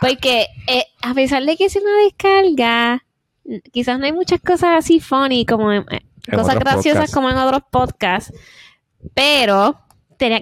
Porque 0.00 0.46
eh, 0.66 0.86
a 1.02 1.12
pesar 1.12 1.44
de 1.44 1.54
que 1.58 1.66
es 1.66 1.76
una 1.76 2.04
descarga, 2.04 3.04
quizás 3.72 3.98
no 3.98 4.06
hay 4.06 4.12
muchas 4.12 4.40
cosas 4.40 4.70
así 4.78 5.00
funny 5.00 5.44
como 5.44 5.68
cosas 6.30 6.58
graciosas 6.58 7.12
como 7.12 7.28
en 7.28 7.36
otros 7.36 7.62
podcasts. 7.70 8.32
Pero 9.12 9.78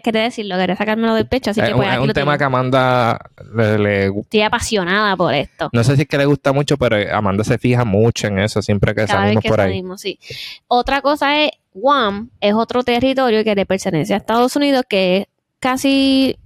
quería 0.03 0.23
decirlo, 0.23 0.57
quería 0.57 0.77
sacármelo 0.77 1.15
del 1.15 1.27
pecho, 1.27 1.51
así 1.51 1.61
que 1.61 1.73
pues, 1.73 1.93
Es 1.93 1.99
un 1.99 2.13
tema 2.13 2.37
que 2.39 2.45
Amanda 2.45 3.19
le, 3.55 4.07
Estoy 4.07 4.43
apasionada 4.43 5.17
por 5.17 5.35
esto. 5.35 5.71
No 5.73 5.85
sé 5.85 5.97
si 5.97 6.03
es 6.03 6.09
que 6.09 6.19
le 6.19 6.27
gusta 6.27 6.53
mucho, 6.53 6.77
pero 6.77 6.97
Amanda 7.15 7.45
se 7.45 7.59
fija 7.59 7.85
mucho 7.85 8.27
en 8.27 8.39
eso 8.39 8.63
siempre 8.63 8.95
que 8.95 9.07
salimos 9.07 9.45
por 9.45 9.61
ahí. 9.61 9.83
sí. 9.97 10.19
Otra 10.69 11.01
cosa 11.01 11.41
es, 11.41 11.51
Guam 11.73 12.31
es 12.41 12.55
otro 12.55 12.83
territorio 12.83 13.45
que 13.45 13.55
le 13.55 13.67
pertenece 13.67 14.15
a 14.15 14.17
Estados 14.17 14.57
Unidos 14.57 14.85
que 14.89 15.19
es 15.19 15.27
casi... 15.59 16.37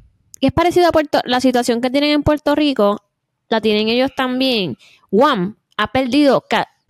es 0.41 0.53
parecido 0.53 0.89
a 0.89 0.93
Puerto... 0.93 1.21
La 1.25 1.41
situación 1.41 1.81
que 1.81 1.91
tienen 1.91 2.11
en 2.11 2.23
Puerto 2.23 2.55
Rico, 2.55 3.03
la 3.49 3.61
tienen 3.61 3.89
ellos 3.89 4.11
también. 4.17 4.77
Guam 5.11 5.57
ha 5.77 5.93
perdido 5.93 6.45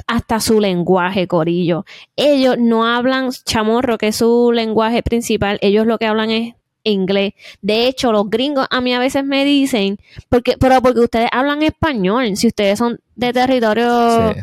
hasta 0.07 0.41
su 0.41 0.61
lenguaje, 0.61 1.27
Corillo. 1.27 1.85
Ellos 2.17 2.57
no 2.59 2.87
hablan 2.87 3.31
chamorro, 3.31 3.99
que 3.99 4.09
es 4.09 4.17
su 4.17 4.53
lenguaje 4.53 5.03
principal, 5.03 5.59
ellos 5.63 5.87
lo 5.87 5.99
que 5.99 6.07
hablan 6.07 6.31
es 6.31 6.55
inglés. 6.85 7.33
De 7.63 7.87
hecho, 7.87 8.13
los 8.13 8.31
gringos 8.31 8.67
a 8.71 8.81
mí 8.81 8.95
a 8.95 8.99
veces 8.99 9.25
me 9.25 9.45
dicen, 9.45 9.99
porque, 10.29 10.57
pero 10.59 10.81
porque 10.83 11.01
ustedes 11.01 11.29
hablan 11.33 11.63
español, 11.63 12.37
si 12.37 12.49
ustedes 12.49 12.79
son 12.79 13.01
de 13.17 13.33
territorio 13.33 14.35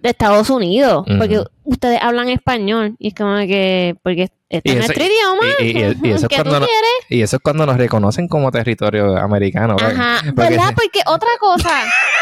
de 0.00 0.08
Estados 0.08 0.50
Unidos, 0.50 1.04
porque 1.18 1.42
ustedes 1.64 2.00
hablan 2.02 2.28
español 2.28 2.96
y 2.98 3.08
es 3.08 3.14
como 3.14 3.36
que, 3.38 3.96
porque 4.02 4.30
este 4.48 4.70
es 4.70 4.76
nuestro 4.76 5.04
idioma. 5.04 5.40
Y, 7.08 7.22
eso 7.22 7.36
es 7.36 7.42
cuando 7.42 7.66
nos, 7.66 7.76
reconocen 7.76 8.28
como 8.28 8.50
territorio 8.50 9.16
americano. 9.16 9.76
Ajá, 9.80 10.20
¿verdad? 10.32 10.74
Porque 10.74 11.00
otra 11.06 11.30
cosa. 11.38 11.70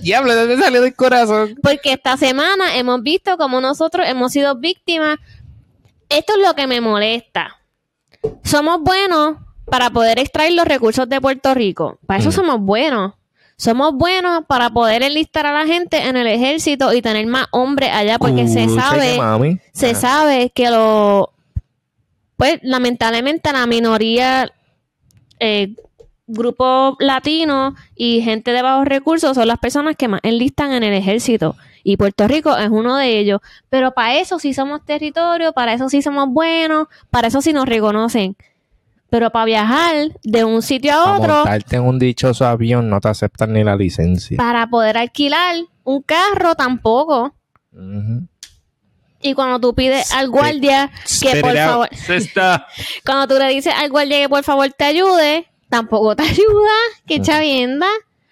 Diablo, 0.00 0.34
¿de 0.34 0.46
dónde 0.46 0.64
salió 0.64 0.82
del 0.82 0.94
corazón? 0.94 1.56
Porque 1.62 1.92
esta 1.92 2.16
semana 2.16 2.76
hemos 2.76 3.02
visto 3.02 3.36
como 3.36 3.60
nosotros 3.60 4.06
hemos 4.08 4.32
sido 4.32 4.56
víctimas. 4.56 5.18
Esto 6.08 6.34
es 6.36 6.46
lo 6.46 6.54
que 6.54 6.66
me 6.66 6.80
molesta. 6.80 7.58
Somos 8.42 8.80
buenos 8.80 9.36
para 9.66 9.90
poder 9.90 10.18
extraer 10.18 10.52
los 10.52 10.66
recursos 10.66 11.08
de 11.08 11.20
Puerto 11.20 11.54
Rico. 11.54 11.98
Para 12.06 12.20
eso 12.20 12.30
mm. 12.30 12.32
somos 12.32 12.60
buenos. 12.60 13.14
Somos 13.56 13.92
buenos 13.92 14.44
para 14.46 14.70
poder 14.70 15.02
enlistar 15.02 15.44
a 15.44 15.52
la 15.52 15.66
gente 15.66 15.96
en 16.06 16.16
el 16.16 16.28
ejército 16.28 16.92
y 16.92 17.02
tener 17.02 17.26
más 17.26 17.48
hombres 17.50 17.90
allá 17.92 18.16
porque 18.18 18.46
se 18.46 18.68
sabe, 18.68 19.60
se 19.72 19.96
sabe 19.96 20.50
que 20.50 20.70
lo, 20.70 21.32
pues 22.36 22.60
lamentablemente 22.62 23.52
la 23.52 23.66
minoría 23.66 24.48
eh, 25.40 25.74
grupo 26.28 26.96
latino 27.00 27.74
y 27.96 28.20
gente 28.20 28.52
de 28.52 28.62
bajos 28.62 28.86
recursos 28.86 29.34
son 29.34 29.48
las 29.48 29.58
personas 29.58 29.96
que 29.96 30.06
más 30.06 30.20
enlistan 30.22 30.72
en 30.72 30.84
el 30.84 30.92
ejército. 30.92 31.56
Y 31.82 31.96
Puerto 31.96 32.28
Rico 32.28 32.56
es 32.56 32.68
uno 32.68 32.96
de 32.96 33.18
ellos. 33.18 33.40
Pero 33.70 33.92
para 33.92 34.18
eso 34.18 34.38
sí 34.38 34.52
somos 34.52 34.84
territorio, 34.84 35.52
para 35.52 35.72
eso 35.72 35.88
sí 35.88 36.02
somos 36.02 36.28
buenos, 36.28 36.86
para 37.10 37.28
eso 37.28 37.40
sí 37.40 37.52
nos 37.52 37.66
reconocen. 37.66 38.36
Pero 39.10 39.30
para 39.30 39.46
viajar 39.46 39.94
de 40.22 40.44
un 40.44 40.60
sitio 40.60 40.92
a 40.92 41.14
otro. 41.14 41.28
Para 41.28 41.38
montarte 41.38 41.76
en 41.76 41.82
un 41.82 41.98
dichoso 41.98 42.46
avión 42.46 42.90
no 42.90 43.00
te 43.00 43.08
aceptan 43.08 43.54
ni 43.54 43.64
la 43.64 43.74
licencia. 43.74 44.36
Para 44.36 44.66
poder 44.66 44.98
alquilar 44.98 45.56
un 45.84 46.02
carro 46.02 46.54
tampoco. 46.54 47.34
Y 49.20 49.32
cuando 49.34 49.58
tú 49.58 49.74
pides 49.74 50.12
al 50.12 50.28
guardia 50.28 50.90
que 51.22 51.40
por 51.40 51.56
favor. 51.56 51.88
cuando 53.04 53.34
tú 53.34 53.40
le 53.40 53.48
dices 53.48 53.72
al 53.74 53.90
guardia 53.90 54.20
que 54.20 54.28
por 54.28 54.44
favor 54.44 54.70
te 54.70 54.84
ayude, 54.84 55.46
tampoco 55.68 56.16
te 56.16 56.22
ayuda, 56.24 56.76
que 57.06 57.20
chavienda. 57.20 57.86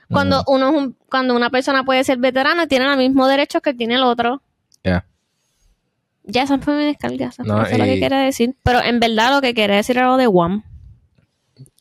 Cuando 0.08 0.44
uno 0.46 0.94
cuando 1.10 1.34
una 1.34 1.50
persona 1.50 1.82
puede 1.84 2.04
ser 2.04 2.18
veterana, 2.18 2.68
tiene 2.68 2.86
los 2.86 2.96
mismos 2.96 3.28
derechos 3.28 3.60
que 3.60 3.74
tiene 3.74 3.94
el 3.94 4.04
otro. 4.04 4.40
Ya. 4.84 5.04
Ya 6.22 6.42
esa 6.42 6.58
fue 6.58 6.76
mi 6.76 6.84
descarga, 6.84 7.28
eso 7.28 7.42
es 7.42 7.48
lo 7.48 7.84
que 7.84 8.00
quería 8.00 8.18
decir. 8.18 8.54
Pero 8.62 8.82
en 8.82 9.00
verdad 9.00 9.32
lo 9.32 9.40
que 9.40 9.54
quería 9.54 9.76
decir 9.76 9.96
era 9.96 10.06
lo 10.06 10.16
de 10.16 10.26
Guam. 10.26 10.62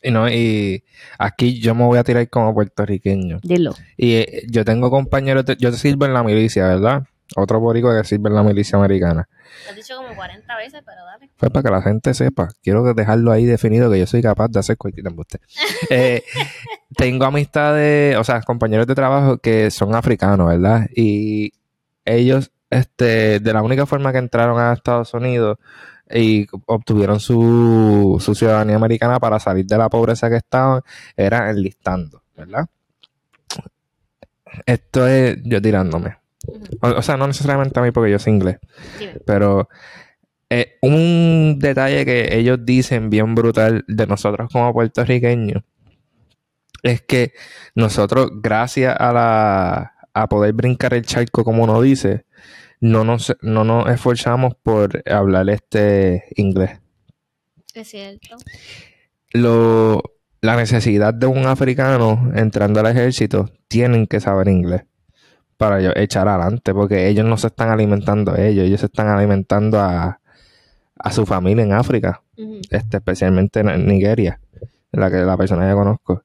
Y 0.02 0.10
no, 0.10 0.28
y 0.28 0.82
aquí 1.18 1.60
yo 1.60 1.74
me 1.74 1.84
voy 1.84 1.98
a 1.98 2.04
tirar 2.04 2.28
como 2.28 2.54
puertorriqueño. 2.54 3.40
Dilo. 3.42 3.74
Y 3.96 4.14
eh, 4.14 4.42
yo 4.48 4.64
tengo 4.64 4.90
compañeros, 4.90 5.44
yo 5.58 5.72
sirvo 5.72 6.06
en 6.06 6.14
la 6.14 6.22
milicia, 6.22 6.66
¿verdad? 6.66 7.04
Otro 7.34 7.58
boricua 7.58 7.96
que 7.96 8.06
sirve 8.06 8.28
en 8.28 8.36
la 8.36 8.42
milicia 8.42 8.78
americana. 8.78 9.28
Lo 9.64 9.70
has 9.70 9.76
dicho 9.76 9.96
como 9.96 10.14
40 10.14 10.56
veces, 10.56 10.82
pero 10.84 11.04
dale. 11.04 11.28
Fue 11.36 11.50
para 11.50 11.62
que 11.64 11.70
la 11.70 11.82
gente 11.82 12.14
sepa. 12.14 12.48
Quiero 12.62 12.94
dejarlo 12.94 13.32
ahí 13.32 13.44
definido 13.44 13.90
que 13.90 13.98
yo 13.98 14.06
soy 14.06 14.22
capaz 14.22 14.48
de 14.48 14.60
hacer 14.60 14.76
cualquier 14.76 15.08
embuste. 15.08 15.40
eh, 15.90 16.22
tengo 16.96 17.24
amistades, 17.24 18.16
o 18.16 18.22
sea, 18.22 18.42
compañeros 18.42 18.86
de 18.86 18.94
trabajo 18.94 19.38
que 19.38 19.70
son 19.70 19.94
africanos, 19.94 20.46
¿verdad? 20.46 20.88
Y 20.94 21.52
ellos, 22.04 22.52
este, 22.70 23.40
de 23.40 23.52
la 23.52 23.62
única 23.62 23.86
forma 23.86 24.12
que 24.12 24.18
entraron 24.18 24.60
a 24.60 24.72
Estados 24.72 25.12
Unidos 25.14 25.58
y 26.08 26.46
obtuvieron 26.66 27.18
su, 27.18 28.18
su 28.20 28.34
ciudadanía 28.36 28.76
americana 28.76 29.18
para 29.18 29.40
salir 29.40 29.66
de 29.66 29.76
la 29.76 29.88
pobreza 29.88 30.30
que 30.30 30.36
estaban, 30.36 30.82
era 31.16 31.50
enlistando, 31.50 32.22
¿verdad? 32.36 32.66
Esto 34.64 35.06
es 35.06 35.38
yo 35.42 35.60
tirándome. 35.60 36.16
O, 36.80 37.02
sea, 37.02 37.16
no 37.16 37.26
necesariamente 37.26 37.78
a 37.78 37.82
mí 37.82 37.90
porque 37.90 38.10
yo 38.10 38.18
soy 38.18 38.34
inglés. 38.34 38.58
Pero 39.24 39.68
eh, 40.50 40.76
un 40.82 41.58
detalle 41.58 42.04
que 42.04 42.36
ellos 42.38 42.60
dicen 42.62 43.10
bien 43.10 43.34
brutal 43.34 43.84
de 43.88 44.06
nosotros 44.06 44.48
como 44.52 44.72
puertorriqueños 44.72 45.62
es 46.82 47.02
que 47.02 47.32
nosotros, 47.74 48.30
gracias 48.34 48.94
a 48.98 49.12
la 49.12 49.92
a 50.14 50.28
poder 50.28 50.54
brincar 50.54 50.94
el 50.94 51.04
charco, 51.04 51.44
como 51.44 51.64
uno 51.64 51.82
dice, 51.82 52.24
no 52.80 53.04
nos, 53.04 53.36
no 53.42 53.64
nos 53.64 53.90
esforzamos 53.90 54.54
por 54.54 55.02
hablar 55.10 55.50
este 55.50 56.24
inglés. 56.36 56.80
Es 57.74 57.88
cierto. 57.88 58.36
Lo, 59.32 60.02
la 60.40 60.56
necesidad 60.56 61.12
de 61.12 61.26
un 61.26 61.44
africano 61.44 62.32
entrando 62.34 62.80
al 62.80 62.86
ejército, 62.86 63.50
tienen 63.68 64.06
que 64.06 64.20
saber 64.20 64.48
inglés 64.48 64.84
para 65.56 66.00
echar 66.00 66.28
adelante, 66.28 66.74
porque 66.74 67.08
ellos 67.08 67.24
no 67.24 67.36
se 67.36 67.48
están 67.48 67.70
alimentando 67.70 68.32
a 68.32 68.40
ellos, 68.40 68.66
ellos 68.66 68.80
se 68.80 68.86
están 68.86 69.08
alimentando 69.08 69.80
a, 69.80 70.20
a 70.98 71.10
su 71.12 71.26
familia 71.26 71.64
en 71.64 71.72
África, 71.72 72.22
este, 72.70 72.98
especialmente 72.98 73.60
en 73.60 73.86
Nigeria, 73.86 74.40
la 74.92 75.10
que 75.10 75.18
la 75.18 75.36
persona 75.36 75.68
que 75.68 75.74
conozco. 75.74 76.22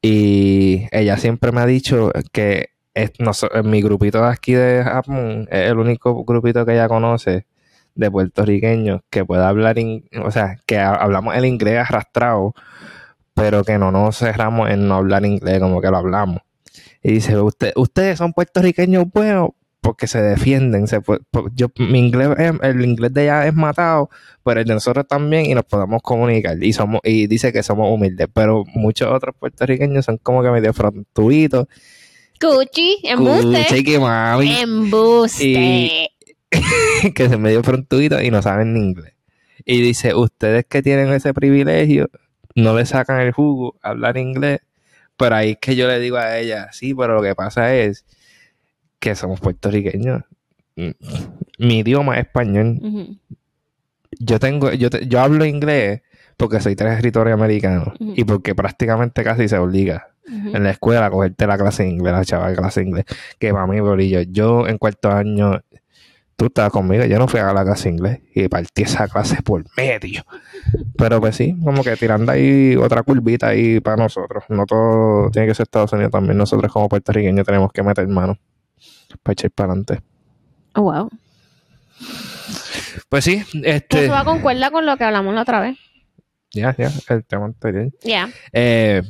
Y 0.00 0.86
ella 0.92 1.16
siempre 1.16 1.52
me 1.52 1.60
ha 1.60 1.66
dicho 1.66 2.10
que 2.32 2.70
es, 2.94 3.12
mi 3.64 3.82
grupito 3.82 4.22
de 4.22 4.28
aquí 4.28 4.52
de 4.52 4.82
Japón 4.84 5.46
es 5.50 5.70
el 5.70 5.78
único 5.78 6.24
grupito 6.24 6.64
que 6.64 6.72
ella 6.72 6.88
conoce 6.88 7.46
de 7.94 8.10
puertorriqueños 8.10 9.00
que 9.10 9.24
pueda 9.24 9.48
hablar, 9.48 9.76
o 10.24 10.30
sea, 10.30 10.56
que 10.66 10.78
hablamos 10.78 11.36
el 11.36 11.44
inglés 11.44 11.78
arrastrado, 11.78 12.54
pero 13.34 13.64
que 13.64 13.78
no 13.78 13.90
nos 13.90 14.18
cerramos 14.18 14.70
en 14.70 14.88
no 14.88 14.96
hablar 14.96 15.24
inglés 15.24 15.60
como 15.60 15.80
que 15.80 15.90
lo 15.90 15.96
hablamos. 15.96 16.42
Y 17.02 17.12
dice, 17.12 17.40
Usted, 17.40 17.72
ustedes 17.76 18.18
son 18.18 18.32
puertorriqueños 18.32 19.04
buenos 19.12 19.50
porque 19.80 20.06
se 20.06 20.20
defienden. 20.20 20.86
Se, 20.86 21.00
yo, 21.54 21.68
mi 21.78 21.98
inglés, 21.98 22.30
el 22.62 22.84
inglés 22.84 23.14
de 23.14 23.24
ella 23.24 23.46
es 23.46 23.54
matado, 23.54 24.10
pero 24.44 24.60
el 24.60 24.66
de 24.66 24.74
nosotros 24.74 25.06
también 25.06 25.46
y 25.46 25.54
nos 25.54 25.64
podemos 25.64 26.02
comunicar. 26.02 26.62
Y 26.62 26.72
somos 26.72 27.00
y 27.04 27.26
dice 27.26 27.52
que 27.52 27.62
somos 27.62 27.92
humildes, 27.92 28.28
pero 28.32 28.64
muchos 28.74 29.08
otros 29.10 29.34
puertorriqueños 29.38 30.04
son 30.04 30.18
como 30.18 30.42
que 30.42 30.50
medio 30.50 30.72
frontuitos. 30.72 31.66
Cuchi, 32.40 32.98
embuste. 33.04 33.66
Cuchi, 33.68 33.84
que 33.84 33.98
mami. 33.98 34.52
Embuste. 34.58 36.10
que 37.14 37.28
se 37.28 37.36
medio 37.36 37.62
frontuitos 37.62 38.22
y 38.22 38.30
no 38.30 38.42
saben 38.42 38.74
ni 38.74 38.80
inglés. 38.80 39.14
Y 39.64 39.82
dice, 39.82 40.14
ustedes 40.14 40.64
que 40.66 40.82
tienen 40.82 41.12
ese 41.12 41.34
privilegio, 41.34 42.10
no 42.54 42.76
le 42.76 42.86
sacan 42.86 43.20
el 43.20 43.32
jugo 43.32 43.76
a 43.82 43.90
hablar 43.90 44.16
inglés 44.16 44.60
pero 45.18 45.34
ahí 45.34 45.50
es 45.50 45.58
que 45.58 45.76
yo 45.76 45.88
le 45.88 45.98
digo 45.98 46.16
a 46.16 46.38
ella, 46.38 46.68
sí, 46.72 46.94
pero 46.94 47.14
lo 47.14 47.22
que 47.22 47.34
pasa 47.34 47.74
es 47.74 48.06
que 48.98 49.14
somos 49.14 49.40
puertorriqueños. 49.40 50.22
Mm, 50.76 50.90
mi 51.58 51.78
idioma 51.80 52.14
es 52.14 52.26
español. 52.26 53.18
Yo 54.18 54.38
tengo, 54.38 54.72
yo, 54.72 54.88
yo 54.88 55.20
hablo 55.20 55.44
inglés 55.44 56.02
porque 56.36 56.60
soy 56.60 56.76
territorio 56.76 57.34
americano 57.34 57.92
y 57.98 58.24
porque 58.24 58.54
prácticamente 58.54 59.24
casi 59.24 59.48
se 59.48 59.58
obliga 59.58 60.08
en 60.28 60.62
la 60.62 60.70
escuela 60.70 61.06
a 61.06 61.10
cogerte 61.10 61.46
la 61.46 61.58
clase 61.58 61.82
de 61.82 61.90
inglés, 61.90 62.12
la 62.12 62.24
chaval 62.24 62.54
clase 62.54 62.80
de 62.80 62.86
inglés. 62.86 63.04
Que 63.38 63.52
para 63.52 63.66
mí, 63.66 63.80
bolillo, 63.80 64.20
yo 64.22 64.68
en 64.68 64.78
cuarto 64.78 65.10
año 65.10 65.60
tú 66.38 66.46
estabas 66.46 66.70
conmigo, 66.70 67.04
yo 67.04 67.18
no 67.18 67.26
fui 67.26 67.40
a 67.40 67.52
la 67.52 67.64
clase 67.64 67.88
inglés 67.88 68.20
y 68.32 68.46
partí 68.46 68.82
esa 68.82 69.08
clase 69.08 69.42
por 69.42 69.64
medio. 69.76 70.24
Pero 70.96 71.20
pues 71.20 71.34
sí, 71.34 71.56
como 71.64 71.82
que 71.82 71.96
tirando 71.96 72.30
ahí 72.30 72.76
otra 72.76 73.02
curvita 73.02 73.48
ahí 73.48 73.80
para 73.80 73.96
nosotros. 73.96 74.44
No 74.48 74.64
todo 74.64 75.30
tiene 75.32 75.48
que 75.48 75.54
ser 75.56 75.64
Estados 75.64 75.92
Unidos 75.92 76.12
también. 76.12 76.38
Nosotros 76.38 76.72
como 76.72 76.88
puertorriqueños 76.88 77.44
tenemos 77.44 77.72
que 77.72 77.82
meter 77.82 78.06
mano 78.06 78.38
para 79.24 79.32
echar 79.32 79.50
para 79.50 79.72
adelante. 79.72 80.00
Oh, 80.76 80.82
wow. 80.82 81.10
Pues 83.08 83.24
sí, 83.24 83.42
este... 83.64 84.04
Eso 84.04 84.12
va 84.12 84.24
concuerda 84.24 84.70
con 84.70 84.86
lo 84.86 84.96
que 84.96 85.02
hablamos 85.02 85.34
la 85.34 85.42
otra 85.42 85.60
vez. 85.60 85.76
Ya, 86.52 86.74
ya, 86.76 86.92
el 87.08 87.24
tema 87.24 87.46
anterior. 87.46 87.90
Ya. 88.04 88.30
Eh, 88.52 89.02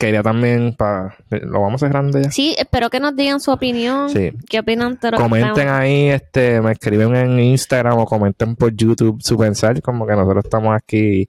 quería 0.00 0.22
también 0.22 0.74
para 0.74 1.14
lo 1.28 1.60
vamos 1.60 1.80
cerrando 1.80 2.18
ya. 2.18 2.30
Sí, 2.30 2.54
espero 2.58 2.88
que 2.88 2.98
nos 3.00 3.14
digan 3.14 3.38
su 3.38 3.50
opinión. 3.52 4.08
Sí. 4.08 4.32
¿Qué 4.48 4.58
opinan? 4.58 4.98
Comenten 5.14 5.68
ahí, 5.68 6.08
este, 6.08 6.62
me 6.62 6.72
escriben 6.72 7.14
en 7.14 7.38
Instagram 7.38 7.98
o 7.98 8.06
comenten 8.06 8.56
por 8.56 8.74
YouTube 8.74 9.22
su 9.22 9.36
pensar, 9.36 9.80
como 9.82 10.06
que 10.06 10.14
nosotros 10.14 10.42
estamos 10.44 10.74
aquí 10.74 11.28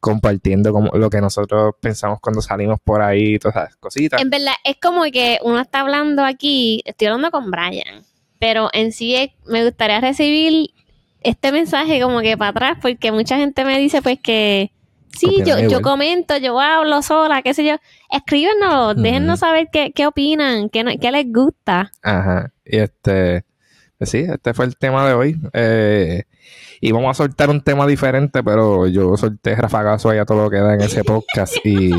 compartiendo 0.00 0.72
como 0.72 0.90
lo 0.98 1.08
que 1.08 1.20
nosotros 1.20 1.76
pensamos 1.80 2.18
cuando 2.20 2.42
salimos 2.42 2.80
por 2.82 3.00
ahí 3.00 3.34
y 3.34 3.38
todas 3.38 3.56
esas 3.56 3.76
cositas. 3.76 4.20
En 4.20 4.30
verdad, 4.30 4.54
es 4.64 4.76
como 4.82 5.04
que 5.04 5.38
uno 5.44 5.60
está 5.60 5.80
hablando 5.80 6.24
aquí, 6.24 6.82
estoy 6.84 7.06
hablando 7.06 7.30
con 7.30 7.52
Brian, 7.52 8.02
pero 8.40 8.68
en 8.72 8.90
sí 8.90 9.32
me 9.46 9.64
gustaría 9.64 10.00
recibir 10.00 10.70
este 11.20 11.52
mensaje 11.52 12.00
como 12.00 12.20
que 12.20 12.36
para 12.36 12.50
atrás, 12.50 12.78
porque 12.82 13.12
mucha 13.12 13.36
gente 13.36 13.64
me 13.64 13.78
dice 13.78 14.02
pues 14.02 14.18
que 14.20 14.72
Sí, 15.18 15.42
yo, 15.44 15.58
yo 15.58 15.82
comento, 15.82 16.36
yo 16.36 16.58
hablo 16.60 17.02
sola, 17.02 17.42
qué 17.42 17.54
sé 17.54 17.64
yo. 17.64 17.76
Escríbenos, 18.10 18.96
déjennos 18.96 19.40
saber 19.40 19.68
qué, 19.72 19.92
qué 19.92 20.06
opinan, 20.06 20.68
qué, 20.68 20.98
qué 21.00 21.10
les 21.10 21.30
gusta. 21.32 21.90
Ajá. 22.02 22.52
Y 22.64 22.78
este, 22.78 23.44
sí, 24.06 24.18
este 24.18 24.54
fue 24.54 24.64
el 24.66 24.76
tema 24.76 25.06
de 25.06 25.14
hoy. 25.14 25.40
Eh, 25.52 26.24
y 26.80 26.92
vamos 26.92 27.10
a 27.10 27.14
soltar 27.14 27.50
un 27.50 27.60
tema 27.60 27.86
diferente, 27.86 28.42
pero 28.44 28.86
yo 28.86 29.16
solté 29.16 29.56
rafagazo 29.56 30.10
ahí 30.10 30.18
a 30.18 30.24
todo 30.24 30.44
lo 30.44 30.50
que 30.50 30.58
da 30.58 30.74
en 30.74 30.80
ese 30.80 31.02
podcast. 31.04 31.54
y 31.64 31.90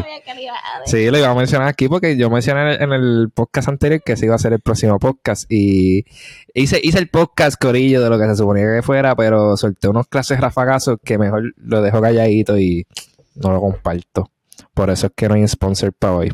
sí, 0.85 1.09
lo 1.09 1.17
iba 1.17 1.29
a 1.29 1.35
mencionar 1.35 1.67
aquí 1.67 1.89
porque 1.89 2.15
yo 2.15 2.29
mencioné 2.29 2.75
en 2.75 2.93
el 2.93 3.29
podcast 3.33 3.67
anterior 3.67 4.01
que 4.03 4.15
se 4.15 4.25
iba 4.25 4.35
a 4.35 4.37
hacer 4.37 4.53
el 4.53 4.61
próximo 4.61 4.97
podcast. 4.99 5.51
Y 5.51 6.05
hice, 6.53 6.79
hice 6.81 6.99
el 6.99 7.09
podcast 7.09 7.61
corillo 7.61 8.01
de 8.01 8.09
lo 8.09 8.17
que 8.17 8.25
se 8.25 8.35
suponía 8.37 8.73
que 8.73 8.81
fuera, 8.81 9.15
pero 9.15 9.57
solté 9.57 9.89
unos 9.89 10.07
clases 10.07 10.39
rafagazos 10.39 10.97
que 11.03 11.17
mejor 11.17 11.53
lo 11.57 11.81
dejo 11.81 12.01
calladito 12.01 12.57
y 12.57 12.87
no 13.35 13.51
lo 13.51 13.59
comparto. 13.59 14.31
Por 14.73 14.89
eso 14.89 15.07
es 15.07 15.13
que 15.15 15.27
no 15.27 15.35
hay 15.35 15.47
sponsor 15.47 15.91
para 15.93 16.15
hoy. 16.15 16.31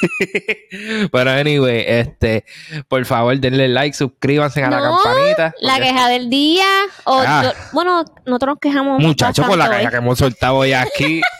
Pero 1.12 1.30
anyway, 1.30 1.84
este, 1.86 2.44
por 2.88 3.04
favor 3.04 3.38
denle 3.38 3.68
like, 3.68 3.96
suscríbanse 3.96 4.62
a 4.62 4.70
la 4.70 4.80
campanita. 4.80 5.54
La 5.60 5.78
queja 5.78 6.08
del 6.08 6.30
día. 6.30 6.66
O 7.04 7.22
ah. 7.26 7.52
bueno, 7.72 8.04
nosotros 8.26 8.54
nos 8.54 8.58
quejamos. 8.58 9.00
Muchachos, 9.00 9.46
con 9.46 9.58
la 9.58 9.70
queja 9.70 9.90
que 9.90 9.96
hemos 9.96 10.18
soltado 10.18 10.56
hoy 10.56 10.72
aquí. 10.72 11.20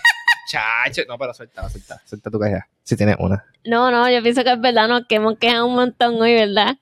Chacho, 0.51 1.03
no, 1.09 1.17
pero 1.17 1.33
suelta, 1.33 1.69
suelta, 1.69 2.03
suelta 2.05 2.31
tu 2.31 2.41
queja. 2.41 2.67
Si 2.83 2.97
tienes 2.97 3.17
una. 3.21 3.45
No, 3.65 3.91
no, 3.91 4.11
yo 4.11 4.21
pienso 4.23 4.43
que 4.43 4.53
es 4.53 4.61
verdad, 4.61 4.89
nos 4.89 5.07
que 5.07 5.17
hemos 5.17 5.39
quejado 5.39 5.67
un 5.67 5.77
montón 5.77 6.21
hoy, 6.21 6.35
¿verdad? 6.35 6.77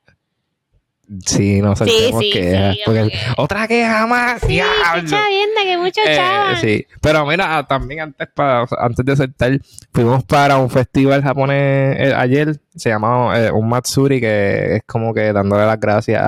Sí, 1.25 1.63
no 1.63 1.75
saltemos 1.75 2.21
sí, 2.21 2.33
sí, 2.33 3.13
Otra 3.39 3.67
queja 3.67 4.07
más. 4.07 4.43
Sí, 4.43 4.61
viendo 4.61 5.61
que 5.63 5.79
mucho 5.79 6.01
eh, 6.07 6.57
Sí, 6.61 6.87
pero 7.01 7.25
mira, 7.25 7.67
también 7.67 8.01
antes 8.01 8.29
para, 8.35 8.67
antes 8.79 9.07
de 9.07 9.13
aceptar, 9.13 9.59
fuimos 9.93 10.23
para 10.25 10.59
un 10.59 10.69
festival 10.69 11.23
japonés 11.23 11.97
eh, 11.99 12.15
ayer, 12.15 12.61
se 12.77 12.91
llamaba 12.91 13.41
eh, 13.41 13.51
un 13.51 13.69
Matsuri, 13.71 14.21
que 14.21 14.77
es 14.77 14.83
como 14.87 15.15
que 15.15 15.33
dándole 15.33 15.65
las 15.65 15.81
gracias 15.81 16.23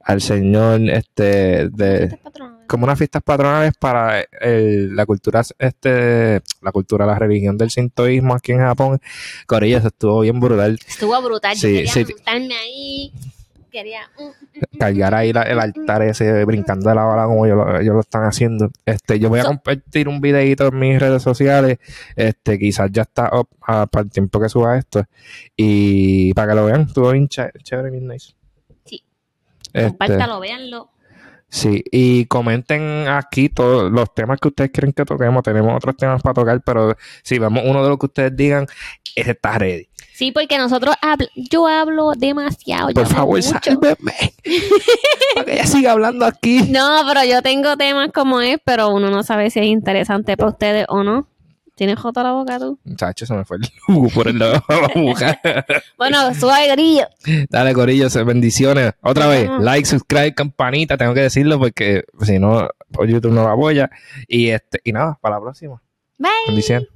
al 0.00 0.20
señor 0.20 0.80
este 0.90 1.68
de 1.70 2.18
como 2.66 2.84
unas 2.84 2.98
fiestas 2.98 3.22
patronales 3.22 3.72
para 3.78 4.20
el, 4.40 4.94
la 4.94 5.06
cultura 5.06 5.42
este 5.58 6.42
la 6.60 6.72
cultura 6.72 7.06
la 7.06 7.18
religión 7.18 7.56
del 7.56 7.70
sintoísmo 7.70 8.34
aquí 8.34 8.52
en 8.52 8.58
Japón. 8.58 9.00
Corilla 9.46 9.78
estuvo 9.78 10.20
bien 10.20 10.40
brutal. 10.40 10.78
Estuvo 10.86 11.20
brutal 11.22 11.56
sí, 11.56 11.84
yo 11.86 11.92
quería 11.92 12.56
ahí 12.60 13.12
quería 13.74 14.08
mm, 14.16 14.22
mm, 14.22 14.28
mm. 14.28 14.78
cargar 14.78 15.14
ahí 15.14 15.30
el 15.30 15.58
altar 15.58 16.02
ese 16.02 16.44
brincando 16.44 16.88
de 16.88 16.94
la 16.94 17.02
bala 17.02 17.26
como 17.26 17.44
ellos 17.44 17.58
lo, 17.58 17.80
ellos 17.80 17.94
lo 17.94 18.00
están 18.00 18.22
haciendo. 18.22 18.70
Este, 18.86 19.18
yo 19.18 19.28
voy 19.28 19.40
a 19.40 19.44
compartir 19.44 20.08
un 20.08 20.20
videito 20.20 20.68
en 20.68 20.78
mis 20.78 20.98
redes 21.00 21.22
sociales. 21.22 21.78
Este, 22.14 22.58
quizás 22.58 22.90
ya 22.92 23.02
está 23.02 23.30
up 23.36 23.48
para 23.60 24.04
el 24.04 24.10
tiempo 24.10 24.40
que 24.40 24.48
suba 24.48 24.78
esto. 24.78 25.04
Y 25.56 26.32
para 26.34 26.52
que 26.52 26.54
lo 26.54 26.66
vean, 26.66 26.82
estuvo 26.82 27.10
bien 27.10 27.28
chévere, 27.28 27.90
bien 27.90 28.06
nice. 28.06 28.34
Sí. 28.84 29.02
Este, 29.72 29.88
Compártalo, 29.88 30.40
véanlo. 30.40 30.93
Sí, 31.54 31.84
y 31.92 32.26
comenten 32.26 33.06
aquí 33.06 33.48
todos 33.48 33.88
los 33.88 34.12
temas 34.12 34.40
que 34.40 34.48
ustedes 34.48 34.72
quieren 34.72 34.92
que 34.92 35.04
toquemos. 35.04 35.44
Tenemos 35.44 35.72
otros 35.76 35.96
temas 35.96 36.20
para 36.20 36.34
tocar, 36.34 36.60
pero 36.66 36.96
si 37.22 37.38
vemos 37.38 37.62
uno 37.64 37.80
de 37.80 37.90
los 37.90 37.96
que 37.96 38.06
ustedes 38.06 38.36
digan, 38.36 38.66
ese 39.14 39.30
está 39.30 39.56
ready. 39.56 39.86
Sí, 40.12 40.32
porque 40.32 40.58
nosotros 40.58 40.96
hablo, 41.00 41.28
yo 41.36 41.68
hablo 41.68 42.10
demasiado. 42.16 42.88
Por 42.92 43.06
favor, 43.06 43.40
sálveme. 43.40 44.34
para 45.36 45.46
que 45.46 45.52
ella 45.52 45.66
siga 45.66 45.92
hablando 45.92 46.26
aquí. 46.26 46.60
No, 46.70 47.02
pero 47.06 47.22
yo 47.22 47.40
tengo 47.40 47.76
temas 47.76 48.10
como 48.12 48.40
es, 48.40 48.58
pero 48.64 48.88
uno 48.88 49.10
no 49.10 49.22
sabe 49.22 49.48
si 49.50 49.60
es 49.60 49.66
interesante 49.66 50.36
para 50.36 50.50
ustedes 50.50 50.86
o 50.88 51.04
no. 51.04 51.28
¿Tienes 51.74 51.98
jota 51.98 52.22
la 52.22 52.32
boca 52.32 52.58
tú? 52.58 52.78
Chacho, 52.96 53.26
se 53.26 53.34
me 53.34 53.44
fue 53.44 53.56
el 53.56 53.68
jugo 53.86 54.08
por 54.10 54.28
el 54.28 54.38
lado 54.38 54.62
de 54.68 54.80
la 54.80 54.88
boca. 54.94 55.40
bueno, 55.98 56.32
suave, 56.34 56.68
Corillo. 56.68 57.08
Dale, 57.48 57.74
Corillo, 57.74 58.08
bendiciones. 58.24 58.92
Otra 59.00 59.26
vez, 59.26 59.50
like, 59.60 59.86
subscribe, 59.86 60.34
campanita, 60.34 60.96
tengo 60.96 61.14
que 61.14 61.22
decirlo 61.22 61.58
porque 61.58 62.04
si 62.22 62.38
no, 62.38 62.68
por 62.92 63.08
YouTube 63.08 63.32
no 63.32 63.42
la 63.42 63.52
apoya. 63.52 63.90
Y, 64.28 64.50
este, 64.50 64.80
y 64.84 64.92
nada, 64.92 65.18
para 65.20 65.36
la 65.36 65.42
próxima. 65.42 65.82
Bye. 66.18 66.30
Bendiciones. 66.46 66.88